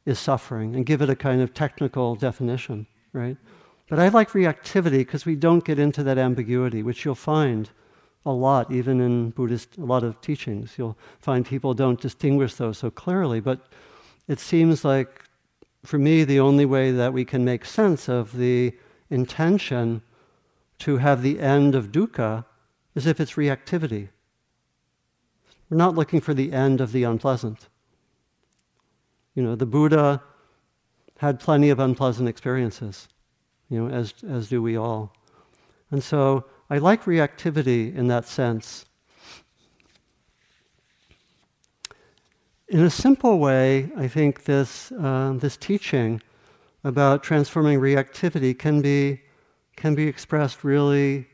is 0.04 0.18
suffering 0.18 0.74
and 0.74 0.84
give 0.84 1.00
it 1.00 1.10
a 1.10 1.14
kind 1.14 1.42
of 1.42 1.54
technical 1.54 2.16
definition, 2.16 2.88
right? 3.12 3.36
But 3.92 4.00
I 4.00 4.08
like 4.08 4.30
reactivity 4.30 5.00
because 5.00 5.26
we 5.26 5.36
don't 5.36 5.62
get 5.62 5.78
into 5.78 6.02
that 6.02 6.16
ambiguity, 6.16 6.82
which 6.82 7.04
you'll 7.04 7.14
find 7.14 7.68
a 8.24 8.32
lot, 8.32 8.72
even 8.72 9.02
in 9.02 9.32
Buddhist, 9.32 9.76
a 9.76 9.84
lot 9.84 10.02
of 10.02 10.18
teachings. 10.22 10.76
You'll 10.78 10.96
find 11.20 11.44
people 11.44 11.74
don't 11.74 12.00
distinguish 12.00 12.54
those 12.54 12.78
so 12.78 12.90
clearly, 12.90 13.38
but 13.38 13.66
it 14.28 14.38
seems 14.38 14.82
like, 14.82 15.24
for 15.84 15.98
me, 15.98 16.24
the 16.24 16.40
only 16.40 16.64
way 16.64 16.90
that 16.90 17.12
we 17.12 17.26
can 17.26 17.44
make 17.44 17.66
sense 17.66 18.08
of 18.08 18.34
the 18.38 18.72
intention 19.10 20.00
to 20.78 20.96
have 20.96 21.20
the 21.20 21.38
end 21.38 21.74
of 21.74 21.92
dukkha 21.92 22.46
is 22.94 23.06
if 23.06 23.20
it's 23.20 23.34
reactivity. 23.34 24.08
We're 25.68 25.76
not 25.76 25.94
looking 25.94 26.22
for 26.22 26.32
the 26.32 26.54
end 26.54 26.80
of 26.80 26.92
the 26.92 27.04
unpleasant. 27.04 27.68
You 29.34 29.42
know, 29.42 29.54
the 29.54 29.66
Buddha 29.66 30.22
had 31.18 31.38
plenty 31.38 31.68
of 31.68 31.78
unpleasant 31.78 32.26
experiences, 32.26 33.06
you 33.68 33.80
know, 33.80 33.94
as, 33.94 34.14
as 34.28 34.48
do 34.48 34.62
we 34.62 34.76
all. 34.76 35.14
And 35.90 36.02
so 36.02 36.44
I 36.70 36.78
like 36.78 37.04
reactivity 37.04 37.94
in 37.94 38.08
that 38.08 38.26
sense. 38.26 38.86
In 42.68 42.80
a 42.80 42.90
simple 42.90 43.38
way, 43.38 43.90
I 43.96 44.08
think 44.08 44.44
this, 44.44 44.90
uh, 44.92 45.34
this 45.36 45.58
teaching 45.58 46.22
about 46.84 47.22
transforming 47.22 47.78
reactivity 47.78 48.58
can 48.58 48.80
be, 48.80 49.20
can 49.76 49.94
be 49.94 50.08
expressed 50.08 50.64
really 50.64 51.28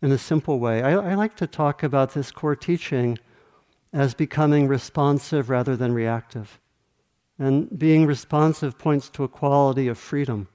in 0.00 0.12
a 0.12 0.18
simple 0.18 0.58
way. 0.58 0.82
I, 0.82 0.92
I 0.92 1.14
like 1.14 1.36
to 1.36 1.46
talk 1.46 1.82
about 1.82 2.14
this 2.14 2.30
core 2.30 2.56
teaching 2.56 3.18
as 3.92 4.14
becoming 4.14 4.68
responsive 4.68 5.50
rather 5.50 5.76
than 5.76 5.92
reactive. 5.92 6.58
And 7.38 7.78
being 7.78 8.06
responsive 8.06 8.78
points 8.78 9.08
to 9.10 9.24
a 9.24 9.28
quality 9.28 9.88
of 9.88 9.98
freedom. 9.98 10.48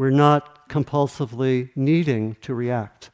We're 0.00 0.08
not 0.08 0.66
compulsively 0.70 1.68
needing 1.76 2.36
to 2.40 2.54
react. 2.54 3.10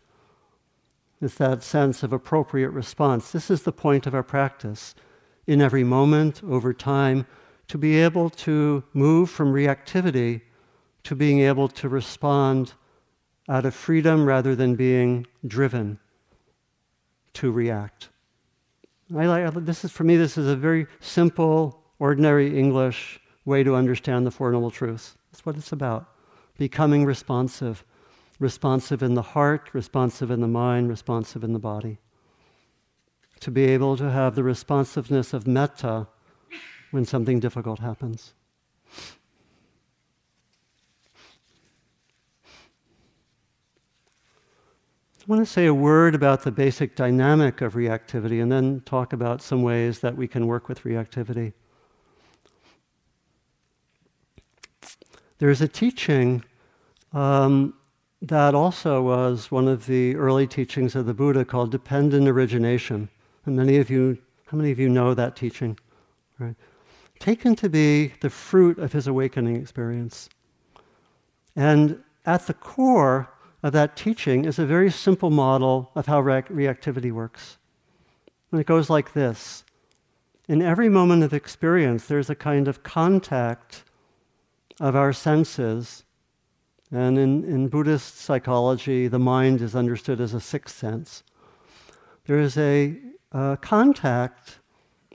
It's 1.21 1.35
that 1.35 1.65
sense 1.65 2.05
of 2.05 2.13
appropriate 2.13 2.71
response. 2.71 3.33
This 3.33 3.51
is 3.51 3.65
the 3.65 3.73
point 3.73 4.07
of 4.07 4.15
our 4.15 4.23
practice 4.23 4.95
in 5.49 5.61
every 5.61 5.83
moment, 5.83 6.45
over 6.45 6.73
time, 6.73 7.27
to 7.67 7.77
be 7.77 7.97
able 7.97 8.31
to 8.31 8.85
move 8.93 9.31
from 9.31 9.53
reactivity 9.53 10.43
to 11.03 11.17
being 11.17 11.41
able 11.41 11.67
to 11.67 11.89
respond 11.89 12.75
out 13.49 13.67
of 13.67 13.75
freedom 13.75 14.25
rather 14.25 14.55
than 14.55 14.77
being 14.77 15.27
driven. 15.45 15.99
to 17.35 17.51
react. 17.51 18.11
I 19.13 19.27
like, 19.27 19.53
this 19.65 19.85
is, 19.85 19.91
for 19.91 20.05
me, 20.05 20.17
this 20.17 20.39
is 20.39 20.47
a 20.47 20.55
very 20.55 20.87
simple, 21.01 21.83
ordinary 21.99 22.57
English 22.57 23.21
way 23.45 23.65
to 23.65 23.75
understand 23.75 24.25
the 24.25 24.31
Four 24.31 24.53
Noble 24.53 24.71
Truths. 24.71 25.17
That's 25.33 25.45
what 25.45 25.57
it's 25.57 25.73
about. 25.73 26.16
Becoming 26.59 27.05
responsive. 27.05 27.85
Responsive 28.39 29.03
in 29.03 29.15
the 29.15 29.23
heart, 29.23 29.71
responsive 29.73 30.31
in 30.31 30.41
the 30.41 30.49
mind, 30.49 30.89
responsive 30.89 31.43
in 31.43 31.53
the 31.53 31.59
body. 31.59 31.99
To 33.41 33.51
be 33.51 33.65
able 33.65 33.97
to 33.97 34.11
have 34.11 34.35
the 34.35 34.43
responsiveness 34.43 35.33
of 35.33 35.47
metta 35.47 36.09
when 36.91 37.05
something 37.05 37.41
difficult 37.41 37.81
happens. 37.81 38.35
I 45.29 45.33
want 45.33 45.45
to 45.45 45.53
say 45.53 45.67
a 45.67 45.75
word 45.75 46.15
about 46.15 46.45
the 46.45 46.53
basic 46.53 46.95
dynamic 46.95 47.61
of 47.61 47.75
reactivity 47.75 48.41
and 48.41 48.53
then 48.53 48.83
talk 48.87 49.13
about 49.13 49.43
some 49.43 49.63
ways 49.63 49.99
that 49.99 50.17
we 50.17 50.29
can 50.29 50.47
work 50.47 50.69
with 50.69 50.85
reactivity. 50.85 51.53
There's 55.39 55.61
a 55.61 55.69
teaching 55.69 56.45
um, 57.13 57.75
that 58.23 58.55
also 58.55 59.03
was 59.03 59.51
one 59.51 59.69
of 59.69 59.87
the 59.87 60.17
early 60.17 60.47
teachings 60.47 60.95
of 60.95 61.07
the 61.07 61.15
Buddha 61.15 61.45
called 61.45 61.71
dependent 61.71 62.29
origination. 62.29 63.09
And 63.45 63.57
many 63.57 63.77
of 63.77 63.91
you, 63.91 64.19
how 64.47 64.57
many 64.57 64.71
of 64.71 64.79
you 64.79 64.89
know 64.89 65.15
that 65.15 65.37
teaching? 65.37 65.79
Right? 66.39 66.57
Taken 67.19 67.55
to 67.57 67.69
be 67.69 68.13
the 68.21 68.31
fruit 68.31 68.79
of 68.79 68.93
his 68.93 69.07
awakening 69.07 69.57
experience. 69.57 70.29
And 71.55 72.03
at 72.25 72.47
the 72.47 72.55
core, 72.55 73.31
of 73.67 73.73
that 73.73 73.97
teaching 73.97 74.45
is 74.45 74.61
a 74.61 74.65
very 74.65 74.91
simple 74.91 75.31
model 75.31 75.91
of 75.97 76.07
how 76.07 76.21
re- 76.21 76.43
reactivity 76.43 77.11
works. 77.11 77.59
And 78.53 78.61
it 78.61 78.67
goes 78.67 78.89
like 78.89 79.13
this 79.13 79.65
In 80.49 80.63
every 80.63 80.89
moment 80.89 81.25
of 81.25 81.35
experience, 81.35 82.07
there's 82.07 82.31
a 82.31 82.37
kind 82.37 82.69
of 82.69 82.85
contact 82.85 83.83
of 84.81 84.95
our 84.95 85.13
senses. 85.13 86.05
And 86.91 87.19
in, 87.19 87.45
in 87.45 87.69
Buddhist 87.69 88.19
psychology, 88.19 89.09
the 89.09 89.19
mind 89.19 89.61
is 89.61 89.75
understood 89.75 90.21
as 90.21 90.35
a 90.35 90.41
sixth 90.41 90.77
sense. 90.77 91.23
There 92.27 92.39
is 92.39 92.57
a, 92.57 92.97
a 93.33 93.59
contact 93.61 94.59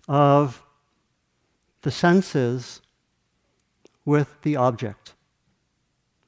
of 0.08 0.64
the 1.82 1.92
senses 1.92 2.82
with 4.06 4.42
the 4.42 4.56
object. 4.56 5.14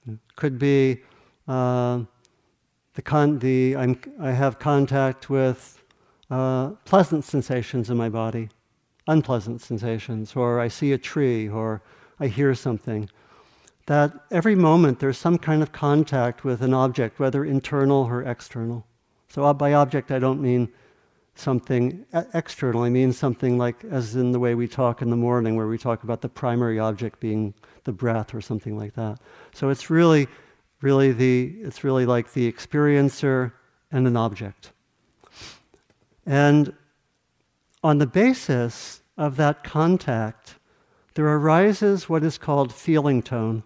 It 0.07 0.19
could 0.35 0.59
be 0.59 1.01
uh, 1.47 2.03
the 2.93 3.01
con- 3.01 3.39
the, 3.39 3.75
I'm, 3.75 3.99
I 4.19 4.31
have 4.31 4.59
contact 4.59 5.29
with 5.29 5.83
uh, 6.29 6.69
pleasant 6.85 7.23
sensations 7.25 7.89
in 7.89 7.97
my 7.97 8.09
body, 8.09 8.49
unpleasant 9.07 9.61
sensations, 9.61 10.35
or 10.35 10.59
I 10.59 10.67
see 10.67 10.93
a 10.93 10.97
tree, 10.97 11.49
or 11.49 11.81
I 12.19 12.27
hear 12.27 12.55
something. 12.55 13.09
That 13.87 14.13
every 14.31 14.55
moment 14.55 14.99
there's 14.99 15.17
some 15.17 15.37
kind 15.37 15.61
of 15.61 15.71
contact 15.71 16.43
with 16.43 16.61
an 16.61 16.73
object, 16.73 17.19
whether 17.19 17.43
internal 17.43 18.03
or 18.05 18.23
external. 18.23 18.85
So 19.27 19.51
by 19.53 19.73
object, 19.73 20.11
I 20.11 20.19
don't 20.19 20.41
mean 20.41 20.69
something 21.35 22.05
external. 22.33 22.83
I 22.83 22.89
mean 22.89 23.11
something 23.11 23.57
like, 23.57 23.83
as 23.85 24.15
in 24.15 24.31
the 24.31 24.39
way 24.39 24.55
we 24.55 24.67
talk 24.67 25.01
in 25.01 25.09
the 25.09 25.15
morning, 25.15 25.55
where 25.55 25.67
we 25.67 25.77
talk 25.77 26.03
about 26.03 26.21
the 26.21 26.29
primary 26.29 26.79
object 26.79 27.19
being 27.19 27.53
the 27.83 27.91
breath 27.91 28.33
or 28.33 28.41
something 28.41 28.77
like 28.77 28.93
that. 28.93 29.19
So 29.53 29.69
it's 29.69 29.89
really 29.89 30.27
really 30.83 31.13
the, 31.13 31.55
it's 31.61 31.83
really 31.83 32.05
like 32.05 32.33
the 32.33 32.51
experiencer 32.51 33.53
and 33.91 34.05
an 34.05 34.17
object. 34.17 34.71
And 36.25 36.73
on 37.81 37.97
the 37.97 38.05
basis 38.05 39.01
of 39.17 39.37
that 39.37 39.63
contact, 39.63 40.55
there 41.15 41.27
arises 41.27 42.09
what 42.09 42.23
is 42.23 42.37
called 42.37 42.73
feeling 42.73 43.23
tone, 43.23 43.63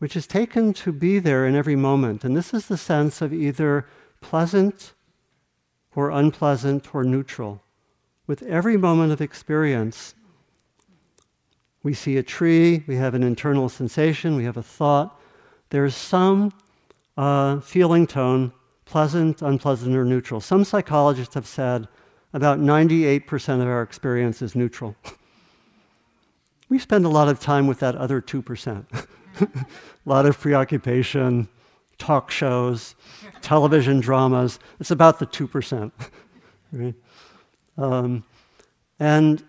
which 0.00 0.16
is 0.16 0.26
taken 0.26 0.72
to 0.72 0.92
be 0.92 1.18
there 1.18 1.46
in 1.46 1.54
every 1.54 1.76
moment. 1.76 2.24
And 2.24 2.34
this 2.34 2.54
is 2.54 2.66
the 2.66 2.78
sense 2.78 3.20
of 3.20 3.34
either 3.34 3.86
pleasant 4.22 4.94
or 5.94 6.10
unpleasant 6.10 6.94
or 6.94 7.04
neutral. 7.04 7.62
With 8.26 8.42
every 8.44 8.78
moment 8.78 9.12
of 9.12 9.20
experience, 9.20 10.14
we 11.82 11.92
see 11.92 12.16
a 12.16 12.22
tree, 12.22 12.82
we 12.86 12.96
have 12.96 13.12
an 13.12 13.22
internal 13.22 13.68
sensation, 13.68 14.36
we 14.36 14.44
have 14.44 14.56
a 14.56 14.62
thought, 14.62 15.20
there's 15.68 15.94
some 15.94 16.52
uh, 17.18 17.60
feeling 17.60 18.06
tone, 18.06 18.52
pleasant, 18.86 19.42
unpleasant, 19.42 19.94
or 19.94 20.06
neutral. 20.06 20.40
Some 20.40 20.64
psychologists 20.64 21.34
have 21.34 21.46
said 21.46 21.88
about 22.32 22.58
98% 22.58 23.60
of 23.60 23.68
our 23.68 23.82
experience 23.82 24.40
is 24.40 24.56
neutral. 24.56 24.96
we 26.70 26.78
spend 26.78 27.04
a 27.04 27.10
lot 27.10 27.28
of 27.28 27.38
time 27.38 27.66
with 27.66 27.80
that 27.80 27.96
other 27.96 28.22
2%. 28.22 29.06
a 29.40 29.48
lot 30.04 30.26
of 30.26 30.38
preoccupation, 30.38 31.48
talk 31.98 32.30
shows, 32.30 32.94
television 33.40 34.00
dramas. 34.00 34.58
It's 34.78 34.90
about 34.90 35.18
the 35.18 35.26
2%. 35.26 35.92
right? 36.72 36.94
Um, 37.76 38.24
and 38.98 39.42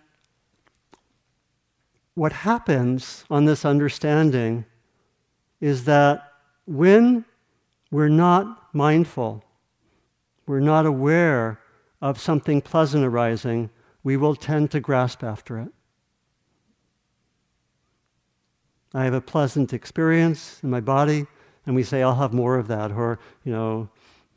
what 2.15 2.31
happens 2.31 3.25
on 3.29 3.45
this 3.45 3.65
understanding 3.65 4.65
is 5.59 5.85
that 5.85 6.33
when 6.65 7.25
we're 7.91 8.09
not 8.09 8.73
mindful, 8.73 9.43
we're 10.47 10.59
not 10.59 10.85
aware 10.85 11.59
of 12.01 12.19
something 12.19 12.61
pleasant 12.61 13.05
arising, 13.05 13.69
we 14.03 14.17
will 14.17 14.35
tend 14.35 14.71
to 14.71 14.79
grasp 14.79 15.23
after 15.23 15.59
it. 15.59 15.69
I 18.93 19.05
have 19.05 19.13
a 19.13 19.21
pleasant 19.21 19.73
experience 19.73 20.59
in 20.63 20.69
my 20.69 20.81
body, 20.81 21.25
and 21.65 21.75
we 21.75 21.83
say, 21.83 22.03
I'll 22.03 22.15
have 22.15 22.33
more 22.33 22.57
of 22.57 22.67
that. 22.67 22.91
Or, 22.91 23.19
you 23.45 23.51
know, 23.53 23.89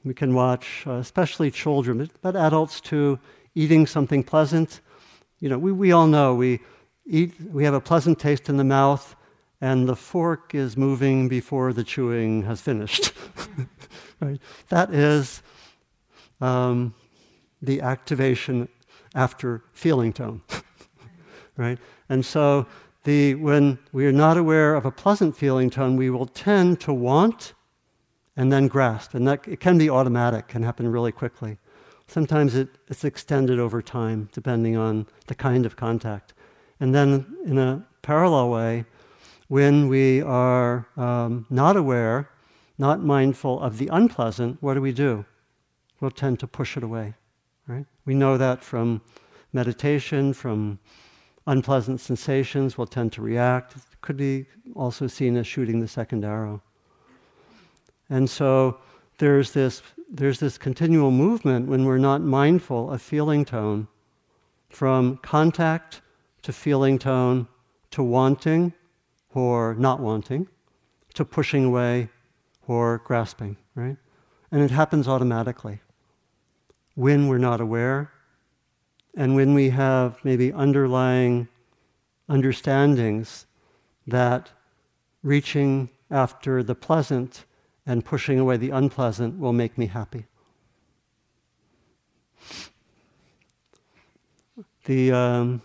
we 0.05 0.15
can 0.15 0.35
watch, 0.35 0.85
uh, 0.87 0.93
especially 0.93 1.51
children, 1.51 2.09
but 2.23 2.37
adults 2.37 2.81
too, 2.81 3.19
eating 3.55 3.87
something 3.87 4.23
pleasant. 4.23 4.81
You 5.41 5.49
know, 5.49 5.59
we, 5.59 5.73
we 5.73 5.93
all 5.93 6.07
know 6.07 6.35
we 6.35 6.61
eat, 7.07 7.35
we 7.51 7.65
have 7.65 7.75
a 7.75 7.81
pleasant 7.81 8.19
taste 8.19 8.49
in 8.49 8.57
the 8.57 8.65
mouth, 8.65 9.17
and 9.61 9.89
the 9.89 9.97
fork 9.97 10.55
is 10.55 10.77
moving 10.77 11.29
before 11.29 11.73
the 11.73 11.85
chewing 11.85 12.43
has 12.43 12.61
finished. 12.61 13.13
right? 14.21 14.41
That 14.69 14.93
is 14.93 15.43
um, 16.41 16.95
the 17.63 17.81
activation 17.81 18.69
after 19.15 19.65
feeling 19.73 20.13
tone. 20.13 20.43
right? 21.57 21.79
And 22.09 22.25
so 22.25 22.67
the, 23.05 23.35
when 23.37 23.79
we 23.93 24.07
are 24.07 24.13
not 24.13 24.37
aware 24.37 24.75
of 24.75 24.85
a 24.85 24.91
pleasant 24.91 25.37
feeling 25.37 25.71
tone, 25.71 25.97
we 25.97 26.11
will 26.11 26.27
tend 26.27 26.81
to 26.81 26.93
want 26.93 27.55
and 28.37 28.53
then 28.53 28.67
grasp. 28.67 29.15
And 29.15 29.29
that 29.29 29.47
it 29.47 29.61
can 29.61 29.79
be 29.79 29.89
automatic, 29.89 30.49
can 30.49 30.63
happen 30.63 30.91
really 30.91 31.13
quickly. 31.13 31.59
Sometimes 32.07 32.55
it, 32.55 32.69
it's 32.89 33.05
extended 33.05 33.59
over 33.59 33.81
time, 33.81 34.29
depending 34.33 34.77
on 34.77 35.07
the 35.27 35.35
kind 35.35 35.65
of 35.65 35.77
contact. 35.77 36.35
And 36.81 36.95
then 36.95 37.37
in 37.45 37.59
a 37.59 37.87
parallel 38.03 38.51
way, 38.51 38.85
when 39.49 39.89
we 39.89 40.21
are 40.23 40.87
um, 40.97 41.47
not 41.51 41.77
aware, 41.77 42.31
not 42.79 43.01
mindful 43.01 43.61
of 43.61 43.79
the 43.79 43.89
unpleasant, 43.89 44.63
what 44.63 44.75
do 44.75 44.81
we 44.81 44.93
do? 44.93 45.25
We'll 46.01 46.11
tend 46.11 46.41
to 46.41 46.47
push 46.47 46.77
it 46.77 46.83
away. 46.83 47.15
Right? 47.67 47.87
We 48.05 48.15
know 48.15 48.37
that 48.37 48.63
from 48.63 49.01
meditation, 49.53 50.35
from 50.35 50.79
unpleasant 51.47 52.01
sensations, 52.01 52.79
we'll 52.79 52.87
tend 52.87 53.13
to 53.13 53.23
react. 53.23 53.77
It 53.77 53.83
could 54.01 54.17
be 54.17 54.47
also 54.75 55.07
seen 55.07 55.37
as 55.37 55.47
shooting 55.47 55.81
the 55.81 55.89
second 55.89 56.25
arrow. 56.25 56.63
And 58.09 58.29
so 58.29 58.79
there's 59.19 59.53
this, 59.53 59.83
there's 60.11 60.41
this 60.41 60.59
continual 60.59 61.11
movement 61.11 61.69
when 61.69 61.85
we're 61.85 61.99
not 61.99 62.21
mindful 62.21 62.91
of 62.91 63.01
feeling 63.01 63.45
tone, 63.45 63.89
from 64.69 65.19
contact 65.19 66.03
to 66.43 66.53
feeling 66.53 66.99
tone 66.99 67.47
to 67.93 68.03
wanting 68.03 68.73
or 69.35 69.75
not 69.75 70.01
wanting 70.01 70.49
to 71.15 71.25
pushing 71.25 71.65
away 71.65 72.09
or 72.67 72.99
grasping, 73.05 73.57
right? 73.75 73.97
And 74.51 74.63
it 74.63 74.71
happens 74.71 75.07
automatically 75.07 75.81
when 76.95 77.29
we're 77.29 77.39
not 77.39 77.61
aware 77.61 78.11
and 79.17 79.35
when 79.35 79.55
we 79.55 79.71
have 79.71 80.19
maybe 80.25 80.53
underlying 80.53 81.49
understandings 82.29 83.47
that 84.07 84.51
reaching 85.23 85.89
after 86.11 86.63
the 86.63 86.75
pleasant 86.75 87.45
and 87.87 88.05
pushing 88.05 88.39
away 88.39 88.57
the 88.57 88.71
unpleasant 88.71 89.39
will 89.39 89.53
make 89.53 89.77
me 89.79 89.87
happy. 89.87 90.27
The 94.85 95.13
um, 95.13 95.63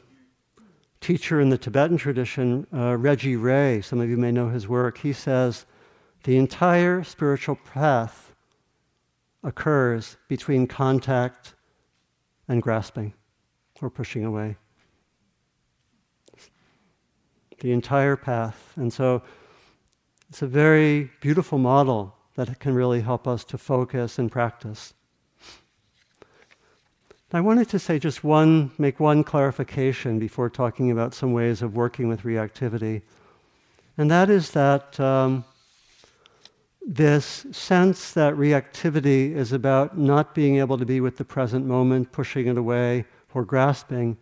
teacher 1.01 1.41
in 1.41 1.49
the 1.49 1.57
Tibetan 1.57 1.97
tradition, 1.97 2.67
uh, 2.73 2.95
Reggie 2.95 3.35
Ray, 3.35 3.81
some 3.81 3.99
of 3.99 4.09
you 4.09 4.17
may 4.17 4.31
know 4.31 4.49
his 4.49 4.67
work, 4.67 4.99
he 4.99 5.11
says 5.11 5.65
the 6.23 6.37
entire 6.37 7.03
spiritual 7.03 7.55
path 7.55 8.33
occurs 9.43 10.17
between 10.27 10.67
contact 10.67 11.53
and 12.47 12.61
grasping 12.61 13.13
or 13.81 13.89
pushing 13.89 14.25
away. 14.25 14.57
The 17.59 17.71
entire 17.71 18.15
path. 18.15 18.73
And 18.75 18.91
so 18.91 19.21
it's 20.29 20.41
a 20.41 20.47
very 20.47 21.11
beautiful 21.21 21.57
model 21.57 22.15
that 22.35 22.59
can 22.59 22.73
really 22.73 23.01
help 23.01 23.27
us 23.27 23.43
to 23.45 23.57
focus 23.57 24.17
and 24.19 24.31
practice. 24.31 24.93
I 27.31 27.41
wanted 27.41 27.69
to 27.69 27.79
say 27.79 27.99
just 27.99 28.23
one, 28.23 28.71
make 28.79 28.99
one 28.99 29.23
clarification 29.23 30.17
before 30.17 30.49
talking 30.49 30.89
about 30.89 31.13
some 31.13 31.31
ways 31.31 31.61
of 31.61 31.75
working 31.75 32.07
with 32.07 32.23
reactivity. 32.23 33.03
And 33.97 34.09
that 34.09 34.31
is 34.31 34.51
that 34.51 34.99
um, 34.99 35.45
this 36.81 37.45
sense 37.51 38.13
that 38.13 38.33
reactivity 38.33 39.35
is 39.35 39.51
about 39.51 39.95
not 39.95 40.33
being 40.33 40.57
able 40.57 40.77
to 40.79 40.85
be 40.85 41.01
with 41.01 41.17
the 41.17 41.25
present 41.25 41.67
moment, 41.67 42.11
pushing 42.11 42.47
it 42.47 42.57
away, 42.57 43.05
or 43.33 43.43
grasping, 43.43 44.17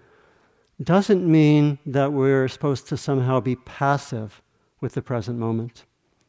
doesn't 0.81 1.25
mean 1.25 1.79
that 1.85 2.13
we're 2.13 2.47
supposed 2.47 2.87
to 2.87 2.97
somehow 2.97 3.39
be 3.39 3.55
passive 3.55 4.41
with 4.79 4.93
the 4.93 5.01
present 5.01 5.39
moment. 5.39 5.85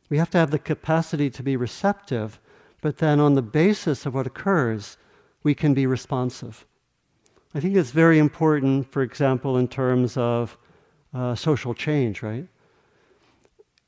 We 0.08 0.18
have 0.18 0.30
to 0.30 0.38
have 0.38 0.50
the 0.50 0.58
capacity 0.58 1.28
to 1.30 1.42
be 1.42 1.56
receptive, 1.56 2.40
but 2.80 2.98
then 2.98 3.20
on 3.20 3.34
the 3.34 3.42
basis 3.42 4.06
of 4.06 4.14
what 4.14 4.26
occurs, 4.26 4.96
we 5.42 5.54
can 5.54 5.74
be 5.74 5.86
responsive. 5.86 6.66
I 7.54 7.60
think 7.60 7.76
it's 7.76 7.90
very 7.90 8.18
important, 8.18 8.90
for 8.90 9.02
example, 9.02 9.56
in 9.56 9.68
terms 9.68 10.16
of 10.16 10.56
uh, 11.14 11.34
social 11.34 11.74
change, 11.74 12.22
right? 12.22 12.46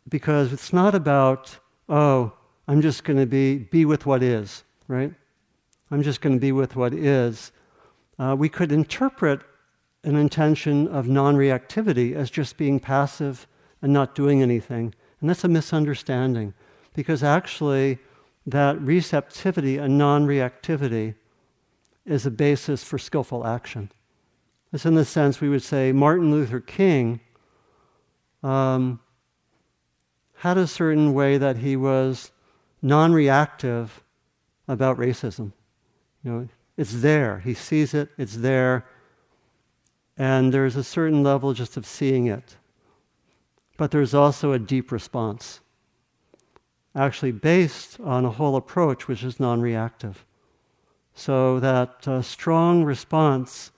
Because 0.08 0.52
it's 0.52 0.72
not 0.72 0.94
about, 0.94 1.58
oh, 1.88 2.32
I'm 2.66 2.80
just 2.80 3.04
going 3.04 3.18
to 3.18 3.26
be, 3.26 3.58
be 3.58 3.84
with 3.84 4.06
what 4.06 4.22
is, 4.22 4.64
right? 4.88 5.12
I'm 5.90 6.02
just 6.02 6.20
going 6.20 6.36
to 6.36 6.40
be 6.40 6.52
with 6.52 6.76
what 6.76 6.94
is. 6.94 7.52
Uh, 8.20 8.36
we 8.38 8.50
could 8.50 8.70
interpret 8.70 9.40
an 10.04 10.14
intention 10.14 10.86
of 10.88 11.08
non 11.08 11.36
reactivity 11.36 12.14
as 12.14 12.30
just 12.30 12.58
being 12.58 12.78
passive 12.78 13.46
and 13.80 13.94
not 13.94 14.14
doing 14.14 14.42
anything. 14.42 14.94
And 15.20 15.30
that's 15.30 15.42
a 15.42 15.48
misunderstanding 15.48 16.52
because 16.94 17.22
actually, 17.22 17.98
that 18.46 18.78
receptivity 18.82 19.78
and 19.78 19.96
non 19.96 20.26
reactivity 20.26 21.14
is 22.04 22.26
a 22.26 22.30
basis 22.30 22.84
for 22.84 22.98
skillful 22.98 23.46
action. 23.46 23.90
It's 24.70 24.84
in 24.84 24.96
the 24.96 25.04
sense 25.06 25.40
we 25.40 25.48
would 25.48 25.62
say 25.62 25.90
Martin 25.90 26.30
Luther 26.30 26.60
King 26.60 27.20
um, 28.42 29.00
had 30.34 30.58
a 30.58 30.66
certain 30.66 31.14
way 31.14 31.38
that 31.38 31.56
he 31.56 31.74
was 31.74 32.32
non 32.82 33.14
reactive 33.14 34.04
about 34.68 34.98
racism. 34.98 35.52
You 36.22 36.32
know, 36.32 36.48
it's 36.80 37.02
there. 37.02 37.40
He 37.40 37.52
sees 37.52 37.92
it, 37.92 38.08
it's 38.16 38.36
there, 38.36 38.86
and 40.16 40.50
there's 40.50 40.76
a 40.76 40.82
certain 40.82 41.22
level 41.22 41.52
just 41.52 41.76
of 41.76 41.84
seeing 41.84 42.26
it. 42.26 42.56
But 43.76 43.90
there's 43.90 44.14
also 44.14 44.52
a 44.52 44.58
deep 44.58 44.90
response, 44.90 45.60
actually 46.94 47.32
based 47.32 48.00
on 48.00 48.24
a 48.24 48.30
whole 48.30 48.56
approach 48.56 49.08
which 49.08 49.22
is 49.22 49.38
non 49.38 49.60
reactive. 49.60 50.24
So 51.12 51.60
that 51.60 52.08
uh, 52.08 52.22
strong 52.22 52.82
response, 52.82 53.72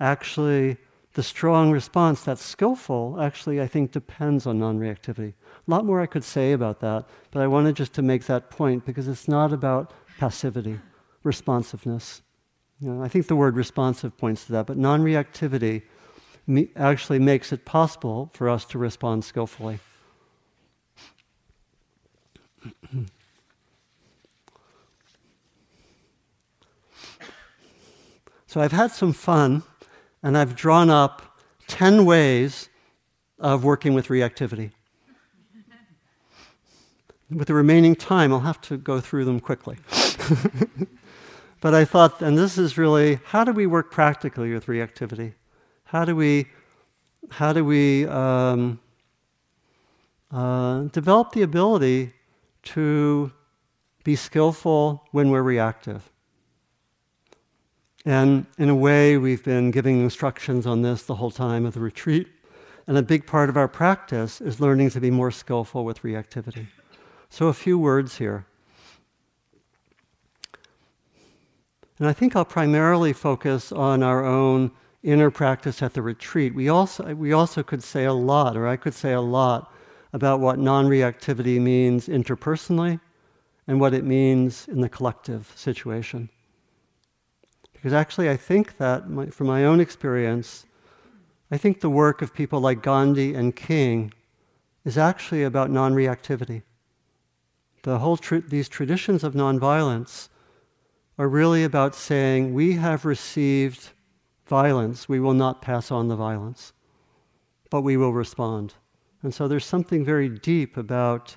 actually, 0.00 0.78
the 1.12 1.22
strong 1.22 1.70
response 1.70 2.24
that's 2.24 2.42
skillful, 2.42 3.20
actually, 3.20 3.60
I 3.60 3.66
think 3.66 3.92
depends 3.92 4.46
on 4.46 4.58
non 4.58 4.78
reactivity. 4.80 5.34
A 5.66 5.70
lot 5.70 5.84
more 5.84 6.00
I 6.00 6.06
could 6.06 6.24
say 6.24 6.52
about 6.52 6.80
that, 6.80 7.04
but 7.30 7.42
I 7.42 7.46
wanted 7.46 7.76
just 7.76 7.92
to 7.94 8.02
make 8.02 8.24
that 8.24 8.48
point 8.48 8.86
because 8.86 9.06
it's 9.06 9.28
not 9.28 9.52
about 9.52 9.92
passivity, 10.18 10.78
responsiveness. 11.22 12.22
You 12.80 12.90
know, 12.90 13.02
I 13.02 13.08
think 13.08 13.26
the 13.26 13.36
word 13.36 13.56
responsive 13.56 14.16
points 14.16 14.44
to 14.46 14.52
that, 14.52 14.66
but 14.66 14.76
non 14.76 15.02
reactivity 15.02 15.82
actually 16.76 17.18
makes 17.18 17.52
it 17.52 17.64
possible 17.64 18.30
for 18.34 18.48
us 18.48 18.64
to 18.66 18.78
respond 18.78 19.24
skillfully. 19.24 19.80
So 28.46 28.62
I've 28.62 28.72
had 28.72 28.92
some 28.92 29.12
fun, 29.12 29.62
and 30.22 30.38
I've 30.38 30.56
drawn 30.56 30.88
up 30.88 31.38
10 31.66 32.06
ways 32.06 32.70
of 33.38 33.62
working 33.62 33.92
with 33.92 34.08
reactivity. 34.08 34.70
with 37.30 37.48
the 37.48 37.54
remaining 37.54 37.94
time, 37.94 38.32
I'll 38.32 38.40
have 38.40 38.60
to 38.62 38.78
go 38.78 39.00
through 39.00 39.26
them 39.26 39.38
quickly. 39.38 39.76
but 41.60 41.74
I 41.74 41.84
thought, 41.84 42.22
and 42.22 42.38
this 42.38 42.58
is 42.58 42.78
really 42.78 43.18
how 43.24 43.44
do 43.44 43.52
we 43.52 43.66
work 43.66 43.90
practically 43.90 44.52
with 44.52 44.66
reactivity? 44.66 45.34
How 45.84 46.04
do 46.04 46.14
we, 46.14 46.46
how 47.30 47.52
do 47.52 47.64
we 47.64 48.06
um, 48.06 48.80
uh, 50.30 50.82
develop 50.92 51.32
the 51.32 51.42
ability 51.42 52.12
to 52.62 53.32
be 54.04 54.14
skillful 54.14 55.04
when 55.12 55.30
we're 55.30 55.42
reactive? 55.42 56.10
And 58.04 58.46
in 58.56 58.68
a 58.68 58.74
way, 58.74 59.18
we've 59.18 59.44
been 59.44 59.70
giving 59.70 60.00
instructions 60.00 60.66
on 60.66 60.82
this 60.82 61.02
the 61.02 61.16
whole 61.16 61.30
time 61.30 61.66
of 61.66 61.74
the 61.74 61.80
retreat. 61.80 62.28
And 62.86 62.96
a 62.96 63.02
big 63.02 63.26
part 63.26 63.50
of 63.50 63.56
our 63.56 63.68
practice 63.68 64.40
is 64.40 64.60
learning 64.60 64.90
to 64.90 65.00
be 65.00 65.10
more 65.10 65.30
skillful 65.30 65.84
with 65.84 66.02
reactivity. 66.02 66.68
So, 67.28 67.48
a 67.48 67.52
few 67.52 67.78
words 67.78 68.16
here. 68.16 68.46
And 71.98 72.06
I 72.06 72.12
think 72.12 72.36
I'll 72.36 72.44
primarily 72.44 73.12
focus 73.12 73.72
on 73.72 74.02
our 74.02 74.24
own 74.24 74.70
inner 75.02 75.30
practice 75.30 75.82
at 75.82 75.94
the 75.94 76.02
retreat. 76.02 76.54
We 76.54 76.68
also, 76.68 77.14
we 77.14 77.32
also 77.32 77.62
could 77.62 77.82
say 77.82 78.04
a 78.04 78.12
lot, 78.12 78.56
or 78.56 78.68
I 78.68 78.76
could 78.76 78.94
say 78.94 79.12
a 79.12 79.20
lot, 79.20 79.72
about 80.12 80.40
what 80.40 80.58
non 80.58 80.86
reactivity 80.86 81.60
means 81.60 82.08
interpersonally 82.08 83.00
and 83.66 83.80
what 83.80 83.94
it 83.94 84.04
means 84.04 84.68
in 84.68 84.80
the 84.80 84.88
collective 84.88 85.52
situation. 85.54 86.30
Because 87.72 87.92
actually, 87.92 88.30
I 88.30 88.36
think 88.36 88.78
that, 88.78 89.08
my, 89.08 89.26
from 89.26 89.46
my 89.46 89.64
own 89.64 89.80
experience, 89.80 90.66
I 91.50 91.58
think 91.58 91.80
the 91.80 91.90
work 91.90 92.22
of 92.22 92.34
people 92.34 92.60
like 92.60 92.82
Gandhi 92.82 93.34
and 93.34 93.54
King 93.54 94.12
is 94.84 94.98
actually 94.98 95.42
about 95.42 95.70
non 95.70 95.94
reactivity. 95.94 96.62
The 97.82 97.98
whole 97.98 98.16
these 98.16 98.68
traditions 98.68 99.24
of 99.24 99.34
nonviolence 99.34 100.28
are 101.18 101.28
really 101.28 101.64
about 101.64 101.94
saying 101.94 102.54
we 102.54 102.74
have 102.74 103.04
received 103.04 103.90
violence, 104.46 105.08
we 105.08 105.20
will 105.20 105.34
not 105.34 105.60
pass 105.60 105.90
on 105.90 106.08
the 106.08 106.16
violence, 106.16 106.72
but 107.70 107.82
we 107.82 107.96
will 107.96 108.12
respond. 108.12 108.74
And 109.22 109.34
so 109.34 109.48
there's 109.48 109.66
something 109.66 110.04
very 110.04 110.28
deep 110.28 110.76
about 110.76 111.36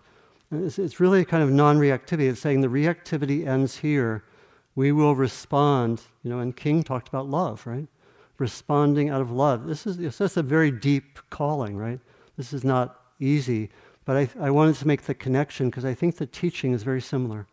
it's, 0.51 0.77
it's 0.77 0.99
really 0.99 1.21
a 1.21 1.25
kind 1.25 1.43
of 1.43 1.49
non 1.49 1.77
reactivity. 1.77 2.29
It's 2.29 2.41
saying 2.41 2.61
the 2.61 2.67
reactivity 2.67 3.47
ends 3.47 3.77
here 3.77 4.23
we 4.75 4.91
will 4.91 5.15
respond. 5.15 6.01
You 6.23 6.29
know, 6.29 6.39
and 6.39 6.55
King 6.55 6.83
talked 6.83 7.07
about 7.07 7.27
love, 7.27 7.65
right? 7.65 7.87
Responding 8.37 9.09
out 9.09 9.21
of 9.21 9.31
love. 9.31 9.67
This 9.67 9.85
is 9.85 9.97
this 9.97 10.37
a 10.37 10.43
very 10.43 10.71
deep 10.71 11.19
calling, 11.29 11.77
right? 11.77 11.99
This 12.37 12.53
is 12.53 12.63
not 12.63 12.99
easy, 13.19 13.69
but 14.05 14.17
I, 14.17 14.29
I 14.39 14.49
wanted 14.49 14.75
to 14.75 14.87
make 14.87 15.03
the 15.03 15.13
connection 15.13 15.69
because 15.69 15.85
I 15.85 15.93
think 15.93 16.17
the 16.17 16.25
teaching 16.25 16.73
is 16.73 16.83
very 16.83 17.01
similar. 17.01 17.47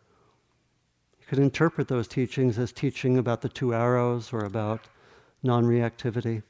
Could 1.29 1.37
interpret 1.37 1.87
those 1.89 2.07
teachings 2.07 2.57
as 2.57 2.71
teaching 2.71 3.15
about 3.15 3.41
the 3.41 3.49
two 3.49 3.71
arrows 3.71 4.33
or 4.33 4.39
about 4.39 4.87
non 5.43 5.63
reactivity. 5.63 6.41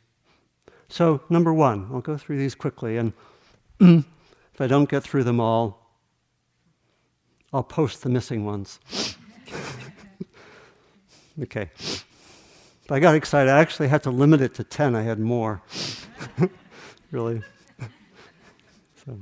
So, 0.88 1.20
number 1.30 1.54
one, 1.54 1.90
I'll 1.92 2.00
go 2.00 2.16
through 2.16 2.38
these 2.38 2.56
quickly, 2.56 2.96
and 2.96 3.12
if 3.82 4.06
I 4.58 4.68
don't 4.68 4.90
get 4.90 5.04
through 5.04 5.26
them 5.26 5.42
all, 5.42 5.86
I'll 7.52 7.62
post 7.62 8.04
the 8.04 8.10
missing 8.10 8.46
ones. 8.46 8.80
Okay. 11.44 11.70
But 12.88 12.96
I 12.96 13.00
got 13.00 13.16
excited. 13.16 13.50
I 13.50 13.62
actually 13.62 13.88
had 13.88 14.04
to 14.04 14.10
limit 14.10 14.42
it 14.42 14.54
to 14.56 14.64
10. 14.66 14.94
I 14.94 15.04
had 15.04 15.18
more. 15.18 15.62
really. 17.12 17.42
so, 19.06 19.18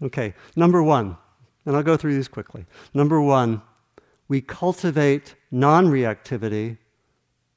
okay. 0.00 0.32
Number 0.54 0.80
one, 0.80 1.16
and 1.66 1.74
I'll 1.74 1.82
go 1.82 1.96
through 1.96 2.14
these 2.14 2.28
quickly. 2.28 2.66
Number 2.94 3.20
one, 3.20 3.62
we 4.30 4.40
cultivate 4.40 5.34
non 5.50 5.88
reactivity 5.88 6.78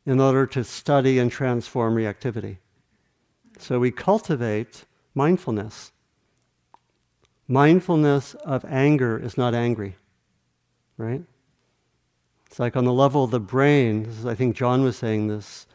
in 0.08 0.20
order 0.20 0.48
to 0.48 0.64
study 0.64 1.20
and 1.20 1.32
transform 1.32 1.96
reactivity. 1.96 2.58
So 3.60 3.78
we 3.78 3.92
cultivate 3.92 4.86
mindfulness. 5.14 5.92
Mindfulness 7.48 8.34
of 8.34 8.66
anger 8.66 9.20
is 9.20 9.38
not 9.38 9.54
angry, 9.54 9.98
right? 10.98 11.22
It's 12.48 12.58
like 12.58 12.76
on 12.76 12.86
the 12.86 12.92
level 12.92 13.24
of 13.24 13.30
the 13.30 13.40
brain, 13.40 14.06
is, 14.06 14.26
I 14.26 14.34
think 14.34 14.56
John 14.56 14.84
was 14.84 14.98
saying 14.98 15.28
this, 15.28 15.68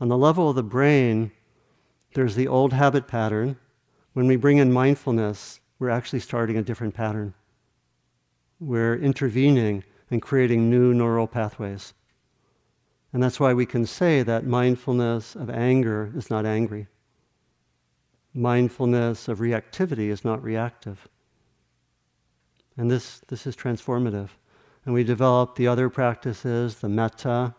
on 0.00 0.08
the 0.08 0.16
level 0.16 0.48
of 0.48 0.56
the 0.56 0.62
brain, 0.62 1.32
there's 2.14 2.34
the 2.34 2.48
old 2.48 2.72
habit 2.72 3.06
pattern. 3.06 3.58
When 4.14 4.26
we 4.26 4.36
bring 4.36 4.56
in 4.56 4.72
mindfulness, 4.72 5.60
we're 5.78 5.90
actually 5.90 6.20
starting 6.20 6.56
a 6.56 6.62
different 6.62 6.94
pattern. 6.94 7.34
We're 8.58 8.96
intervening 8.96 9.84
and 10.10 10.22
creating 10.22 10.70
new 10.70 10.94
neural 10.94 11.26
pathways. 11.26 11.94
And 13.12 13.22
that's 13.22 13.40
why 13.40 13.54
we 13.54 13.66
can 13.66 13.86
say 13.86 14.22
that 14.22 14.46
mindfulness 14.46 15.34
of 15.34 15.48
anger 15.48 16.12
is 16.14 16.30
not 16.30 16.44
angry. 16.44 16.86
Mindfulness 18.34 19.28
of 19.28 19.38
reactivity 19.38 20.08
is 20.10 20.24
not 20.24 20.42
reactive. 20.42 21.08
And 22.76 22.90
this, 22.90 23.22
this 23.28 23.46
is 23.46 23.56
transformative. 23.56 24.28
And 24.84 24.94
we 24.94 25.02
develop 25.02 25.56
the 25.56 25.66
other 25.66 25.88
practices, 25.88 26.76
the 26.76 26.88
metta. 26.88 27.54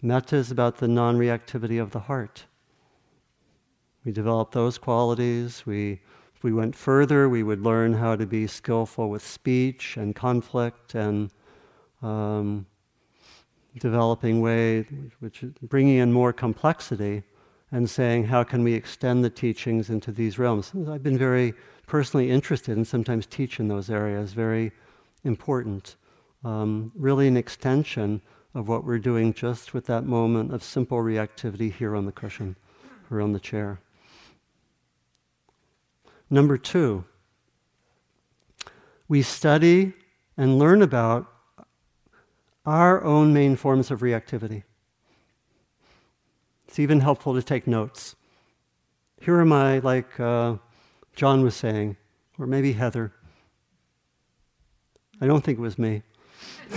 Metta 0.00 0.36
is 0.36 0.50
about 0.50 0.78
the 0.78 0.88
non 0.88 1.18
reactivity 1.18 1.80
of 1.80 1.90
the 1.90 2.00
heart. 2.00 2.46
We 4.04 4.12
develop 4.12 4.52
those 4.52 4.78
qualities. 4.78 5.66
We, 5.66 6.00
if 6.34 6.42
we 6.42 6.52
went 6.52 6.74
further, 6.74 7.28
we 7.28 7.42
would 7.42 7.60
learn 7.60 7.92
how 7.92 8.16
to 8.16 8.26
be 8.26 8.46
skillful 8.46 9.10
with 9.10 9.22
speech 9.22 9.96
and 9.96 10.16
conflict 10.16 10.94
and 10.94 11.30
um, 12.02 12.66
developing 13.78 14.40
way, 14.40 14.82
which 15.20 15.44
bringing 15.62 15.98
in 15.98 16.12
more 16.12 16.32
complexity 16.32 17.22
and 17.70 17.88
saying, 17.88 18.24
how 18.24 18.42
can 18.42 18.62
we 18.62 18.72
extend 18.72 19.22
the 19.22 19.30
teachings 19.30 19.90
into 19.90 20.10
these 20.10 20.38
realms? 20.38 20.72
I've 20.88 21.02
been 21.02 21.18
very 21.18 21.54
personally 21.86 22.30
interested 22.30 22.76
and 22.76 22.86
sometimes 22.86 23.26
teach 23.26 23.60
in 23.60 23.68
those 23.68 23.90
areas, 23.90 24.32
very 24.32 24.72
important. 25.24 25.96
Um, 26.44 26.92
really, 26.94 27.28
an 27.28 27.36
extension 27.36 28.22
of 28.54 28.68
what 28.68 28.84
we're 28.84 28.98
doing 28.98 29.32
just 29.32 29.74
with 29.74 29.86
that 29.86 30.04
moment 30.04 30.52
of 30.52 30.62
simple 30.62 30.98
reactivity 30.98 31.72
here 31.72 31.94
on 31.94 32.06
the 32.06 32.12
cushion 32.12 32.56
or 33.10 33.20
on 33.20 33.32
the 33.32 33.40
chair. 33.40 33.80
Number 36.30 36.56
two, 36.56 37.04
we 39.08 39.22
study 39.22 39.94
and 40.36 40.58
learn 40.58 40.82
about 40.82 41.26
our 42.68 43.02
own 43.02 43.32
main 43.32 43.56
forms 43.56 43.90
of 43.90 44.00
reactivity. 44.00 44.62
It's 46.66 46.78
even 46.78 47.00
helpful 47.00 47.34
to 47.34 47.42
take 47.42 47.66
notes. 47.66 48.14
Here 49.22 49.40
am 49.40 49.54
I, 49.54 49.78
like 49.78 50.20
uh, 50.20 50.56
John 51.16 51.42
was 51.42 51.56
saying, 51.56 51.96
or 52.38 52.46
maybe 52.46 52.72
Heather. 52.72 53.10
I 55.18 55.26
don't 55.26 55.42
think 55.42 55.58
it 55.58 55.62
was 55.62 55.78
me. 55.78 56.02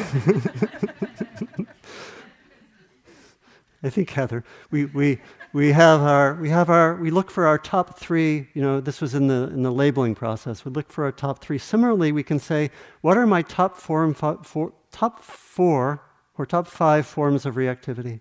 I 3.83 3.89
think 3.89 4.11
Heather. 4.11 4.45
We, 4.69 4.85
we, 4.85 5.19
we 5.51 5.73
have 5.73 5.99
our 5.99 6.35
we 6.35 6.49
have 6.49 6.69
our 6.69 6.95
we 6.95 7.11
look 7.11 7.29
for 7.29 7.45
our 7.47 7.57
top 7.57 7.99
three. 7.99 8.47
You 8.53 8.61
know, 8.61 8.79
this 8.79 9.01
was 9.01 9.13
in 9.13 9.27
the 9.27 9.49
in 9.49 9.61
the 9.63 9.71
labeling 9.71 10.15
process. 10.15 10.63
We 10.63 10.71
look 10.71 10.89
for 10.89 11.03
our 11.03 11.11
top 11.11 11.43
three. 11.43 11.57
Similarly, 11.57 12.13
we 12.13 12.23
can 12.23 12.39
say, 12.39 12.71
what 13.01 13.17
are 13.17 13.27
my 13.27 13.41
top 13.41 13.75
four, 13.75 14.13
four 14.13 14.71
top 14.91 15.21
four 15.21 16.03
or 16.37 16.45
top 16.45 16.67
five 16.67 17.05
forms 17.05 17.45
of 17.45 17.55
reactivity? 17.55 18.19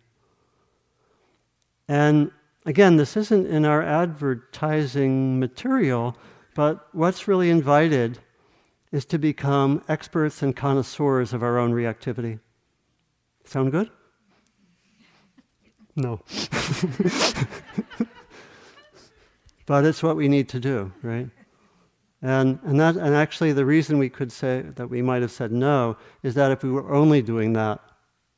And 1.88 2.30
again, 2.64 2.96
this 2.96 3.16
isn't 3.16 3.46
in 3.46 3.64
our 3.64 3.82
advertising 3.82 5.40
material, 5.40 6.16
but 6.54 6.88
what's 6.92 7.26
really 7.26 7.50
invited 7.50 8.18
is 8.92 9.04
to 9.06 9.18
become 9.18 9.82
experts 9.88 10.42
and 10.42 10.54
connoisseurs 10.54 11.32
of 11.32 11.42
our 11.42 11.58
own 11.58 11.72
reactivity. 11.72 12.40
Sound 13.44 13.72
good? 13.72 13.90
No. 15.96 16.20
but 19.66 19.84
it's 19.84 20.02
what 20.04 20.16
we 20.16 20.28
need 20.28 20.48
to 20.50 20.60
do, 20.60 20.92
right? 21.02 21.28
And, 22.22 22.58
and, 22.64 22.78
that, 22.78 22.96
and 22.96 23.14
actually, 23.14 23.52
the 23.52 23.64
reason 23.64 23.98
we 23.98 24.10
could 24.10 24.30
say 24.30 24.62
that 24.76 24.88
we 24.88 25.00
might 25.00 25.22
have 25.22 25.30
said 25.30 25.52
no 25.52 25.96
is 26.22 26.34
that 26.34 26.52
if 26.52 26.62
we 26.62 26.70
were 26.70 26.92
only 26.92 27.22
doing 27.22 27.54
that, 27.54 27.80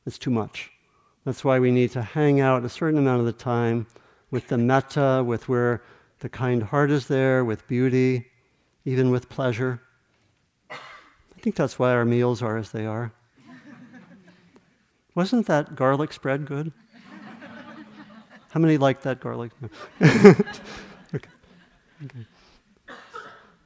it's 0.07 0.18
too 0.18 0.30
much. 0.30 0.70
That's 1.24 1.45
why 1.45 1.59
we 1.59 1.70
need 1.70 1.91
to 1.93 2.03
hang 2.03 2.41
out 2.41 2.64
a 2.64 2.68
certain 2.68 2.99
amount 2.99 3.20
of 3.20 3.26
the 3.26 3.33
time 3.33 3.87
with 4.30 4.49
the 4.49 4.59
metta, 4.59 5.22
with 5.24 5.49
where 5.49 5.83
the 6.20 6.28
kind 6.28 6.62
heart 6.62 6.91
is 6.91 7.09
there, 7.09 7.45
with 7.45 7.66
beauty, 7.66 8.30
even 8.85 9.11
with 9.11 9.28
pleasure. 9.28 9.80
I 10.70 11.41
think 11.41 11.57
that's 11.57 11.78
why 11.78 11.93
our 11.93 12.05
meals 12.05 12.41
are 12.41 12.57
as 12.57 12.70
they 12.70 12.87
are. 12.87 13.12
Wasn't 15.14 15.47
that 15.47 15.74
garlic 15.74 16.12
spread 16.12 16.47
good? 16.47 16.72
How 18.51 18.61
many 18.61 18.78
like 18.78 19.03
that 19.03 19.20
garlic? 19.20 19.51
okay. 20.03 20.39
okay. 21.14 22.26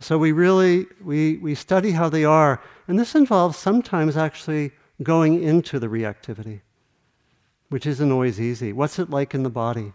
So 0.07 0.17
we 0.17 0.31
really 0.31 0.87
we, 1.03 1.39
we 1.39 1.57
study 1.57 1.91
how 1.91 2.09
they 2.09 2.25
are, 2.25 2.63
and 2.87 2.97
this 2.97 3.17
involves 3.17 3.59
sometimes 3.59 4.17
actually 4.17 4.71
going 5.03 5.43
into 5.43 5.81
the 5.81 5.89
reactivity 5.89 6.61
which 7.71 7.87
isn't 7.87 8.13
always 8.13 8.41
easy. 8.41 8.73
What's 8.73 9.01
it 9.01 9.11
like 9.11 9.35
in 9.35 9.43
the 9.43 9.51
body? 9.51 9.93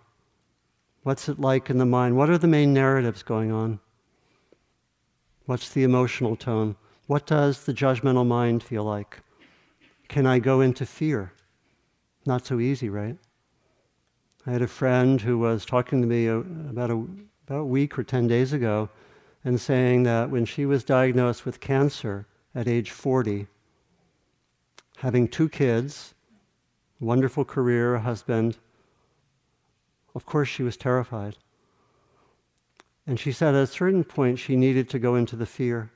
What's 1.03 1.29
it 1.29 1.39
like 1.39 1.69
in 1.69 1.77
the 1.77 1.85
mind? 1.85 2.17
What 2.17 2.29
are 2.29 2.37
the 2.37 2.45
main 2.45 2.73
narratives 2.73 3.23
going 3.23 3.53
on? 3.53 3.79
What's 5.45 5.69
the 5.69 5.83
emotional 5.83 6.35
tone? 6.35 6.75
What 7.07 7.25
does 7.25 7.63
the 7.63 7.73
judgmental 7.73 8.27
mind 8.27 8.63
feel 8.63 8.83
like? 8.83 9.21
Can 10.09 10.25
I 10.25 10.39
go 10.39 10.59
into 10.59 10.85
fear? 10.85 11.31
Not 12.25 12.45
so 12.45 12.59
easy, 12.59 12.89
right? 12.89 13.17
I 14.45 14.51
had 14.51 14.61
a 14.61 14.67
friend 14.67 15.21
who 15.21 15.39
was 15.39 15.63
talking 15.63 16.01
to 16.01 16.07
me 16.07 16.27
about 16.27 16.91
a, 16.91 17.05
about 17.47 17.61
a 17.61 17.65
week 17.65 17.97
or 17.97 18.03
10 18.03 18.27
days 18.27 18.51
ago 18.51 18.89
and 19.43 19.59
saying 19.59 20.03
that 20.03 20.29
when 20.29 20.45
she 20.45 20.65
was 20.65 20.83
diagnosed 20.83 21.45
with 21.45 21.59
cancer 21.59 22.27
at 22.53 22.67
age 22.67 22.91
40, 22.91 23.47
having 24.97 25.27
two 25.27 25.49
kids, 25.49 26.13
wonderful 26.99 27.43
career, 27.43 27.95
a 27.95 27.99
husband. 27.99 28.57
Of 30.13 30.25
course, 30.25 30.47
she 30.47 30.63
was 30.63 30.77
terrified. 30.77 31.37
And 33.07 33.19
she 33.19 33.31
said 33.31 33.55
at 33.55 33.63
a 33.63 33.67
certain 33.67 34.03
point 34.03 34.37
she 34.37 34.55
needed 34.55 34.89
to 34.89 34.99
go 34.99 35.15
into 35.15 35.35
the 35.35 35.47
fear. 35.47 35.89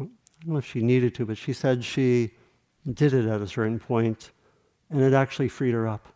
I 0.00 0.04
don't 0.04 0.10
know 0.44 0.56
if 0.58 0.66
she 0.66 0.82
needed 0.82 1.14
to, 1.14 1.24
but 1.24 1.38
she 1.38 1.52
said 1.52 1.84
she 1.84 2.32
did 2.92 3.14
it 3.14 3.26
at 3.26 3.40
a 3.40 3.46
certain 3.46 3.78
point, 3.78 4.30
and 4.90 5.00
it 5.00 5.12
actually 5.12 5.48
freed 5.48 5.74
her 5.74 5.86
up. 5.86 6.08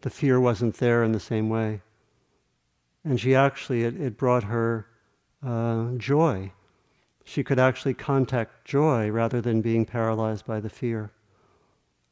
The 0.00 0.10
fear 0.10 0.40
wasn't 0.40 0.76
there 0.76 1.04
in 1.04 1.12
the 1.12 1.20
same 1.20 1.50
way. 1.50 1.82
And 3.04 3.18
she 3.18 3.34
actually, 3.34 3.84
it, 3.84 4.00
it 4.00 4.16
brought 4.16 4.44
her 4.44 4.86
uh, 5.44 5.92
joy. 5.96 6.52
She 7.24 7.42
could 7.42 7.58
actually 7.58 7.94
contact 7.94 8.64
joy 8.64 9.10
rather 9.10 9.40
than 9.40 9.62
being 9.62 9.84
paralyzed 9.84 10.46
by 10.46 10.60
the 10.60 10.70
fear 10.70 11.12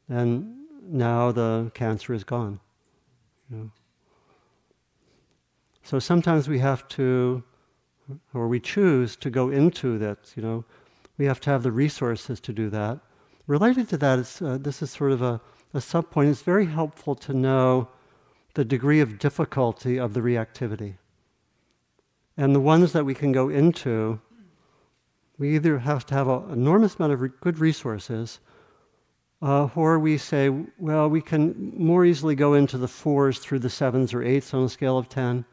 and 0.08 0.54
now 0.82 1.32
the 1.32 1.70
cancer 1.74 2.14
is 2.14 2.24
gone. 2.24 2.60
You 3.50 3.56
know. 3.56 3.70
So 5.82 5.98
sometimes 5.98 6.48
we 6.48 6.58
have 6.58 6.86
to, 6.88 7.42
or 8.34 8.48
we 8.48 8.60
choose 8.60 9.16
to 9.16 9.30
go 9.30 9.50
into 9.50 9.98
that. 9.98 10.32
You 10.36 10.42
know, 10.42 10.64
we 11.16 11.26
have 11.26 11.40
to 11.40 11.50
have 11.50 11.62
the 11.62 11.72
resources 11.72 12.40
to 12.40 12.52
do 12.52 12.70
that. 12.70 13.00
Related 13.46 13.88
to 13.90 13.96
that, 13.98 14.42
uh, 14.42 14.58
this 14.58 14.82
is 14.82 14.90
sort 14.90 15.12
of 15.12 15.22
a, 15.22 15.40
a 15.72 15.80
sub 15.80 16.10
point. 16.10 16.28
It's 16.28 16.42
very 16.42 16.66
helpful 16.66 17.14
to 17.16 17.32
know 17.32 17.88
the 18.54 18.64
degree 18.64 19.00
of 19.00 19.18
difficulty 19.18 19.98
of 19.98 20.14
the 20.14 20.20
reactivity. 20.20 20.94
And 22.36 22.54
the 22.54 22.60
ones 22.60 22.92
that 22.92 23.04
we 23.04 23.14
can 23.14 23.32
go 23.32 23.48
into, 23.48 24.20
we 25.38 25.54
either 25.54 25.78
have 25.80 26.06
to 26.06 26.14
have 26.14 26.28
an 26.28 26.50
enormous 26.52 26.96
amount 26.96 27.12
of 27.12 27.20
re- 27.20 27.30
good 27.40 27.58
resources, 27.58 28.40
uh, 29.42 29.68
or 29.74 29.98
we 29.98 30.18
say, 30.18 30.48
well, 30.78 31.08
we 31.08 31.20
can 31.20 31.72
more 31.76 32.04
easily 32.04 32.34
go 32.34 32.54
into 32.54 32.78
the 32.78 32.88
fours 32.88 33.38
through 33.38 33.60
the 33.60 33.70
sevens 33.70 34.14
or 34.14 34.22
eights 34.22 34.54
on 34.54 34.64
a 34.64 34.68
scale 34.68 34.98
of 34.98 35.08
10, 35.08 35.44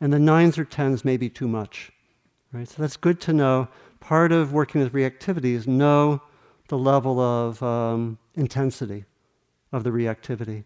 and 0.00 0.12
the 0.12 0.18
nines 0.18 0.58
or 0.58 0.64
tens 0.64 1.04
may 1.04 1.16
be 1.16 1.28
too 1.28 1.48
much. 1.48 1.92
Right? 2.52 2.68
So 2.68 2.82
that's 2.82 2.96
good 2.96 3.20
to 3.22 3.32
know. 3.32 3.68
Part 4.00 4.32
of 4.32 4.52
working 4.52 4.80
with 4.80 4.92
reactivity 4.92 5.54
is 5.54 5.66
know 5.66 6.22
the 6.68 6.78
level 6.78 7.20
of 7.20 7.62
um, 7.62 8.18
intensity 8.34 9.04
of 9.72 9.84
the 9.84 9.90
reactivity 9.90 10.64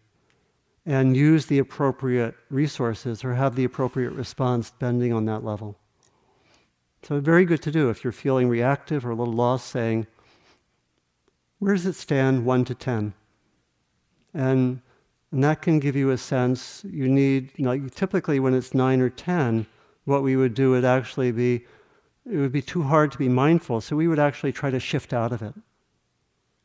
and 0.86 1.16
use 1.16 1.46
the 1.46 1.58
appropriate 1.58 2.34
resources 2.48 3.24
or 3.24 3.34
have 3.34 3.56
the 3.56 3.64
appropriate 3.64 4.12
response 4.12 4.70
depending 4.70 5.12
on 5.12 5.24
that 5.24 5.44
level. 5.44 5.76
So, 7.02 7.20
very 7.20 7.44
good 7.44 7.62
to 7.62 7.70
do 7.70 7.90
if 7.90 8.02
you're 8.02 8.12
feeling 8.12 8.48
reactive 8.48 9.04
or 9.04 9.10
a 9.10 9.14
little 9.14 9.34
lost, 9.34 9.68
saying, 9.68 10.06
where 11.58 11.74
does 11.74 11.86
it 11.86 11.94
stand 11.94 12.44
1 12.44 12.64
to 12.66 12.74
10? 12.74 13.14
And, 14.34 14.80
and 15.32 15.44
that 15.44 15.62
can 15.62 15.78
give 15.78 15.96
you 15.96 16.10
a 16.10 16.18
sense. 16.18 16.84
You 16.88 17.08
need, 17.08 17.52
like, 17.58 17.94
typically 17.94 18.40
when 18.40 18.54
it's 18.54 18.74
9 18.74 19.00
or 19.00 19.10
10, 19.10 19.66
what 20.04 20.22
we 20.22 20.36
would 20.36 20.54
do 20.54 20.70
would 20.70 20.84
actually 20.84 21.32
be, 21.32 21.64
it 22.30 22.36
would 22.36 22.52
be 22.52 22.62
too 22.62 22.82
hard 22.82 23.12
to 23.12 23.18
be 23.18 23.28
mindful. 23.28 23.80
So 23.80 23.96
we 23.96 24.08
would 24.08 24.18
actually 24.18 24.52
try 24.52 24.70
to 24.70 24.80
shift 24.80 25.12
out 25.12 25.32
of 25.32 25.42
it, 25.42 25.54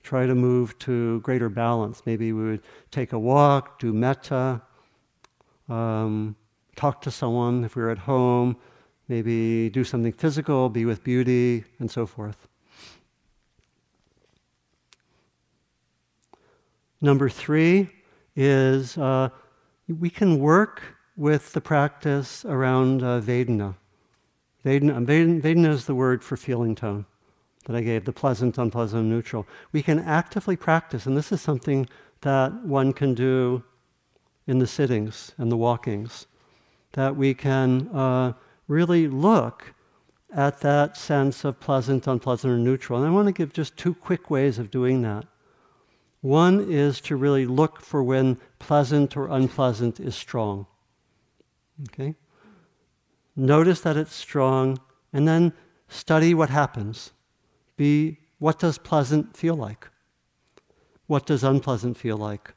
try 0.03 0.25
to 0.25 0.35
move 0.35 0.77
to 0.79 1.19
greater 1.21 1.49
balance. 1.49 2.03
Maybe 2.05 2.33
we 2.33 2.43
would 2.43 2.61
take 2.91 3.13
a 3.13 3.19
walk, 3.19 3.79
do 3.79 3.93
metta, 3.93 4.61
um, 5.69 6.35
talk 6.75 7.01
to 7.01 7.11
someone 7.11 7.63
if 7.63 7.75
we 7.75 7.81
were 7.81 7.89
at 7.89 7.97
home, 7.97 8.57
maybe 9.07 9.69
do 9.69 9.83
something 9.83 10.13
physical, 10.13 10.69
be 10.69 10.85
with 10.85 11.03
beauty, 11.03 11.63
and 11.79 11.89
so 11.89 12.05
forth. 12.05 12.47
Number 17.01 17.29
three 17.29 17.89
is 18.35 18.97
uh, 18.97 19.29
we 19.87 20.09
can 20.09 20.39
work 20.39 20.81
with 21.17 21.53
the 21.53 21.61
practice 21.61 22.45
around 22.45 23.03
uh, 23.03 23.19
Vedana. 23.19 23.75
Vedana. 24.63 25.05
Vedana 25.41 25.69
is 25.69 25.85
the 25.85 25.95
word 25.95 26.23
for 26.23 26.37
feeling 26.37 26.75
tone 26.75 27.05
that 27.65 27.75
I 27.75 27.81
gave, 27.81 28.05
the 28.05 28.13
pleasant, 28.13 28.57
unpleasant, 28.57 29.05
neutral. 29.05 29.47
We 29.71 29.83
can 29.83 29.99
actively 29.99 30.55
practice, 30.55 31.05
and 31.05 31.15
this 31.15 31.31
is 31.31 31.41
something 31.41 31.87
that 32.21 32.63
one 32.63 32.93
can 32.93 33.13
do 33.13 33.63
in 34.47 34.59
the 34.59 34.67
sittings 34.67 35.33
and 35.37 35.51
the 35.51 35.57
walkings, 35.57 36.27
that 36.93 37.15
we 37.15 37.33
can 37.33 37.87
uh, 37.89 38.33
really 38.67 39.07
look 39.07 39.73
at 40.33 40.61
that 40.61 40.97
sense 40.97 41.43
of 41.43 41.59
pleasant, 41.59 42.07
unpleasant, 42.07 42.51
or 42.51 42.57
neutral. 42.57 42.99
And 42.99 43.07
I 43.07 43.11
want 43.11 43.27
to 43.27 43.33
give 43.33 43.53
just 43.53 43.77
two 43.77 43.93
quick 43.93 44.29
ways 44.29 44.57
of 44.57 44.71
doing 44.71 45.01
that. 45.01 45.25
One 46.21 46.71
is 46.71 47.01
to 47.01 47.15
really 47.15 47.45
look 47.45 47.81
for 47.81 48.03
when 48.03 48.37
pleasant 48.59 49.17
or 49.17 49.27
unpleasant 49.27 49.99
is 49.99 50.15
strong. 50.15 50.67
Okay? 51.89 52.15
Notice 53.35 53.81
that 53.81 53.97
it's 53.97 54.13
strong, 54.13 54.79
and 55.11 55.27
then 55.27 55.53
study 55.87 56.33
what 56.33 56.49
happens. 56.49 57.11
Be 57.81 58.19
what 58.37 58.59
does 58.59 58.77
pleasant 58.77 59.35
feel 59.35 59.55
like? 59.55 59.87
What 61.07 61.25
does 61.25 61.43
unpleasant 61.43 61.97
feel 61.97 62.15
like? 62.15 62.53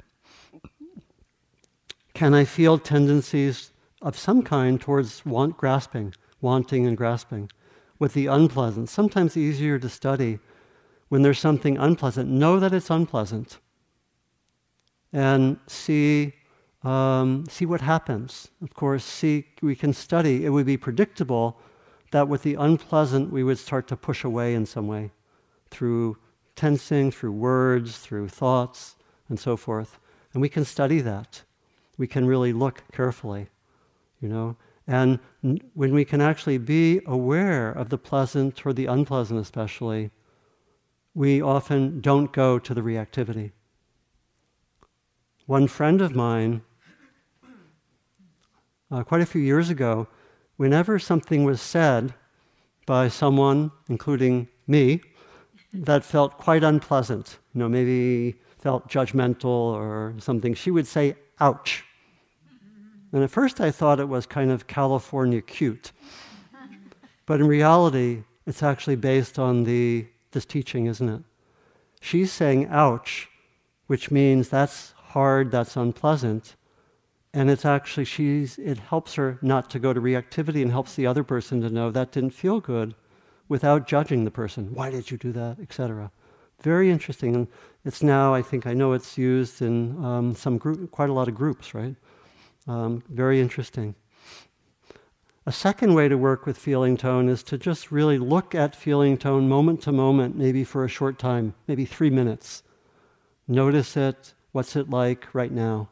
Can 2.13 2.35
I 2.35 2.45
feel 2.45 2.77
tendencies 2.79 3.71
of 4.03 4.19
some 4.19 4.43
kind 4.43 4.79
towards 4.79 5.25
want 5.25 5.57
grasping, 5.57 6.13
wanting 6.43 6.85
and 6.87 6.95
grasping? 6.95 7.51
With 7.99 8.13
the 8.13 8.27
unpleasant, 8.27 8.91
sometimes 8.91 9.35
easier 9.35 9.79
to 9.79 9.89
study 9.89 10.41
when 11.09 11.23
there's 11.23 11.39
something 11.39 11.79
unpleasant. 11.79 12.29
Know 12.29 12.61
that 12.61 12.75
it's 12.75 12.91
unpleasant 12.91 13.61
and 15.11 15.57
see 15.69 16.35
um, 16.83 17.47
see 17.49 17.65
what 17.65 17.81
happens. 17.81 18.49
Of 18.61 18.75
course, 18.75 19.05
see 19.05 19.47
we 19.63 19.75
can 19.75 19.95
study. 19.95 20.45
It 20.45 20.51
would 20.51 20.67
be 20.67 20.77
predictable 20.77 21.59
that 22.15 22.29
with 22.29 22.45
the 22.45 22.55
unpleasant 22.55 23.33
we 23.33 23.43
would 23.43 23.59
start 23.59 23.89
to 23.89 23.97
push 23.97 24.23
away 24.23 24.55
in 24.55 24.65
some 24.65 24.87
way 24.87 25.11
through 25.69 26.17
tensing, 26.55 27.11
through 27.11 27.33
words, 27.33 27.99
through 27.99 28.29
thoughts, 28.29 28.95
and 29.29 29.41
so 29.41 29.57
forth. 29.57 29.99
And 30.33 30.41
we 30.41 30.49
can 30.49 30.65
study 30.65 31.01
that. 31.01 31.43
We 31.99 32.07
can 32.07 32.25
really 32.25 32.53
look 32.53 32.85
carefully, 32.93 33.49
you 34.21 34.29
know. 34.29 34.57
And 34.87 35.19
when 35.75 35.93
we 35.93 36.05
can 36.05 36.21
actually 36.21 36.59
be 36.59 37.01
aware 37.05 37.73
of 37.73 37.89
the 37.89 37.99
pleasant 37.99 38.65
or 38.65 38.73
the 38.73 38.87
unpleasant, 38.87 39.41
especially, 39.41 40.13
we 41.15 41.43
often 41.43 42.01
don't 42.01 42.33
go 42.33 42.61
to 42.61 42.75
the 42.75 42.81
reactivity. 42.81 43.51
One 45.47 45.67
friend 45.67 46.01
of 46.01 46.15
mine, 46.15 46.63
uh, 48.93 49.03
quite 49.03 49.21
a 49.21 49.27
few 49.27 49.41
years 49.41 49.69
ago, 49.69 50.07
whenever 50.57 50.99
something 50.99 51.45
was 51.45 51.61
said 51.61 52.15
by 52.87 53.09
someone, 53.09 53.71
including 53.89 54.49
me, 54.67 55.01
that 55.73 56.05
felt 56.05 56.39
quite 56.39 56.63
unpleasant, 56.63 57.39
you 57.53 57.59
know, 57.59 57.69
maybe 57.69 58.37
felt 58.59 58.89
judgmental 58.89 59.45
or 59.45 60.15
something, 60.19 60.55
she 60.55 60.71
would 60.71 60.87
say, 60.87 61.17
ouch. 61.41 61.85
And 63.13 63.23
at 63.23 63.31
first 63.31 63.61
I 63.61 63.71
thought 63.71 64.01
it 64.01 64.09
was 64.09 64.27
kind 64.27 64.51
of 64.51 64.67
California 64.67 65.41
cute. 65.41 65.93
But 67.27 67.41
in 67.41 67.47
reality, 67.47 68.25
it's 68.47 68.63
actually 68.63 68.97
based 68.97 69.39
on 69.39 69.65
the, 69.65 70.07
this 70.33 70.45
teaching, 70.45 70.87
isn't 70.87 71.09
it? 71.09 71.23
She's 72.01 72.33
saying 72.33 72.69
ouch, 72.71 73.29
which 73.87 74.11
means 74.11 74.49
that's 74.49 74.93
hard, 74.97 75.51
that's 75.51 75.77
unpleasant. 75.77 76.57
And 77.35 77.51
it's 77.51 77.65
actually, 77.65 78.05
she's, 78.05 78.59
it 78.59 78.79
helps 78.79 79.15
her 79.15 79.41
not 79.43 79.69
to 79.71 79.81
go 79.81 79.93
to 79.93 80.01
reactivity 80.01 80.63
and 80.63 80.71
helps 80.71 80.95
the 80.95 81.09
other 81.09 81.25
person 81.25 81.61
to 81.63 81.69
know 81.69 81.91
that 81.91 82.13
didn't 82.13 82.31
feel 82.31 82.61
good 82.61 82.95
without 83.49 83.89
judging 83.89 84.25
the 84.25 84.31
person. 84.31 84.73
Why 84.73 84.89
did 84.89 85.11
you 85.11 85.17
do 85.17 85.33
that, 85.33 85.59
etc. 85.61 86.13
Very 86.63 86.93
interesting. 86.93 87.35
And 87.35 87.49
it's 87.85 88.05
now, 88.05 88.33
I 88.33 88.41
think, 88.41 88.69
I 88.69 88.73
know 88.73 88.93
it's 88.93 89.19
used 89.19 89.63
in 89.63 90.03
um, 90.05 90.37
some 90.37 90.59
group, 90.59 90.93
quite 90.93 91.11
a 91.11 91.13
lot 91.13 91.27
of 91.27 91.35
groups, 91.35 91.75
right? 91.75 91.97
Um, 92.69 93.03
very 93.09 93.41
interesting. 93.41 93.97
A 95.45 95.53
second 95.53 95.93
way 95.93 96.07
to 96.07 96.17
work 96.17 96.47
with 96.47 96.57
feeling 96.57 96.97
tone 96.97 97.29
is 97.29 97.43
to 97.43 97.59
just 97.59 97.91
really 97.91 98.17
look 98.17 98.55
at 98.55 98.77
feeling 98.77 99.19
tone 99.19 99.49
moment 99.49 99.83
to 99.83 99.93
moment, 99.93 100.37
maybe 100.37 100.63
for 100.63 100.85
a 100.85 100.89
short 100.89 101.19
time, 101.19 101.55
maybe 101.67 101.85
three 101.85 102.11
minutes. 102.11 102.63
Notice 103.49 103.97
it. 103.97 104.35
What's 104.53 104.77
it 104.77 104.89
like 104.89 105.27
right 105.35 105.51
now? 105.51 105.89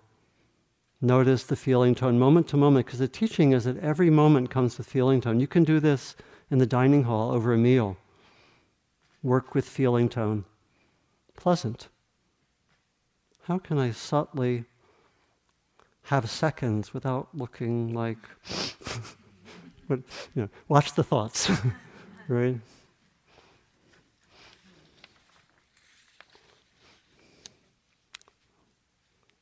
Notice 1.05 1.43
the 1.43 1.57
feeling 1.57 1.97
tone 1.97 2.17
moment 2.17 2.47
to 2.49 2.57
moment, 2.57 2.87
because 2.87 3.01
the 3.01 3.09
teaching 3.09 3.51
is 3.51 3.65
that 3.65 3.77
every 3.79 4.09
moment 4.09 4.51
comes 4.51 4.79
with 4.79 4.87
feeling 4.87 5.21
tone. 5.21 5.41
You 5.41 5.49
can 5.49 5.65
do 5.65 5.81
this 5.81 6.15
in 6.49 6.59
the 6.59 6.67
dining 6.67 7.03
hall 7.03 7.33
over 7.33 7.53
a 7.53 7.59
meal. 7.59 7.97
Work 9.21 9.53
with 9.53 9.69
feeling 9.69 10.09
tone. 10.09 10.45
Pleasant. 11.37 11.89
How 13.47 13.59
can 13.59 13.79
I 13.79 13.91
subtly 13.91 14.65
have 16.05 16.31
seconds 16.31 16.95
without 16.95 17.31
looking 17.35 17.93
like, 17.93 18.19
but, 19.89 19.99
you 20.37 20.43
know, 20.43 20.49
watch 20.69 20.95
the 20.95 21.03
thoughts, 21.03 21.51
right? 22.29 22.61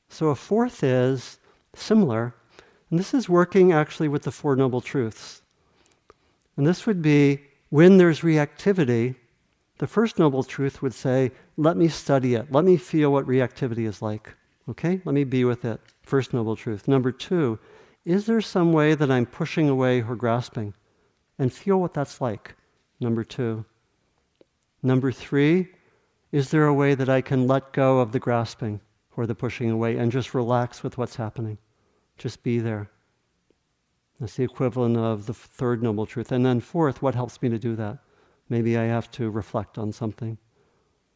So 0.08 0.28
a 0.28 0.34
fourth 0.34 0.82
is 0.82 1.36
similar, 1.74 2.34
and 2.90 2.98
this 2.98 3.14
is 3.14 3.28
working 3.28 3.72
actually 3.72 4.08
with 4.08 4.22
the 4.22 4.32
Four 4.32 4.56
Noble 4.56 4.80
Truths. 4.80 5.42
And 6.56 6.66
this 6.66 6.86
would 6.86 7.00
be 7.00 7.40
when 7.70 7.98
there's 7.98 8.20
reactivity, 8.20 9.14
the 9.78 9.86
first 9.86 10.18
noble 10.18 10.42
truth 10.42 10.82
would 10.82 10.92
say, 10.92 11.30
let 11.56 11.76
me 11.76 11.88
study 11.88 12.34
it. 12.34 12.52
Let 12.52 12.64
me 12.64 12.76
feel 12.76 13.12
what 13.12 13.26
reactivity 13.26 13.86
is 13.86 14.02
like. 14.02 14.34
Okay? 14.68 15.00
Let 15.04 15.14
me 15.14 15.24
be 15.24 15.44
with 15.44 15.64
it. 15.64 15.80
First 16.02 16.34
noble 16.34 16.56
truth. 16.56 16.86
Number 16.86 17.12
two, 17.12 17.58
is 18.04 18.26
there 18.26 18.40
some 18.40 18.72
way 18.72 18.94
that 18.94 19.10
I'm 19.10 19.24
pushing 19.24 19.68
away 19.68 20.02
or 20.02 20.16
grasping? 20.16 20.74
And 21.38 21.52
feel 21.52 21.80
what 21.80 21.94
that's 21.94 22.20
like. 22.20 22.56
Number 22.98 23.24
two. 23.24 23.64
Number 24.82 25.12
three, 25.12 25.68
is 26.32 26.50
there 26.50 26.66
a 26.66 26.74
way 26.74 26.94
that 26.94 27.08
I 27.08 27.20
can 27.20 27.46
let 27.46 27.72
go 27.72 28.00
of 28.00 28.12
the 28.12 28.18
grasping 28.18 28.80
or 29.20 29.26
the 29.26 29.34
pushing 29.34 29.70
away 29.70 29.98
and 29.98 30.10
just 30.10 30.32
relax 30.32 30.82
with 30.82 30.96
what's 30.96 31.16
happening? 31.16 31.58
Just 32.16 32.42
be 32.42 32.58
there. 32.58 32.90
That's 34.18 34.36
the 34.36 34.44
equivalent 34.44 34.96
of 34.96 35.26
the 35.26 35.34
third 35.34 35.82
noble 35.82 36.06
truth. 36.06 36.32
And 36.32 36.44
then, 36.44 36.60
fourth, 36.60 37.02
what 37.02 37.14
helps 37.14 37.40
me 37.42 37.50
to 37.50 37.58
do 37.58 37.76
that? 37.76 37.98
Maybe 38.48 38.78
I 38.78 38.84
have 38.84 39.10
to 39.12 39.30
reflect 39.30 39.76
on 39.76 39.92
something. 39.92 40.38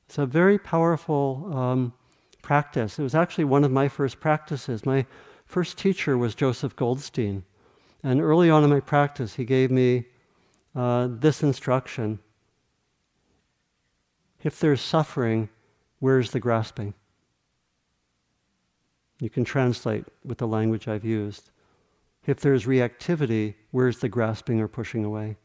It's 0.07 0.19
a 0.19 0.27
very 0.27 0.59
powerful 0.59 1.51
um, 1.55 1.93
practice. 2.43 2.99
It 2.99 3.03
was 3.03 3.15
actually 3.15 3.45
one 3.45 3.65
of 3.65 3.71
my 3.71 3.89
first 3.89 4.21
practices. 4.21 4.85
My 4.85 5.07
first 5.47 5.79
teacher 5.79 6.19
was 6.19 6.35
Joseph 6.35 6.77
Goldstein. 6.77 7.45
And 8.03 8.21
early 8.21 8.51
on 8.51 8.65
in 8.65 8.71
my 8.71 8.81
practice, 8.81 9.35
he 9.35 9.47
gave 9.47 9.71
me 9.71 10.05
uh, 10.75 11.09
this 11.11 11.43
instruction 11.43 12.19
If 14.43 14.61
there's 14.61 14.83
suffering, 14.83 15.49
where's 16.01 16.33
the 16.33 16.41
grasping? 16.41 16.93
You 19.21 19.31
can 19.31 19.45
translate 19.45 20.05
with 20.25 20.39
the 20.39 20.49
language 20.49 20.89
I've 20.89 21.05
used. 21.05 21.51
If 22.27 22.41
there's 22.41 22.65
reactivity, 22.65 23.55
where's 23.71 23.99
the 23.99 24.09
grasping 24.09 24.61
or 24.61 24.69
pushing 24.69 25.05
away? 25.05 25.37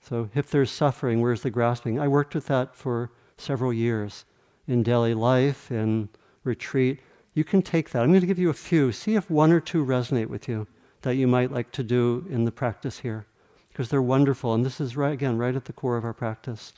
So 0.00 0.30
if 0.34 0.50
there's 0.50 0.70
suffering, 0.70 1.20
where's 1.20 1.42
the 1.42 1.50
grasping? 1.50 2.00
I 2.00 2.08
worked 2.08 2.34
with 2.34 2.46
that 2.46 2.74
for 2.74 3.12
several 3.36 3.72
years 3.72 4.24
in 4.66 4.82
daily 4.82 5.14
life, 5.14 5.70
in 5.70 6.08
retreat. 6.44 7.00
You 7.34 7.44
can 7.44 7.62
take 7.62 7.90
that. 7.90 8.02
I'm 8.02 8.08
going 8.08 8.20
to 8.20 8.26
give 8.26 8.38
you 8.38 8.50
a 8.50 8.54
few. 8.54 8.92
See 8.92 9.14
if 9.14 9.30
one 9.30 9.52
or 9.52 9.60
two 9.60 9.84
resonate 9.84 10.28
with 10.28 10.48
you 10.48 10.66
that 11.02 11.16
you 11.16 11.26
might 11.26 11.52
like 11.52 11.70
to 11.72 11.82
do 11.82 12.26
in 12.28 12.44
the 12.44 12.52
practice 12.52 12.98
here, 12.98 13.26
because 13.68 13.88
they're 13.88 14.02
wonderful. 14.02 14.54
And 14.54 14.64
this 14.64 14.80
is, 14.80 14.96
right, 14.96 15.12
again, 15.12 15.38
right 15.38 15.54
at 15.54 15.66
the 15.66 15.72
core 15.72 15.96
of 15.96 16.04
our 16.04 16.12
practice. 16.12 16.72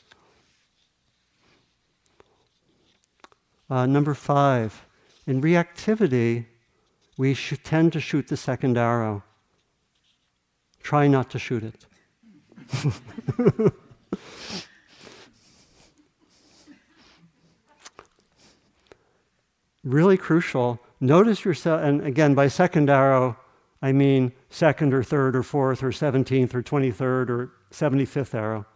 Uh, 3.71 3.87
number 3.87 4.15
five, 4.15 4.85
in 5.27 5.41
reactivity, 5.41 6.47
we 7.16 7.35
tend 7.35 7.93
to 7.93 8.01
shoot 8.01 8.29
the 8.29 8.37
second 8.37 8.77
arrow. 8.77 9.23
Try 10.83 11.07
not 11.07 11.31
to 11.31 11.39
shoot 11.39 11.62
it. 11.62 11.87
really 19.85 20.16
crucial. 20.16 20.81
Notice 21.01 21.45
yourself, 21.45 21.83
and 21.83 22.01
again, 22.05 22.35
by 22.35 22.49
second 22.49 22.91
arrow, 22.91 23.37
I 23.81 23.93
mean 23.93 24.33
second 24.49 24.95
or 24.95 25.03
third 25.03 25.35
or 25.37 25.43
fourth 25.43 25.83
or 25.83 25.91
17th 25.91 26.55
or 26.55 26.62
23rd 26.62 27.31
or 27.31 27.53
75th 27.73 28.35
arrow. 28.35 28.66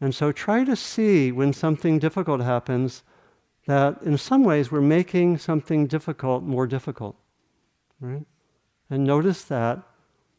And 0.00 0.14
so 0.14 0.32
try 0.32 0.64
to 0.64 0.76
see 0.76 1.30
when 1.32 1.52
something 1.52 1.98
difficult 1.98 2.40
happens 2.40 3.02
that 3.70 4.02
in 4.02 4.18
some 4.18 4.42
ways 4.42 4.72
we're 4.72 4.80
making 4.80 5.38
something 5.38 5.86
difficult 5.86 6.42
more 6.42 6.66
difficult, 6.66 7.14
right? 8.00 8.26
And 8.90 9.04
notice 9.04 9.44
that, 9.44 9.80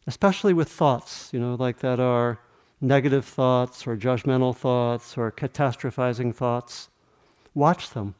especially 0.06 0.54
with 0.54 0.68
thoughts, 0.68 1.30
you 1.32 1.40
know, 1.40 1.56
like 1.56 1.80
that 1.80 2.00
are 2.00 2.40
negative 2.82 3.24
thoughts 3.24 3.88
or 3.88 3.96
judgmental 3.96 4.54
thoughts 4.56 5.18
or 5.18 5.32
catastrophizing 5.32 6.36
thoughts. 6.36 6.90
Watch 7.54 7.92
them. 7.92 8.16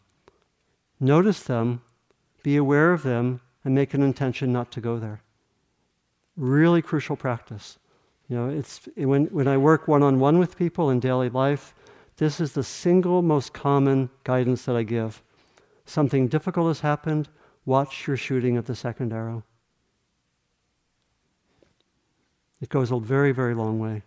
Notice 1.00 1.44
them, 1.44 1.82
be 2.44 2.56
aware 2.56 2.94
of 2.94 3.04
them, 3.04 3.42
and 3.66 3.76
make 3.76 3.94
an 3.94 4.04
intention 4.04 4.54
not 4.54 4.72
to 4.72 4.80
go 4.80 4.98
there. 4.98 5.22
Really 6.38 6.82
crucial 6.82 7.18
practice. 7.18 7.80
You 8.30 8.38
know, 8.38 8.50
it's 8.50 8.88
when, 8.96 9.26
when 9.26 9.48
I 9.48 9.58
work 9.58 9.90
one 9.90 10.04
on 10.04 10.20
one 10.22 10.40
with 10.40 10.58
people 10.58 10.90
in 10.90 11.02
daily 11.02 11.30
life, 11.30 11.74
this 12.22 12.40
is 12.40 12.52
the 12.52 12.64
single 12.64 13.24
most 13.24 13.52
common 13.52 14.08
guidance 14.24 14.66
that 14.66 14.76
I 14.76 14.84
give. 14.84 15.24
Something 15.86 16.28
difficult 16.28 16.68
has 16.68 16.82
happened, 16.82 17.28
watch 17.66 18.06
your 18.06 18.16
shooting 18.16 18.58
of 18.58 18.66
the 18.66 18.76
second 18.76 19.12
arrow. 19.12 19.44
It 22.62 22.70
goes 22.70 22.92
a 22.92 23.00
very, 23.00 23.32
very 23.32 23.56
long 23.56 23.80
way 23.80 24.04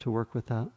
to 0.00 0.10
work 0.10 0.34
with 0.34 0.44
that. 0.48 0.68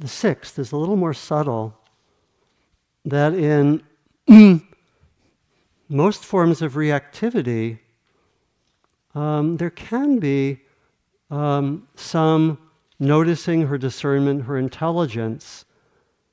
The 0.00 0.08
sixth 0.08 0.58
is 0.58 0.72
a 0.72 0.76
little 0.76 0.96
more 0.96 1.14
subtle, 1.14 1.78
that 3.04 3.34
in 3.34 3.84
most 5.88 6.24
forms 6.24 6.60
of 6.60 6.72
reactivity, 6.72 7.78
um, 9.14 9.56
there 9.56 9.70
can 9.70 10.18
be 10.18 10.60
um, 11.30 11.88
some 11.94 12.58
noticing 12.98 13.66
her 13.66 13.78
discernment, 13.78 14.44
her 14.44 14.58
intelligence, 14.58 15.64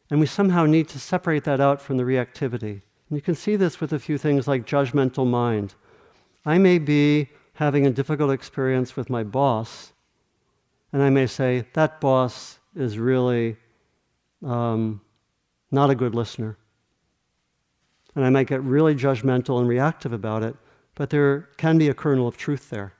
and 0.09 0.19
we 0.19 0.25
somehow 0.25 0.65
need 0.65 0.88
to 0.89 0.99
separate 0.99 1.43
that 1.45 1.59
out 1.59 1.82
from 1.82 1.97
the 1.97 2.03
reactivity. 2.03 2.82
And 3.09 3.17
you 3.17 3.21
can 3.21 3.36
see 3.36 3.55
this 3.55 3.79
with 3.79 3.93
a 3.93 3.99
few 3.99 4.17
things 4.17 4.47
like 4.47 4.65
judgmental 4.65 5.27
mind. 5.27 5.75
I 6.45 6.57
may 6.57 6.79
be 6.79 7.29
having 7.53 7.86
a 7.86 7.91
difficult 7.91 8.32
experience 8.32 8.95
with 8.95 9.09
my 9.09 9.23
boss, 9.23 9.93
and 10.93 11.01
I 11.01 11.09
may 11.09 11.27
say, 11.27 11.65
that 11.73 12.01
boss 12.01 12.59
is 12.75 12.97
really 12.97 13.57
um, 14.45 15.01
not 15.71 15.89
a 15.89 15.95
good 15.95 16.15
listener. 16.15 16.57
And 18.15 18.25
I 18.25 18.29
might 18.29 18.47
get 18.47 18.61
really 18.63 18.95
judgmental 18.95 19.59
and 19.59 19.67
reactive 19.67 20.11
about 20.11 20.43
it, 20.43 20.55
but 21.02 21.10
there 21.10 21.49
can 21.58 21.80
be 21.80 21.89
a 21.89 21.95
kernel 21.95 22.28
of 22.28 22.38
truth 22.38 22.70
there. 22.70 22.93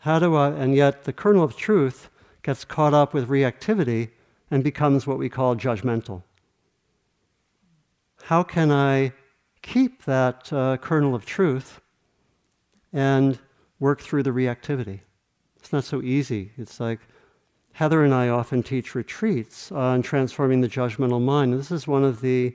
How 0.00 0.18
do 0.18 0.34
I, 0.34 0.50
and 0.50 0.74
yet 0.74 1.04
the 1.04 1.12
kernel 1.14 1.42
of 1.42 1.56
truth 1.56 2.10
gets 2.42 2.66
caught 2.66 2.92
up 2.92 3.14
with 3.14 3.30
reactivity 3.30 4.10
and 4.50 4.62
becomes 4.62 5.06
what 5.06 5.16
we 5.16 5.30
call 5.30 5.56
judgmental. 5.56 6.22
How 8.24 8.42
can 8.42 8.70
I 8.70 9.14
keep 9.62 10.04
that 10.04 10.52
uh, 10.52 10.76
kernel 10.82 11.14
of 11.14 11.24
truth 11.24 11.80
and 12.92 13.38
work 13.80 14.02
through 14.02 14.24
the 14.24 14.28
reactivity? 14.28 15.00
It's 15.56 15.72
not 15.72 15.84
so 15.84 16.02
easy. 16.02 16.52
It's 16.58 16.78
like 16.78 17.00
Heather 17.72 18.04
and 18.04 18.12
I 18.12 18.28
often 18.28 18.62
teach 18.62 18.94
retreats 18.94 19.72
on 19.72 20.02
transforming 20.02 20.60
the 20.60 20.68
judgmental 20.68 21.22
mind. 21.22 21.54
This 21.54 21.70
is 21.70 21.88
one 21.88 22.04
of 22.04 22.20
the 22.20 22.54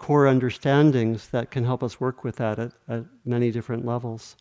core 0.00 0.26
understandings 0.26 1.28
that 1.28 1.50
can 1.50 1.64
help 1.64 1.82
us 1.82 2.00
work 2.00 2.24
with 2.24 2.36
that 2.36 2.58
at, 2.58 2.72
at 2.88 3.04
many 3.24 3.50
different 3.50 3.84
levels. 3.84 4.34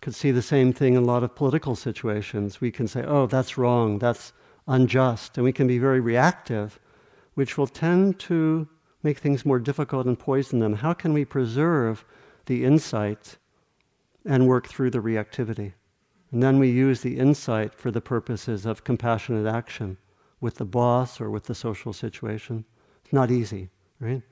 Could 0.00 0.14
see 0.14 0.30
the 0.30 0.42
same 0.42 0.72
thing 0.72 0.94
in 0.94 1.02
a 1.02 1.06
lot 1.06 1.24
of 1.24 1.34
political 1.34 1.74
situations. 1.74 2.60
We 2.60 2.70
can 2.70 2.86
say, 2.86 3.02
oh, 3.04 3.26
that's 3.26 3.58
wrong, 3.58 3.98
that's 3.98 4.32
unjust, 4.66 5.36
and 5.36 5.44
we 5.44 5.52
can 5.52 5.66
be 5.66 5.78
very 5.78 6.00
reactive, 6.00 6.78
which 7.34 7.58
will 7.58 7.66
tend 7.66 8.20
to 8.20 8.68
make 9.02 9.18
things 9.18 9.44
more 9.44 9.58
difficult 9.58 10.06
and 10.06 10.16
poison 10.16 10.60
them. 10.60 10.74
How 10.74 10.92
can 10.92 11.12
we 11.12 11.24
preserve 11.24 12.04
the 12.46 12.64
insight 12.64 13.36
and 14.24 14.46
work 14.46 14.68
through 14.68 14.90
the 14.90 14.98
reactivity. 15.00 15.72
And 16.32 16.42
then 16.42 16.58
we 16.58 16.70
use 16.70 17.02
the 17.02 17.18
insight 17.18 17.74
for 17.74 17.90
the 17.90 18.00
purposes 18.00 18.64
of 18.64 18.84
compassionate 18.84 19.46
action 19.46 19.98
with 20.40 20.56
the 20.56 20.64
boss 20.64 21.20
or 21.20 21.30
with 21.30 21.44
the 21.44 21.54
social 21.54 21.92
situation. 21.92 22.64
It's 23.04 23.12
not 23.12 23.30
easy, 23.30 23.68
right? 24.00 24.22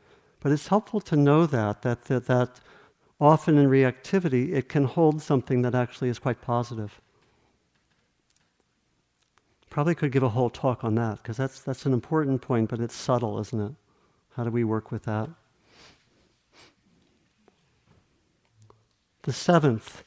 But 0.40 0.50
it's 0.52 0.68
helpful 0.68 1.02
to 1.02 1.16
know 1.16 1.44
that, 1.46 1.82
that, 1.82 2.06
that, 2.06 2.24
that 2.26 2.60
often 3.20 3.58
in 3.58 3.68
reactivity, 3.68 4.54
it 4.54 4.68
can 4.68 4.84
hold 4.84 5.20
something 5.20 5.60
that 5.62 5.74
actually 5.74 6.08
is 6.08 6.18
quite 6.18 6.40
positive. 6.40 7.00
Probably 9.68 9.94
could 9.94 10.10
give 10.10 10.22
a 10.22 10.30
whole 10.30 10.50
talk 10.50 10.82
on 10.82 10.94
that, 10.94 11.18
because 11.18 11.36
that's, 11.36 11.60
that's 11.60 11.84
an 11.84 11.92
important 11.92 12.40
point, 12.40 12.70
but 12.70 12.80
it's 12.80 12.96
subtle, 12.96 13.38
isn't 13.38 13.60
it? 13.60 13.72
How 14.36 14.44
do 14.44 14.50
we 14.50 14.64
work 14.64 14.90
with 14.90 15.04
that? 15.04 15.28
The 19.22 19.32
seventh, 19.34 20.02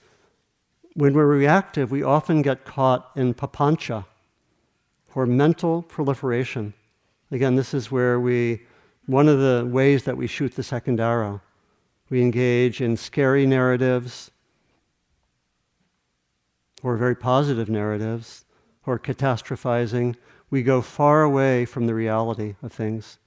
when 0.95 1.13
we're 1.13 1.25
reactive, 1.25 1.91
we 1.91 2.03
often 2.03 2.41
get 2.41 2.65
caught 2.65 3.11
in 3.15 3.33
papancha, 3.33 4.05
or 5.15 5.25
mental 5.25 5.81
proliferation. 5.83 6.73
Again, 7.31 7.55
this 7.55 7.73
is 7.73 7.91
where 7.91 8.19
we, 8.19 8.61
one 9.05 9.27
of 9.27 9.39
the 9.39 9.67
ways 9.69 10.03
that 10.03 10.17
we 10.17 10.27
shoot 10.27 10.55
the 10.55 10.63
second 10.63 10.99
arrow. 10.99 11.41
We 12.09 12.21
engage 12.21 12.81
in 12.81 12.97
scary 12.97 13.45
narratives, 13.45 14.31
or 16.83 16.97
very 16.97 17.15
positive 17.15 17.69
narratives, 17.69 18.45
or 18.85 18.99
catastrophizing. 18.99 20.15
We 20.49 20.61
go 20.61 20.81
far 20.81 21.23
away 21.23 21.65
from 21.65 21.87
the 21.87 21.95
reality 21.95 22.55
of 22.61 22.71
things. 22.71 23.17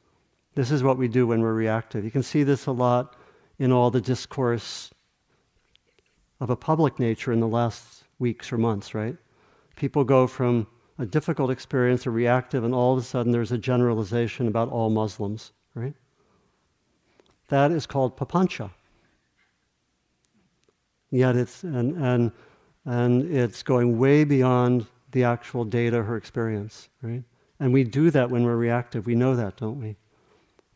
This 0.54 0.70
is 0.70 0.82
what 0.82 0.98
we 0.98 1.08
do 1.08 1.26
when 1.26 1.40
we're 1.40 1.52
reactive. 1.52 2.04
You 2.04 2.10
can 2.10 2.22
see 2.22 2.42
this 2.42 2.66
a 2.66 2.72
lot 2.72 3.16
in 3.58 3.72
all 3.72 3.90
the 3.90 4.00
discourse 4.00 4.90
of 6.40 6.50
a 6.50 6.56
public 6.56 6.98
nature 6.98 7.32
in 7.32 7.40
the 7.40 7.48
last 7.48 8.04
weeks 8.18 8.52
or 8.52 8.58
months, 8.58 8.94
right? 8.94 9.16
People 9.76 10.04
go 10.04 10.26
from 10.26 10.66
a 10.98 11.06
difficult 11.06 11.50
experience, 11.50 12.06
a 12.06 12.10
reactive, 12.10 12.64
and 12.64 12.74
all 12.74 12.94
of 12.94 12.98
a 12.98 13.02
sudden 13.02 13.32
there's 13.32 13.52
a 13.52 13.58
generalization 13.58 14.48
about 14.48 14.70
all 14.70 14.90
Muslims, 14.90 15.52
right? 15.74 15.94
That 17.48 17.70
is 17.70 17.86
called 17.86 18.16
papancha. 18.16 18.70
Yet 21.10 21.36
it's, 21.36 21.62
and, 21.62 21.96
and, 21.96 22.32
and 22.84 23.30
it's 23.34 23.62
going 23.62 23.98
way 23.98 24.24
beyond 24.24 24.86
the 25.12 25.24
actual 25.24 25.64
data 25.64 25.98
or 25.98 26.16
experience, 26.16 26.88
right? 27.02 27.22
And 27.60 27.72
we 27.72 27.84
do 27.84 28.10
that 28.10 28.30
when 28.30 28.44
we're 28.44 28.56
reactive. 28.56 29.06
We 29.06 29.14
know 29.14 29.36
that, 29.36 29.56
don't 29.56 29.80
we? 29.80 29.96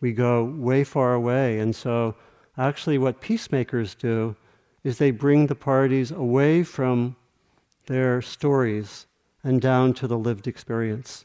We 0.00 0.12
go 0.12 0.44
way 0.44 0.84
far 0.84 1.14
away. 1.14 1.58
And 1.58 1.74
so, 1.74 2.14
actually, 2.56 2.98
what 2.98 3.20
peacemakers 3.20 3.94
do 3.94 4.34
is 4.82 4.98
they 4.98 5.10
bring 5.10 5.46
the 5.46 5.54
parties 5.54 6.10
away 6.10 6.62
from 6.62 7.16
their 7.86 8.22
stories 8.22 9.06
and 9.42 9.60
down 9.60 9.94
to 9.94 10.06
the 10.06 10.18
lived 10.18 10.46
experience. 10.46 11.24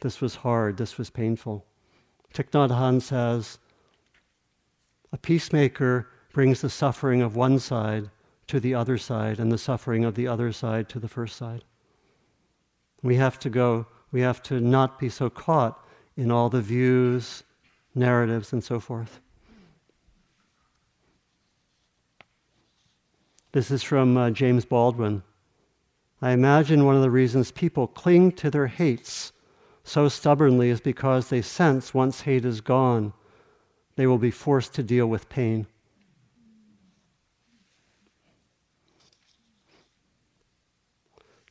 This 0.00 0.20
was 0.20 0.36
hard, 0.36 0.76
this 0.76 0.98
was 0.98 1.10
painful. 1.10 1.64
Thich 2.34 2.50
Nhat 2.50 2.70
Hanh 2.70 3.00
says, 3.00 3.58
a 5.12 5.18
peacemaker 5.18 6.08
brings 6.32 6.62
the 6.62 6.70
suffering 6.70 7.20
of 7.20 7.36
one 7.36 7.58
side 7.58 8.10
to 8.46 8.58
the 8.58 8.74
other 8.74 8.96
side 8.96 9.38
and 9.38 9.52
the 9.52 9.58
suffering 9.58 10.04
of 10.04 10.14
the 10.14 10.26
other 10.26 10.52
side 10.52 10.88
to 10.88 10.98
the 10.98 11.08
first 11.08 11.36
side. 11.36 11.64
We 13.02 13.16
have 13.16 13.38
to 13.40 13.50
go, 13.50 13.86
we 14.10 14.20
have 14.22 14.42
to 14.44 14.60
not 14.60 14.98
be 14.98 15.08
so 15.08 15.28
caught 15.28 15.84
in 16.16 16.30
all 16.30 16.48
the 16.48 16.60
views, 16.60 17.42
narratives, 17.94 18.52
and 18.52 18.62
so 18.62 18.80
forth. 18.80 19.20
This 23.52 23.70
is 23.70 23.82
from 23.82 24.16
uh, 24.16 24.30
James 24.30 24.64
Baldwin. 24.64 25.22
I 26.22 26.30
imagine 26.30 26.86
one 26.86 26.96
of 26.96 27.02
the 27.02 27.10
reasons 27.10 27.50
people 27.50 27.86
cling 27.86 28.32
to 28.32 28.50
their 28.50 28.66
hates 28.66 29.32
so 29.84 30.08
stubbornly 30.08 30.70
is 30.70 30.80
because 30.80 31.28
they 31.28 31.42
sense 31.42 31.92
once 31.92 32.22
hate 32.22 32.46
is 32.46 32.62
gone, 32.62 33.12
they 33.96 34.06
will 34.06 34.16
be 34.16 34.30
forced 34.30 34.72
to 34.74 34.82
deal 34.82 35.06
with 35.06 35.28
pain. 35.28 35.66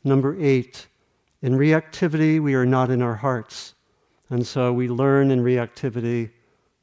Number 0.03 0.35
eight, 0.39 0.87
in 1.43 1.53
reactivity, 1.53 2.39
we 2.41 2.55
are 2.55 2.65
not 2.65 2.89
in 2.89 3.03
our 3.03 3.15
hearts. 3.15 3.75
And 4.31 4.47
so 4.47 4.73
we 4.73 4.87
learn 4.87 5.29
in 5.29 5.43
reactivity, 5.43 6.31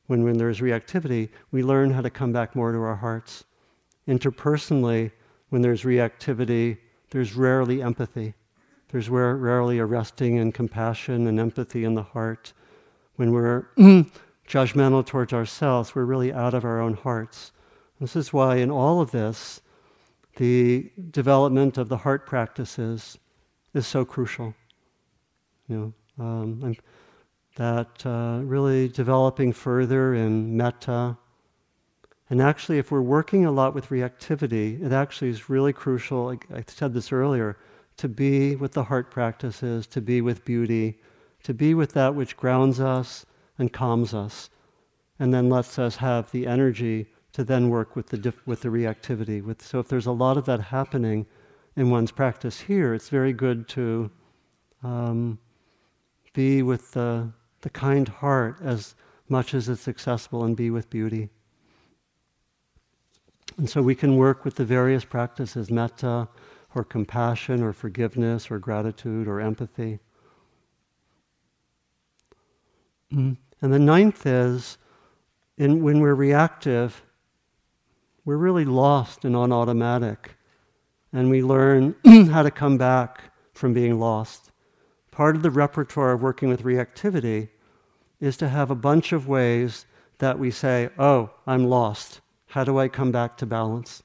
when, 0.06 0.22
when 0.22 0.38
there's 0.38 0.60
reactivity, 0.60 1.30
we 1.50 1.64
learn 1.64 1.90
how 1.90 2.02
to 2.02 2.10
come 2.10 2.32
back 2.32 2.54
more 2.54 2.70
to 2.70 2.78
our 2.78 2.94
hearts 2.94 3.44
interpersonally, 4.09 5.12
when 5.50 5.62
there's 5.62 5.82
reactivity, 5.82 6.78
there's 7.11 7.34
rarely 7.34 7.82
empathy. 7.82 8.34
There's 8.90 9.09
rare, 9.09 9.36
rarely 9.36 9.78
a 9.78 9.84
resting 9.84 10.38
and 10.38 10.52
compassion 10.52 11.26
and 11.26 11.38
empathy 11.38 11.84
in 11.84 11.94
the 11.94 12.02
heart. 12.02 12.52
When 13.16 13.32
we're 13.32 13.68
judgmental 14.48 15.04
towards 15.04 15.32
ourselves, 15.32 15.94
we're 15.94 16.04
really 16.04 16.32
out 16.32 16.54
of 16.54 16.64
our 16.64 16.80
own 16.80 16.94
hearts. 16.94 17.52
This 18.00 18.16
is 18.16 18.32
why, 18.32 18.56
in 18.56 18.70
all 18.70 19.00
of 19.00 19.11
this, 19.11 19.61
the 20.36 20.90
development 21.11 21.76
of 21.78 21.88
the 21.88 21.98
heart 21.98 22.26
practices 22.26 23.18
is 23.74 23.86
so 23.86 24.04
crucial. 24.04 24.54
You 25.68 25.94
know, 26.18 26.24
um, 26.24 26.76
that 27.56 28.06
uh, 28.06 28.40
really 28.44 28.88
developing 28.88 29.52
further 29.52 30.14
in 30.14 30.56
metta. 30.56 31.18
And 32.31 32.43
actually, 32.43 32.79
if 32.79 32.91
we're 32.91 33.01
working 33.01 33.47
a 33.47 33.51
lot 33.51 33.74
with 33.74 33.89
reactivity, 33.89 34.83
it 34.85 34.93
actually 34.93 35.31
is 35.31 35.49
really 35.49 35.72
crucial, 35.72 36.26
like 36.26 36.47
I 36.53 36.62
said 36.66 36.93
this 36.93 37.11
earlier, 37.11 37.57
to 37.97 38.09
be 38.09 38.55
with 38.55 38.72
the 38.72 38.85
heart 38.85 39.11
practices, 39.11 39.87
to 39.89 40.01
be 40.01 40.20
with 40.20 40.45
beauty, 40.45 41.01
to 41.43 41.55
be 41.55 41.72
with 41.72 41.93
that 41.93 42.14
which 42.14 42.37
grounds 42.37 42.81
us 42.81 43.24
and 43.57 43.72
calms 43.72 44.12
us, 44.12 44.51
and 45.18 45.33
then 45.33 45.49
lets 45.49 45.79
us 45.79 45.97
have 45.97 46.31
the 46.31 46.47
energy 46.47 47.07
to 47.33 47.45
then 47.45 47.70
work 47.70 47.97
with 47.97 48.09
the, 48.09 48.35
with 48.47 48.61
the 48.61 48.68
reactivity. 48.68 49.43
With, 49.43 49.62
so 49.62 49.79
if 49.79 49.89
there's 49.89 50.07
a 50.07 50.12
lot 50.12 50.37
of 50.37 50.45
that 50.47 50.61
happening 50.61 51.26
in 51.76 51.91
one's 51.91 52.12
practice 52.12 52.61
here, 52.61 52.93
it's 52.93 53.09
very 53.09 53.33
good 53.33 53.68
to 53.68 54.11
um, 54.83 55.39
be 56.35 56.62
with 56.62 56.93
the, 56.93 57.33
the 57.62 57.70
kind 57.70 58.07
heart 58.09 58.59
as 58.62 58.95
much 59.29 59.55
as 59.55 59.68
it's 59.68 59.89
accessible 59.89 60.45
and 60.45 60.57
be 60.57 60.70
with 60.70 60.91
beauty. 60.91 61.31
And 63.57 63.68
so 63.68 63.82
we 63.82 63.94
can 63.94 64.16
work 64.16 64.44
with 64.44 64.57
the 64.57 64.64
various 64.64 65.05
practices, 65.05 65.70
metta, 65.70 66.28
or 66.74 66.84
compassion, 66.84 67.62
or 67.62 67.72
forgiveness, 67.72 68.51
or 68.51 68.59
gratitude, 68.59 69.26
or 69.26 69.40
empathy. 69.40 69.99
Mm. 73.12 73.36
And 73.61 73.72
the 73.72 73.78
ninth 73.78 74.26
is 74.26 74.78
in, 75.57 75.82
when 75.82 76.01
we're 76.01 76.14
reactive, 76.14 77.03
we're 78.24 78.36
really 78.36 78.64
lost 78.64 79.24
and 79.24 79.34
on 79.34 79.53
automatic. 79.53 80.36
And 81.12 81.30
we 81.30 81.42
learn 81.42 81.94
how 82.30 82.42
to 82.42 82.51
come 82.51 82.76
back 82.76 83.22
from 83.55 83.72
being 83.72 83.99
lost. 83.99 84.53
Part 85.11 85.34
of 85.34 85.42
the 85.42 85.51
repertoire 85.51 86.12
of 86.12 86.22
working 86.22 86.49
with 86.49 86.62
reactivity 86.62 87.49
is 88.20 88.36
to 88.36 88.49
have 88.49 88.70
a 88.70 88.76
bunch 88.76 89.12
of 89.12 89.26
ways 89.26 89.86
that 90.18 90.38
we 90.38 90.51
say, 90.51 90.90
Oh, 90.99 91.30
I'm 91.46 91.64
lost. 91.64 92.20
How 92.49 92.64
do 92.64 92.78
I 92.78 92.88
come 92.88 93.12
back 93.12 93.36
to 93.38 93.46
balance? 93.46 94.03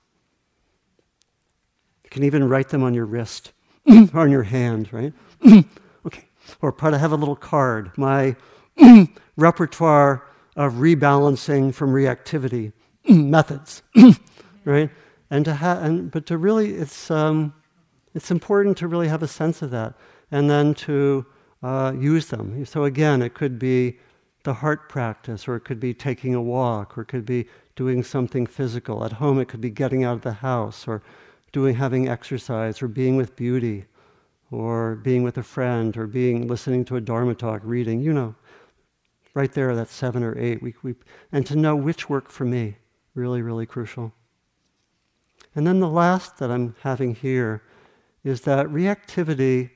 You 2.04 2.10
can 2.10 2.24
even 2.24 2.48
write 2.48 2.70
them 2.70 2.84
on 2.84 2.94
your 2.94 3.06
wrist 3.06 3.54
or 3.88 4.20
on 4.20 4.32
your 4.32 4.44
hand, 4.44 4.92
right? 4.92 5.14
okay. 6.06 6.26
Or 6.62 6.72
part 6.72 6.94
of 6.94 7.00
have 7.00 7.12
a 7.12 7.16
little 7.16 7.36
card. 7.36 7.92
My 7.98 8.36
repertoire 9.38 10.28
of 10.56 10.74
rebalancing 10.74 11.74
from 11.74 11.94
reactivity 11.94 12.74
methods, 13.10 13.82
right? 14.66 14.90
And 15.30 15.46
to 15.46 15.54
have, 15.54 15.82
and, 15.82 16.12
but 16.12 16.26
to 16.28 16.38
really, 16.38 16.76
it's 16.76 17.10
um, 17.10 17.54
it's 18.14 18.30
important 18.30 18.78
to 18.78 18.88
really 18.88 19.08
have 19.08 19.24
a 19.24 19.28
sense 19.28 19.62
of 19.62 19.72
that, 19.72 19.96
and 20.32 20.50
then 20.50 20.74
to 20.76 21.26
uh, 21.64 21.94
use 21.98 22.28
them. 22.28 22.66
So 22.66 22.84
again, 22.84 23.22
it 23.22 23.34
could 23.34 23.58
be 23.58 23.98
the 24.44 24.54
heart 24.54 24.90
practice, 24.90 25.48
or 25.48 25.56
it 25.56 25.62
could 25.62 25.80
be 25.80 25.94
taking 25.94 26.36
a 26.36 26.42
walk, 26.42 26.98
or 26.98 27.02
it 27.02 27.08
could 27.08 27.26
be 27.26 27.48
doing 27.76 28.04
something 28.04 28.46
physical. 28.46 29.04
At 29.04 29.14
home, 29.14 29.40
it 29.40 29.48
could 29.48 29.62
be 29.62 29.70
getting 29.70 30.04
out 30.04 30.16
of 30.16 30.22
the 30.22 30.34
house, 30.34 30.88
or 30.88 31.02
doing 31.52 31.76
having 31.76 32.08
exercise, 32.08 32.82
or 32.82 32.88
being 32.88 33.16
with 33.16 33.36
beauty, 33.36 33.86
or 34.52 34.96
being 34.96 35.24
with 35.24 35.38
a 35.38 35.44
friend, 35.44 35.96
or 35.98 36.08
being 36.08 36.48
listening 36.48 36.86
to 36.86 36.96
a 36.96 37.02
dharma 37.02 37.36
talk, 37.36 37.62
reading. 37.64 38.02
You 38.02 38.14
know, 38.14 38.36
right 39.34 39.52
there, 39.52 39.76
that's 39.76 39.94
seven 39.94 40.24
or 40.24 40.38
eight. 40.38 40.62
We, 40.62 40.76
we, 40.84 40.96
and 41.32 41.46
to 41.48 41.56
know 41.56 41.76
which 41.76 42.10
work 42.10 42.30
for 42.30 42.46
me, 42.46 42.78
really, 43.16 43.42
really 43.42 43.66
crucial. 43.66 44.14
And 45.56 45.68
then 45.68 45.80
the 45.80 45.90
last 45.90 46.38
that 46.38 46.52
I'm 46.52 46.76
having 46.82 47.16
here 47.16 47.62
is 48.24 48.42
that 48.42 48.68
reactivity 48.68 49.72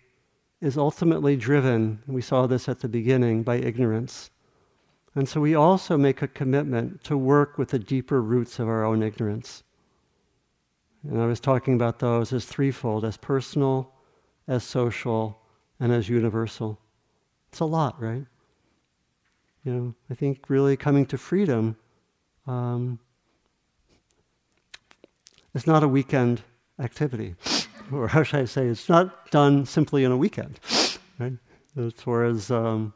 is 0.62 0.78
ultimately 0.78 1.36
driven, 1.36 2.02
we 2.08 2.22
saw 2.22 2.48
this 2.48 2.68
at 2.68 2.80
the 2.80 2.88
beginning, 2.88 3.44
by 3.44 3.58
ignorance. 3.58 4.32
And 5.18 5.28
so 5.28 5.42
we 5.42 5.56
also 5.56 5.98
make 5.98 6.22
a 6.22 6.28
commitment 6.28 7.04
to 7.06 7.18
work 7.18 7.58
with 7.58 7.70
the 7.70 7.80
deeper 7.80 8.22
roots 8.22 8.60
of 8.60 8.68
our 8.68 8.86
own 8.86 9.02
ignorance. 9.02 9.64
And 11.02 11.20
I 11.20 11.26
was 11.26 11.40
talking 11.40 11.74
about 11.74 11.98
those 11.98 12.32
as 12.32 12.46
threefold 12.46 13.04
as 13.04 13.18
personal, 13.18 13.92
as 14.48 14.64
social, 14.64 15.42
and 15.80 15.92
as 15.92 16.08
universal. 16.08 16.80
It's 17.50 17.62
a 17.62 17.66
lot, 17.66 18.00
right? 18.00 18.28
You 19.64 19.74
know, 19.74 19.96
I 20.12 20.14
think 20.14 20.52
really 20.52 20.78
coming 20.78 21.08
to 21.08 21.18
freedom 21.18 21.78
um, 22.46 23.00
is 25.56 25.66
not 25.66 25.82
a 25.82 25.88
weekend 25.88 26.44
activity. 26.78 27.34
or 27.92 28.08
how 28.08 28.22
should 28.22 28.42
I 28.42 28.46
say, 28.46 28.68
it's 28.68 28.88
not 28.88 29.32
done 29.32 29.66
simply 29.66 30.04
in 30.04 30.12
a 30.12 30.18
weekend. 30.18 30.60
Right? 31.18 31.34
As 31.76 31.94
far 31.94 32.24
as 32.24 32.52
um, 32.52 32.94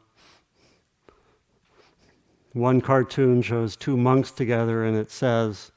one 2.52 2.80
cartoon 2.80 3.42
shows 3.42 3.76
two 3.76 3.96
monks 3.96 4.30
together 4.30 4.84
and 4.84 4.96
it 4.96 5.10
says, 5.10 5.72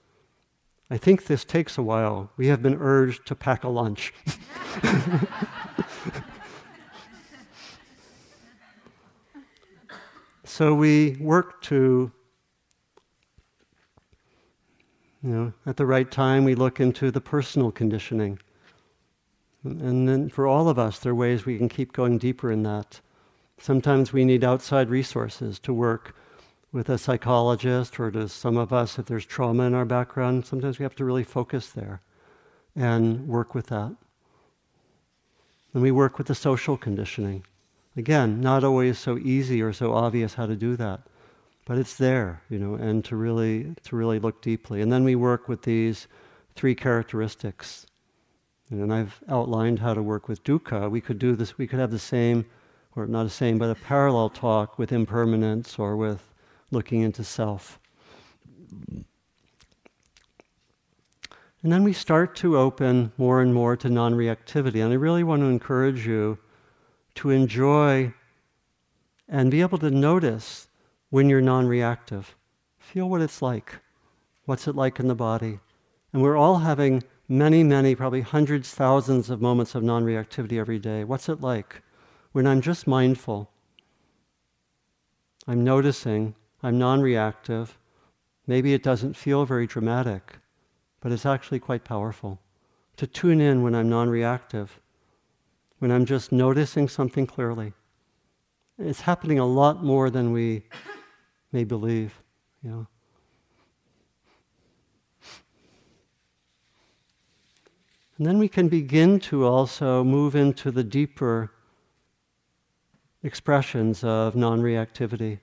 I 0.90 0.98
think 0.98 1.26
this 1.26 1.44
takes 1.46 1.78
a 1.78 1.84
while. 1.84 2.32
We 2.38 2.48
have 2.48 2.62
been 2.62 2.78
urged 2.80 3.26
to 3.28 3.36
pack 3.36 3.64
a 3.64 3.70
lunch. 3.70 4.14
So 10.58 10.74
we 10.74 11.18
work 11.20 11.62
to, 11.64 12.14
you 15.22 15.30
know, 15.30 15.54
at 15.66 15.76
the 15.76 15.86
right 15.86 16.10
time, 16.10 16.46
we 16.46 16.56
look 16.56 16.80
into 16.80 17.12
the 17.12 17.20
personal 17.20 17.74
conditioning. 17.74 18.40
And 19.66 20.08
then 20.08 20.30
for 20.30 20.48
all 20.48 20.70
of 20.70 20.80
us, 20.80 20.98
there 21.00 21.12
are 21.12 21.16
ways 21.16 21.46
we 21.46 21.58
can 21.58 21.68
keep 21.68 21.92
going 21.92 22.18
deeper 22.20 22.54
in 22.54 22.64
that. 22.64 23.02
Sometimes 23.58 24.14
we 24.14 24.24
need 24.24 24.46
outside 24.46 24.90
resources 24.90 25.60
to 25.60 25.74
work 25.74 26.16
with 26.72 26.89
a 26.89 26.97
psychologist, 26.97 27.99
or 27.99 28.11
to 28.11 28.28
some 28.28 28.57
of 28.57 28.74
us, 28.74 28.99
if 28.99 29.05
there's 29.05 29.26
trauma 29.26 29.63
in 29.63 29.74
our 29.74 29.86
background, 29.86 30.45
sometimes 30.45 30.78
we 30.78 30.84
have 30.84 30.95
to 30.95 31.05
really 31.05 31.24
focus 31.24 31.70
there 31.70 32.01
and 32.76 33.28
work 33.28 33.55
with 33.55 33.68
that. 33.68 33.95
And 35.74 35.82
we 35.82 35.91
work 35.91 36.18
with 36.18 36.28
the 36.28 36.36
social 36.36 36.78
conditioning. 36.78 37.45
Again, 37.97 38.41
not 38.41 38.63
always 38.63 38.99
so 38.99 39.18
easy 39.18 39.61
or 39.61 39.72
so 39.72 39.93
obvious 39.93 40.34
how 40.34 40.45
to 40.45 40.55
do 40.55 40.76
that, 40.76 41.01
but 41.66 41.78
it's 41.78 41.95
there, 41.95 42.41
you 42.49 42.59
know, 42.59 42.76
and 42.76 43.03
to 43.05 43.16
really 43.16 43.74
to 43.84 43.95
really 43.95 44.20
look 44.20 44.41
deeply. 44.41 44.82
And 44.82 44.91
then 44.91 45.03
we 45.03 45.16
work 45.16 45.47
with 45.47 45.61
these 45.61 46.07
three 46.55 46.76
characteristics. 46.76 47.86
And 48.70 48.93
I've 48.93 49.22
outlined 49.30 49.80
how 49.80 49.93
to 49.93 50.03
work 50.03 50.28
with 50.28 50.43
dukkha. 50.43 50.89
We 50.89 50.99
could 50.99 51.20
do 51.20 51.36
this. 51.36 51.57
We 51.57 51.68
could 51.68 51.80
have 51.80 51.91
the 51.91 51.99
same, 51.99 52.45
or 52.95 53.05
not 53.07 53.24
the 53.24 53.30
same, 53.30 53.57
but 53.57 53.70
a 53.70 53.76
parallel 53.76 54.30
talk 54.30 54.78
with 54.78 54.91
impermanence 54.91 55.80
or 55.80 55.95
with 55.95 56.34
looking 56.72 57.01
into 57.01 57.24
self. 57.24 57.80
And 61.66 61.72
then 61.72 61.84
we 61.84 61.93
start 61.93 62.36
to 62.38 62.57
open 62.57 63.11
more 63.18 63.41
and 63.41 63.51
more 63.53 63.76
to 63.78 63.89
non 63.89 64.13
reactivity. 64.13 64.84
And 64.84 64.93
I 64.93 64.97
really 64.97 65.24
want 65.24 65.41
to 65.41 65.47
encourage 65.47 66.05
you 66.05 66.38
to 67.16 67.32
enjoy 67.32 68.13
and 69.28 69.49
be 69.49 69.61
able 69.61 69.80
to 69.80 69.89
notice 69.89 70.68
when 71.09 71.28
you're 71.28 71.41
non 71.41 71.68
reactive. 71.68 72.36
Feel 72.78 73.09
what 73.09 73.22
it's 73.22 73.41
like. 73.41 73.80
What's 74.45 74.68
it 74.68 74.76
like 74.76 74.99
in 74.99 75.07
the 75.07 75.16
body? 75.16 75.59
And 76.13 76.22
we're 76.22 76.38
all 76.38 76.59
having 76.59 77.03
many, 77.28 77.63
many, 77.63 77.95
probably 77.95 78.22
hundreds, 78.22 78.72
thousands 78.72 79.30
of 79.30 79.41
moments 79.41 79.74
of 79.74 79.82
non 79.82 80.05
reactivity 80.05 80.59
every 80.59 80.78
day. 80.78 81.03
What's 81.03 81.30
it 81.30 81.41
like 81.41 81.82
when 82.32 82.45
I'm 82.45 82.61
just 82.61 82.86
mindful? 82.86 83.49
I'm 85.47 85.63
noticing, 85.63 86.36
I'm 86.66 86.80
non 86.80 87.01
reactive. 87.01 87.78
Maybe 88.47 88.74
it 88.74 88.82
doesn't 88.82 89.16
feel 89.16 89.45
very 89.45 89.68
dramatic, 89.68 90.38
but 90.99 91.11
it's 91.11 91.26
actually 91.26 91.59
quite 91.59 91.84
powerful. 91.84 92.39
To 92.97 93.05
tune 93.05 93.39
in 93.39 93.61
when 93.61 93.76
I'm 93.76 93.88
non 93.88 94.09
reactive 94.09 94.80
when 95.80 95.91
I'm 95.91 96.05
just 96.05 96.32
noticing 96.32 96.88
something 96.88 97.28
clearly. 97.28 97.74
It's 98.80 99.01
happening 99.01 99.38
a 99.38 99.45
lot 99.45 99.84
more 99.84 100.09
than 100.09 100.32
we 100.32 100.63
may 101.51 101.63
believe, 101.63 102.22
you 102.63 102.72
know. 102.72 102.88
And 108.18 108.26
then 108.26 108.39
we 108.39 108.47
can 108.47 108.70
begin 108.70 109.20
to 109.22 109.45
also 109.45 110.03
move 110.03 110.36
into 110.36 110.72
the 110.72 110.84
deeper 110.84 111.51
expressions 113.22 114.03
of 114.03 114.36
non 114.36 114.61
reactivity, 114.61 115.39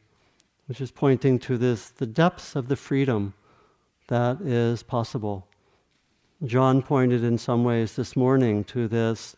which 0.73 0.81
is 0.81 0.91
pointing 0.91 1.39
to 1.39 1.59
this 1.59 1.91
the 1.91 2.07
depths 2.07 2.57
of 2.57 2.67
the 2.69 2.77
freedom 2.77 3.35
that 4.09 4.41
is 4.41 4.83
possible. 4.83 5.47
John 6.47 6.81
pointed 6.81 7.23
in 7.23 7.37
some 7.37 7.63
ways 7.63 7.95
this 7.95 8.17
morning 8.17 8.65
to 8.65 8.89
this 8.89 9.37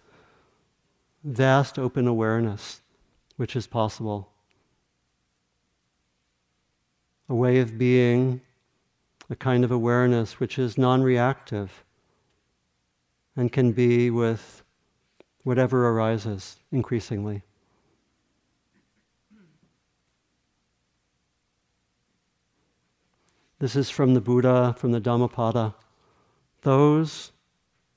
vast 1.25 1.77
open 1.77 2.07
awareness 2.07 2.83
which 3.37 3.57
is 3.57 3.67
possible. 3.67 4.31
A 7.29 7.35
way 7.35 7.59
of 7.59 7.77
being 7.79 8.41
a 9.29 9.35
kind 9.35 9.65
of 9.65 9.73
awareness 9.73 10.39
which 10.39 10.57
is 10.57 10.79
non 10.79 11.03
reactive 11.03 11.83
and 13.35 13.51
can 13.51 13.73
be 13.73 14.09
with 14.09 14.63
whatever 15.43 15.89
arises 15.89 16.59
increasingly. 16.71 17.43
This 23.59 23.77
is 23.77 23.91
from 23.91 24.15
the 24.15 24.21
Buddha, 24.21 24.75
from 24.79 24.93
the 24.93 25.01
Dhammapada. 25.01 25.75
Those 26.63 27.33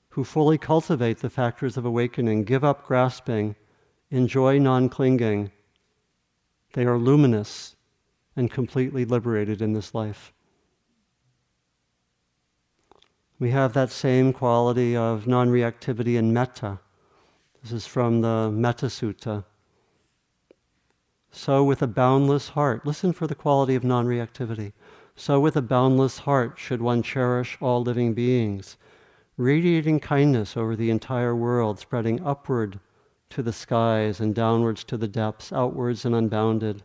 who 0.10 0.24
fully 0.24 0.58
cultivate 0.58 1.20
the 1.20 1.30
factors 1.30 1.78
of 1.78 1.86
awakening, 1.86 2.44
give 2.44 2.64
up 2.64 2.86
grasping, 2.86 3.56
enjoy 4.10 4.60
non 4.60 4.90
clinging, 4.90 5.52
they 6.74 6.86
are 6.86 6.98
luminous 6.98 7.76
and 8.36 8.52
completely 8.52 9.04
liberated 9.04 9.62
in 9.62 9.74
this 9.74 9.96
life. 9.96 10.32
We 13.40 13.52
have 13.52 13.74
that 13.74 13.92
same 13.92 14.34
quality 14.34 14.96
of 14.96 15.28
non 15.28 15.50
reactivity 15.50 16.16
in 16.18 16.34
metta. 16.34 16.80
This 17.62 17.72
is 17.72 17.88
from 17.88 18.22
the 18.22 18.52
Metta 18.52 18.88
Sutta. 18.88 19.46
So, 21.32 21.64
with 21.64 21.82
a 21.82 21.88
boundless 21.88 22.50
heart, 22.50 22.86
listen 22.86 23.14
for 23.14 23.28
the 23.28 23.36
quality 23.36 23.76
of 23.76 23.84
non 23.84 24.06
reactivity. 24.06 24.74
So, 25.20 25.40
with 25.40 25.56
a 25.56 25.64
boundless 25.64 26.20
heart, 26.20 26.60
should 26.60 26.80
one 26.80 27.02
cherish 27.02 27.58
all 27.60 27.82
living 27.82 28.14
beings, 28.14 28.78
radiating 29.36 30.00
kindness 30.00 30.56
over 30.56 30.76
the 30.76 30.92
entire 30.92 31.36
world, 31.36 31.80
spreading 31.80 32.24
upward 32.24 32.80
to 33.32 33.42
the 33.42 33.52
skies 33.52 34.20
and 34.20 34.36
downwards 34.36 34.84
to 34.84 34.96
the 34.96 35.08
depths, 35.08 35.52
outwards 35.52 36.06
and 36.06 36.14
unbounded, 36.14 36.84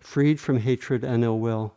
freed 0.00 0.40
from 0.40 0.58
hatred 0.58 1.04
and 1.04 1.22
ill 1.22 1.38
will. 1.38 1.72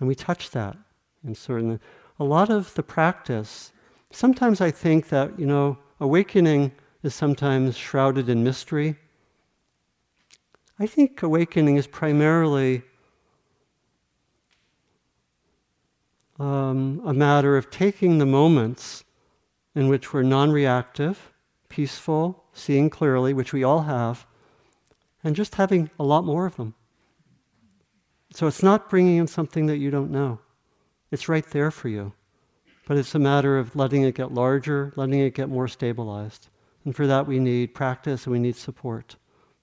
And 0.00 0.08
we 0.08 0.16
touch 0.16 0.50
that 0.50 0.76
in 1.24 1.36
certain. 1.36 1.78
A 2.18 2.24
lot 2.24 2.50
of 2.50 2.74
the 2.74 2.82
practice, 2.82 3.72
sometimes 4.10 4.60
I 4.60 4.72
think 4.72 5.10
that, 5.10 5.38
you 5.38 5.46
know, 5.46 5.78
awakening 6.00 6.72
is 7.04 7.14
sometimes 7.14 7.76
shrouded 7.76 8.28
in 8.28 8.42
mystery. 8.42 8.96
I 10.80 10.88
think 10.88 11.22
awakening 11.22 11.76
is 11.76 11.86
primarily 11.86 12.82
um, 16.38 17.02
a 17.04 17.12
matter 17.12 17.56
of 17.56 17.70
taking 17.70 18.18
the 18.18 18.26
moments 18.26 19.04
in 19.74 19.88
which 19.88 20.12
we're 20.12 20.22
non 20.22 20.50
reactive, 20.50 21.32
peaceful, 21.68 22.44
seeing 22.52 22.90
clearly, 22.90 23.32
which 23.32 23.52
we 23.52 23.64
all 23.64 23.82
have, 23.82 24.26
and 25.22 25.36
just 25.36 25.56
having 25.56 25.90
a 25.98 26.04
lot 26.04 26.24
more 26.24 26.46
of 26.46 26.56
them. 26.56 26.74
So 28.32 28.46
it's 28.46 28.62
not 28.62 28.90
bringing 28.90 29.16
in 29.16 29.26
something 29.26 29.66
that 29.66 29.78
you 29.78 29.90
don't 29.90 30.10
know, 30.10 30.40
it's 31.10 31.28
right 31.28 31.46
there 31.50 31.70
for 31.70 31.88
you. 31.88 32.12
But 32.86 32.96
it's 32.96 33.14
a 33.14 33.18
matter 33.18 33.58
of 33.58 33.76
letting 33.76 34.02
it 34.02 34.14
get 34.14 34.32
larger, 34.32 34.92
letting 34.96 35.20
it 35.20 35.34
get 35.34 35.50
more 35.50 35.68
stabilized. 35.68 36.48
And 36.84 36.96
for 36.96 37.06
that, 37.06 37.26
we 37.26 37.38
need 37.38 37.74
practice 37.74 38.24
and 38.24 38.32
we 38.32 38.38
need 38.38 38.56
support. 38.56 39.16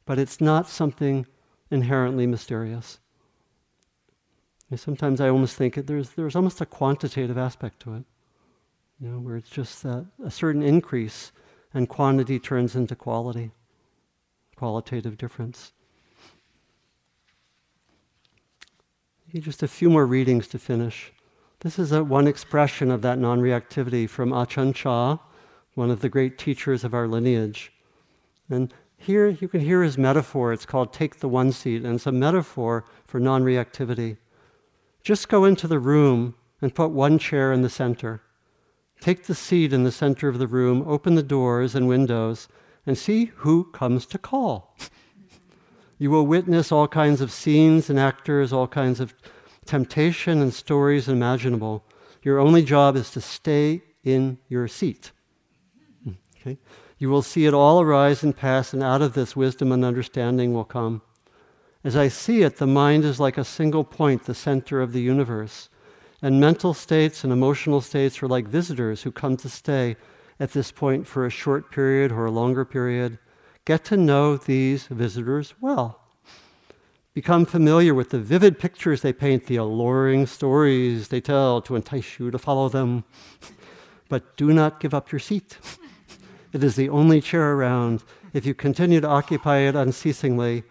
But 0.05 0.19
it's 0.19 0.39
not 0.39 0.69
something 0.69 1.25
inherently 1.71 2.27
mysterious. 2.27 2.99
And 4.69 4.79
sometimes 4.79 5.21
I 5.21 5.29
almost 5.29 5.55
think 5.55 5.75
there's, 5.75 6.11
there's 6.11 6.35
almost 6.35 6.61
a 6.61 6.65
quantitative 6.65 7.37
aspect 7.37 7.79
to 7.81 7.95
it, 7.95 8.03
you 8.99 9.09
know, 9.09 9.19
where 9.19 9.37
it's 9.37 9.49
just 9.49 9.83
that 9.83 10.05
a 10.23 10.31
certain 10.31 10.63
increase 10.63 11.31
and 11.73 11.87
quantity 11.87 12.39
turns 12.39 12.75
into 12.75 12.95
quality, 12.95 13.51
qualitative 14.55 15.17
difference. 15.17 15.71
Just 19.33 19.63
a 19.63 19.67
few 19.67 19.89
more 19.89 20.05
readings 20.05 20.47
to 20.47 20.59
finish. 20.59 21.11
This 21.59 21.77
is 21.77 21.91
a, 21.91 22.03
one 22.03 22.25
expression 22.25 22.89
of 22.89 23.01
that 23.01 23.19
non 23.19 23.41
reactivity 23.41 24.09
from 24.09 24.29
Ajahn 24.29 24.73
Chah, 24.73 25.17
one 25.73 25.91
of 25.91 25.99
the 25.99 26.09
great 26.09 26.37
teachers 26.37 26.85
of 26.85 26.93
our 26.93 27.07
lineage. 27.07 27.73
And 28.49 28.73
here 28.97 29.27
you 29.27 29.47
can 29.47 29.59
hear 29.59 29.83
his 29.83 29.97
metaphor. 29.97 30.53
It's 30.53 30.65
called 30.65 30.93
Take 30.93 31.19
the 31.19 31.27
One 31.27 31.51
Seat, 31.51 31.83
and 31.83 31.95
it's 31.95 32.07
a 32.07 32.11
metaphor 32.11 32.85
for 33.05 33.19
non 33.19 33.43
reactivity. 33.43 34.17
Just 35.05 35.29
go 35.29 35.45
into 35.45 35.67
the 35.67 35.77
room 35.77 36.33
and 36.63 36.73
put 36.73 36.89
one 36.89 37.19
chair 37.19 37.53
in 37.53 37.61
the 37.61 37.69
center. 37.69 38.23
Take 38.99 39.25
the 39.25 39.35
seat 39.35 39.71
in 39.71 39.83
the 39.83 39.91
center 39.91 40.27
of 40.27 40.39
the 40.39 40.47
room, 40.47 40.83
open 40.87 41.13
the 41.13 41.21
doors 41.21 41.75
and 41.75 41.87
windows, 41.87 42.47
and 42.87 42.97
see 42.97 43.25
who 43.25 43.65
comes 43.65 44.07
to 44.07 44.17
call. 44.17 44.75
you 45.99 46.09
will 46.09 46.25
witness 46.25 46.71
all 46.71 46.87
kinds 46.87 47.21
of 47.21 47.31
scenes 47.31 47.87
and 47.87 47.99
actors, 47.99 48.51
all 48.51 48.67
kinds 48.67 48.99
of 48.99 49.13
temptation 49.65 50.41
and 50.41 50.51
stories 50.51 51.07
imaginable. 51.07 51.83
Your 52.23 52.39
only 52.39 52.63
job 52.63 52.95
is 52.95 53.11
to 53.11 53.21
stay 53.21 53.83
in 54.03 54.39
your 54.49 54.67
seat. 54.67 55.11
Hmm, 56.03 56.13
okay? 56.41 56.57
You 56.97 57.11
will 57.11 57.21
see 57.21 57.45
it 57.45 57.53
all 57.53 57.79
arise 57.79 58.23
and 58.23 58.35
pass, 58.35 58.73
and 58.73 58.81
out 58.81 59.03
of 59.03 59.13
this, 59.13 59.35
wisdom 59.35 59.71
and 59.71 59.85
understanding 59.85 60.51
will 60.51 60.65
come. 60.65 61.03
As 61.85 61.95
I 61.95 62.07
see 62.07 62.41
it, 62.41 62.57
the 62.57 62.65
mind 62.65 63.05
is 63.05 63.19
like 63.19 63.37
a 63.37 63.45
single 63.45 63.83
point, 63.83 64.23
the 64.23 64.33
center 64.33 64.81
of 64.81 64.91
the 64.91 65.01
universe. 65.01 65.69
And 66.19 66.41
mental 66.41 66.73
states 66.73 67.23
and 67.23 67.31
emotional 67.31 67.79
states 67.79 68.23
are 68.23 68.27
like 68.27 68.47
visitors 68.47 69.03
who 69.03 69.11
come 69.11 69.37
to 69.37 69.49
stay 69.49 69.95
at 70.39 70.51
this 70.51 70.71
point 70.71 71.05
for 71.05 71.27
a 71.27 71.29
short 71.29 71.69
period 71.69 72.11
or 72.11 72.25
a 72.25 72.31
longer 72.31 72.65
period. 72.65 73.19
Get 73.65 73.85
to 73.85 73.97
know 73.97 74.35
these 74.35 74.87
visitors 74.87 75.53
well. 75.61 76.01
Become 77.13 77.45
familiar 77.45 77.93
with 77.93 78.09
the 78.09 78.19
vivid 78.19 78.57
pictures 78.57 79.03
they 79.03 79.13
paint, 79.13 79.45
the 79.45 79.57
alluring 79.57 80.25
stories 80.25 81.09
they 81.09 81.21
tell 81.21 81.61
to 81.61 81.75
entice 81.75 82.17
you 82.17 82.31
to 82.31 82.39
follow 82.39 82.67
them. 82.67 83.03
but 84.09 84.35
do 84.37 84.51
not 84.51 84.79
give 84.79 84.95
up 84.95 85.11
your 85.11 85.19
seat. 85.19 85.59
it 86.51 86.63
is 86.63 86.75
the 86.75 86.89
only 86.89 87.21
chair 87.21 87.53
around. 87.53 88.03
If 88.33 88.43
you 88.43 88.55
continue 88.55 89.01
to 89.01 89.07
occupy 89.07 89.59
it 89.59 89.75
unceasingly, 89.75 90.63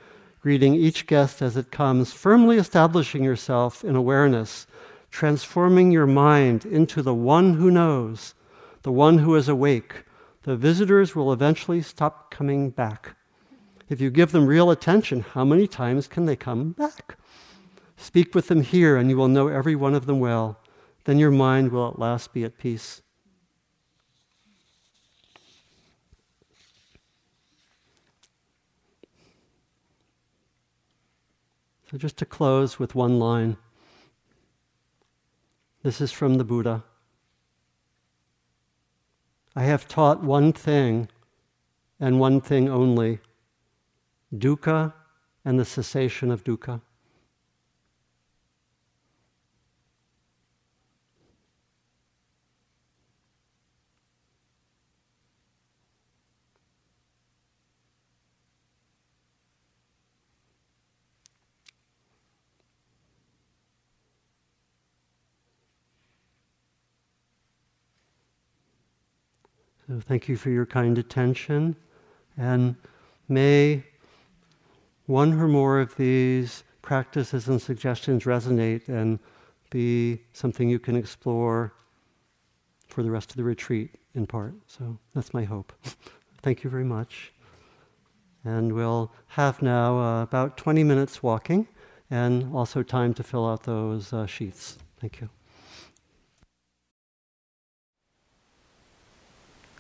greeting 0.45 0.74
each 0.74 1.07
guest 1.07 1.40
as 1.40 1.57
it 1.57 1.70
comes, 1.70 2.12
firmly 2.12 2.59
establishing 2.59 3.24
yourself 3.24 3.82
in 3.82 3.97
awareness, 3.97 4.66
transforming 5.11 5.90
your 5.90 6.07
mind 6.07 6.66
into 6.66 7.01
the 7.01 7.14
one 7.14 7.55
who 7.55 7.70
knows, 7.70 8.34
the 8.82 8.92
one 8.92 9.16
who 9.16 9.34
is 9.36 9.49
awake. 9.49 10.05
The 10.42 10.55
visitors 10.55 11.16
will 11.16 11.32
eventually 11.32 11.80
stop 11.80 12.30
coming 12.30 12.68
back. 12.68 13.16
If 13.88 14.03
you 14.03 14.11
give 14.11 14.32
them 14.32 14.45
real 14.45 14.70
attention, 14.70 15.22
how 15.22 15.47
many 15.47 15.66
times 15.66 16.07
can 16.07 16.26
they 16.26 16.36
come 16.36 16.72
back? 16.72 17.16
Speak 17.97 18.34
with 18.34 18.49
them 18.49 18.61
here, 18.61 18.99
and 18.99 19.09
you 19.09 19.16
will 19.16 19.28
know 19.28 19.49
every 19.49 19.74
one 19.74 19.95
of 19.95 20.05
them 20.05 20.20
well. 20.20 20.61
Then 21.05 21.18
your 21.18 21.30
mind 21.30 21.72
will 21.72 21.88
at 21.88 21.99
last 21.99 22.34
be 22.34 22.45
at 22.45 22.59
peace. 22.59 23.01
So, 31.95 31.99
just 31.99 32.16
to 32.16 32.26
close 32.26 32.76
with 32.80 32.97
one 32.97 33.20
line 33.20 33.57
this 35.84 36.01
is 36.01 36.11
from 36.11 36.38
the 36.38 36.45
Buddha. 36.45 36.82
I 39.55 39.62
have 39.62 39.86
taught 39.86 40.20
one 40.20 40.53
thing 40.53 41.09
and 42.01 42.18
one 42.18 42.40
thing 42.40 42.68
only 42.68 43.20
dukkha 44.34 44.92
and 45.45 45.57
the 45.57 45.64
cessation 45.64 46.32
of 46.32 46.42
dukkha. 46.42 46.80
So 69.95 70.01
thank 70.01 70.28
you 70.28 70.36
for 70.36 70.51
your 70.51 70.66
kind 70.66 70.99
attention. 70.99 71.76
And 72.36 72.74
may 73.28 73.84
one 75.07 75.32
or 75.34 75.47
more 75.47 75.78
of 75.78 75.95
these 75.95 76.64
practices 76.82 77.47
and 77.47 77.62
suggestions 77.62 78.24
resonate 78.24 78.88
and 78.88 79.20
be 79.70 80.20
something 80.32 80.68
you 80.68 80.80
can 80.80 80.97
explore 80.97 81.74
for 82.88 83.05
the 83.05 83.11
rest 83.12 83.30
of 83.30 83.36
the 83.36 83.45
retreat 83.45 83.95
in 84.16 84.26
part. 84.26 84.55
So 84.66 84.99
that's 85.14 85.32
my 85.32 85.45
hope. 85.45 85.72
Thank 86.42 86.64
you 86.64 86.70
very 86.70 86.82
much. 86.84 87.32
And 88.45 88.72
we'll 88.72 89.12
have 89.28 89.62
now 89.62 90.01
uh, 90.01 90.22
about 90.24 90.57
20 90.57 90.82
minutes 90.82 91.22
walking 91.22 91.68
and 92.11 92.53
also 92.53 92.82
time 92.82 93.14
to 93.14 93.22
fill 93.22 93.49
out 93.49 93.62
those 93.62 94.12
uh, 94.12 94.26
sheets. 94.26 94.76
Thank 95.01 95.20
you. 95.20 95.30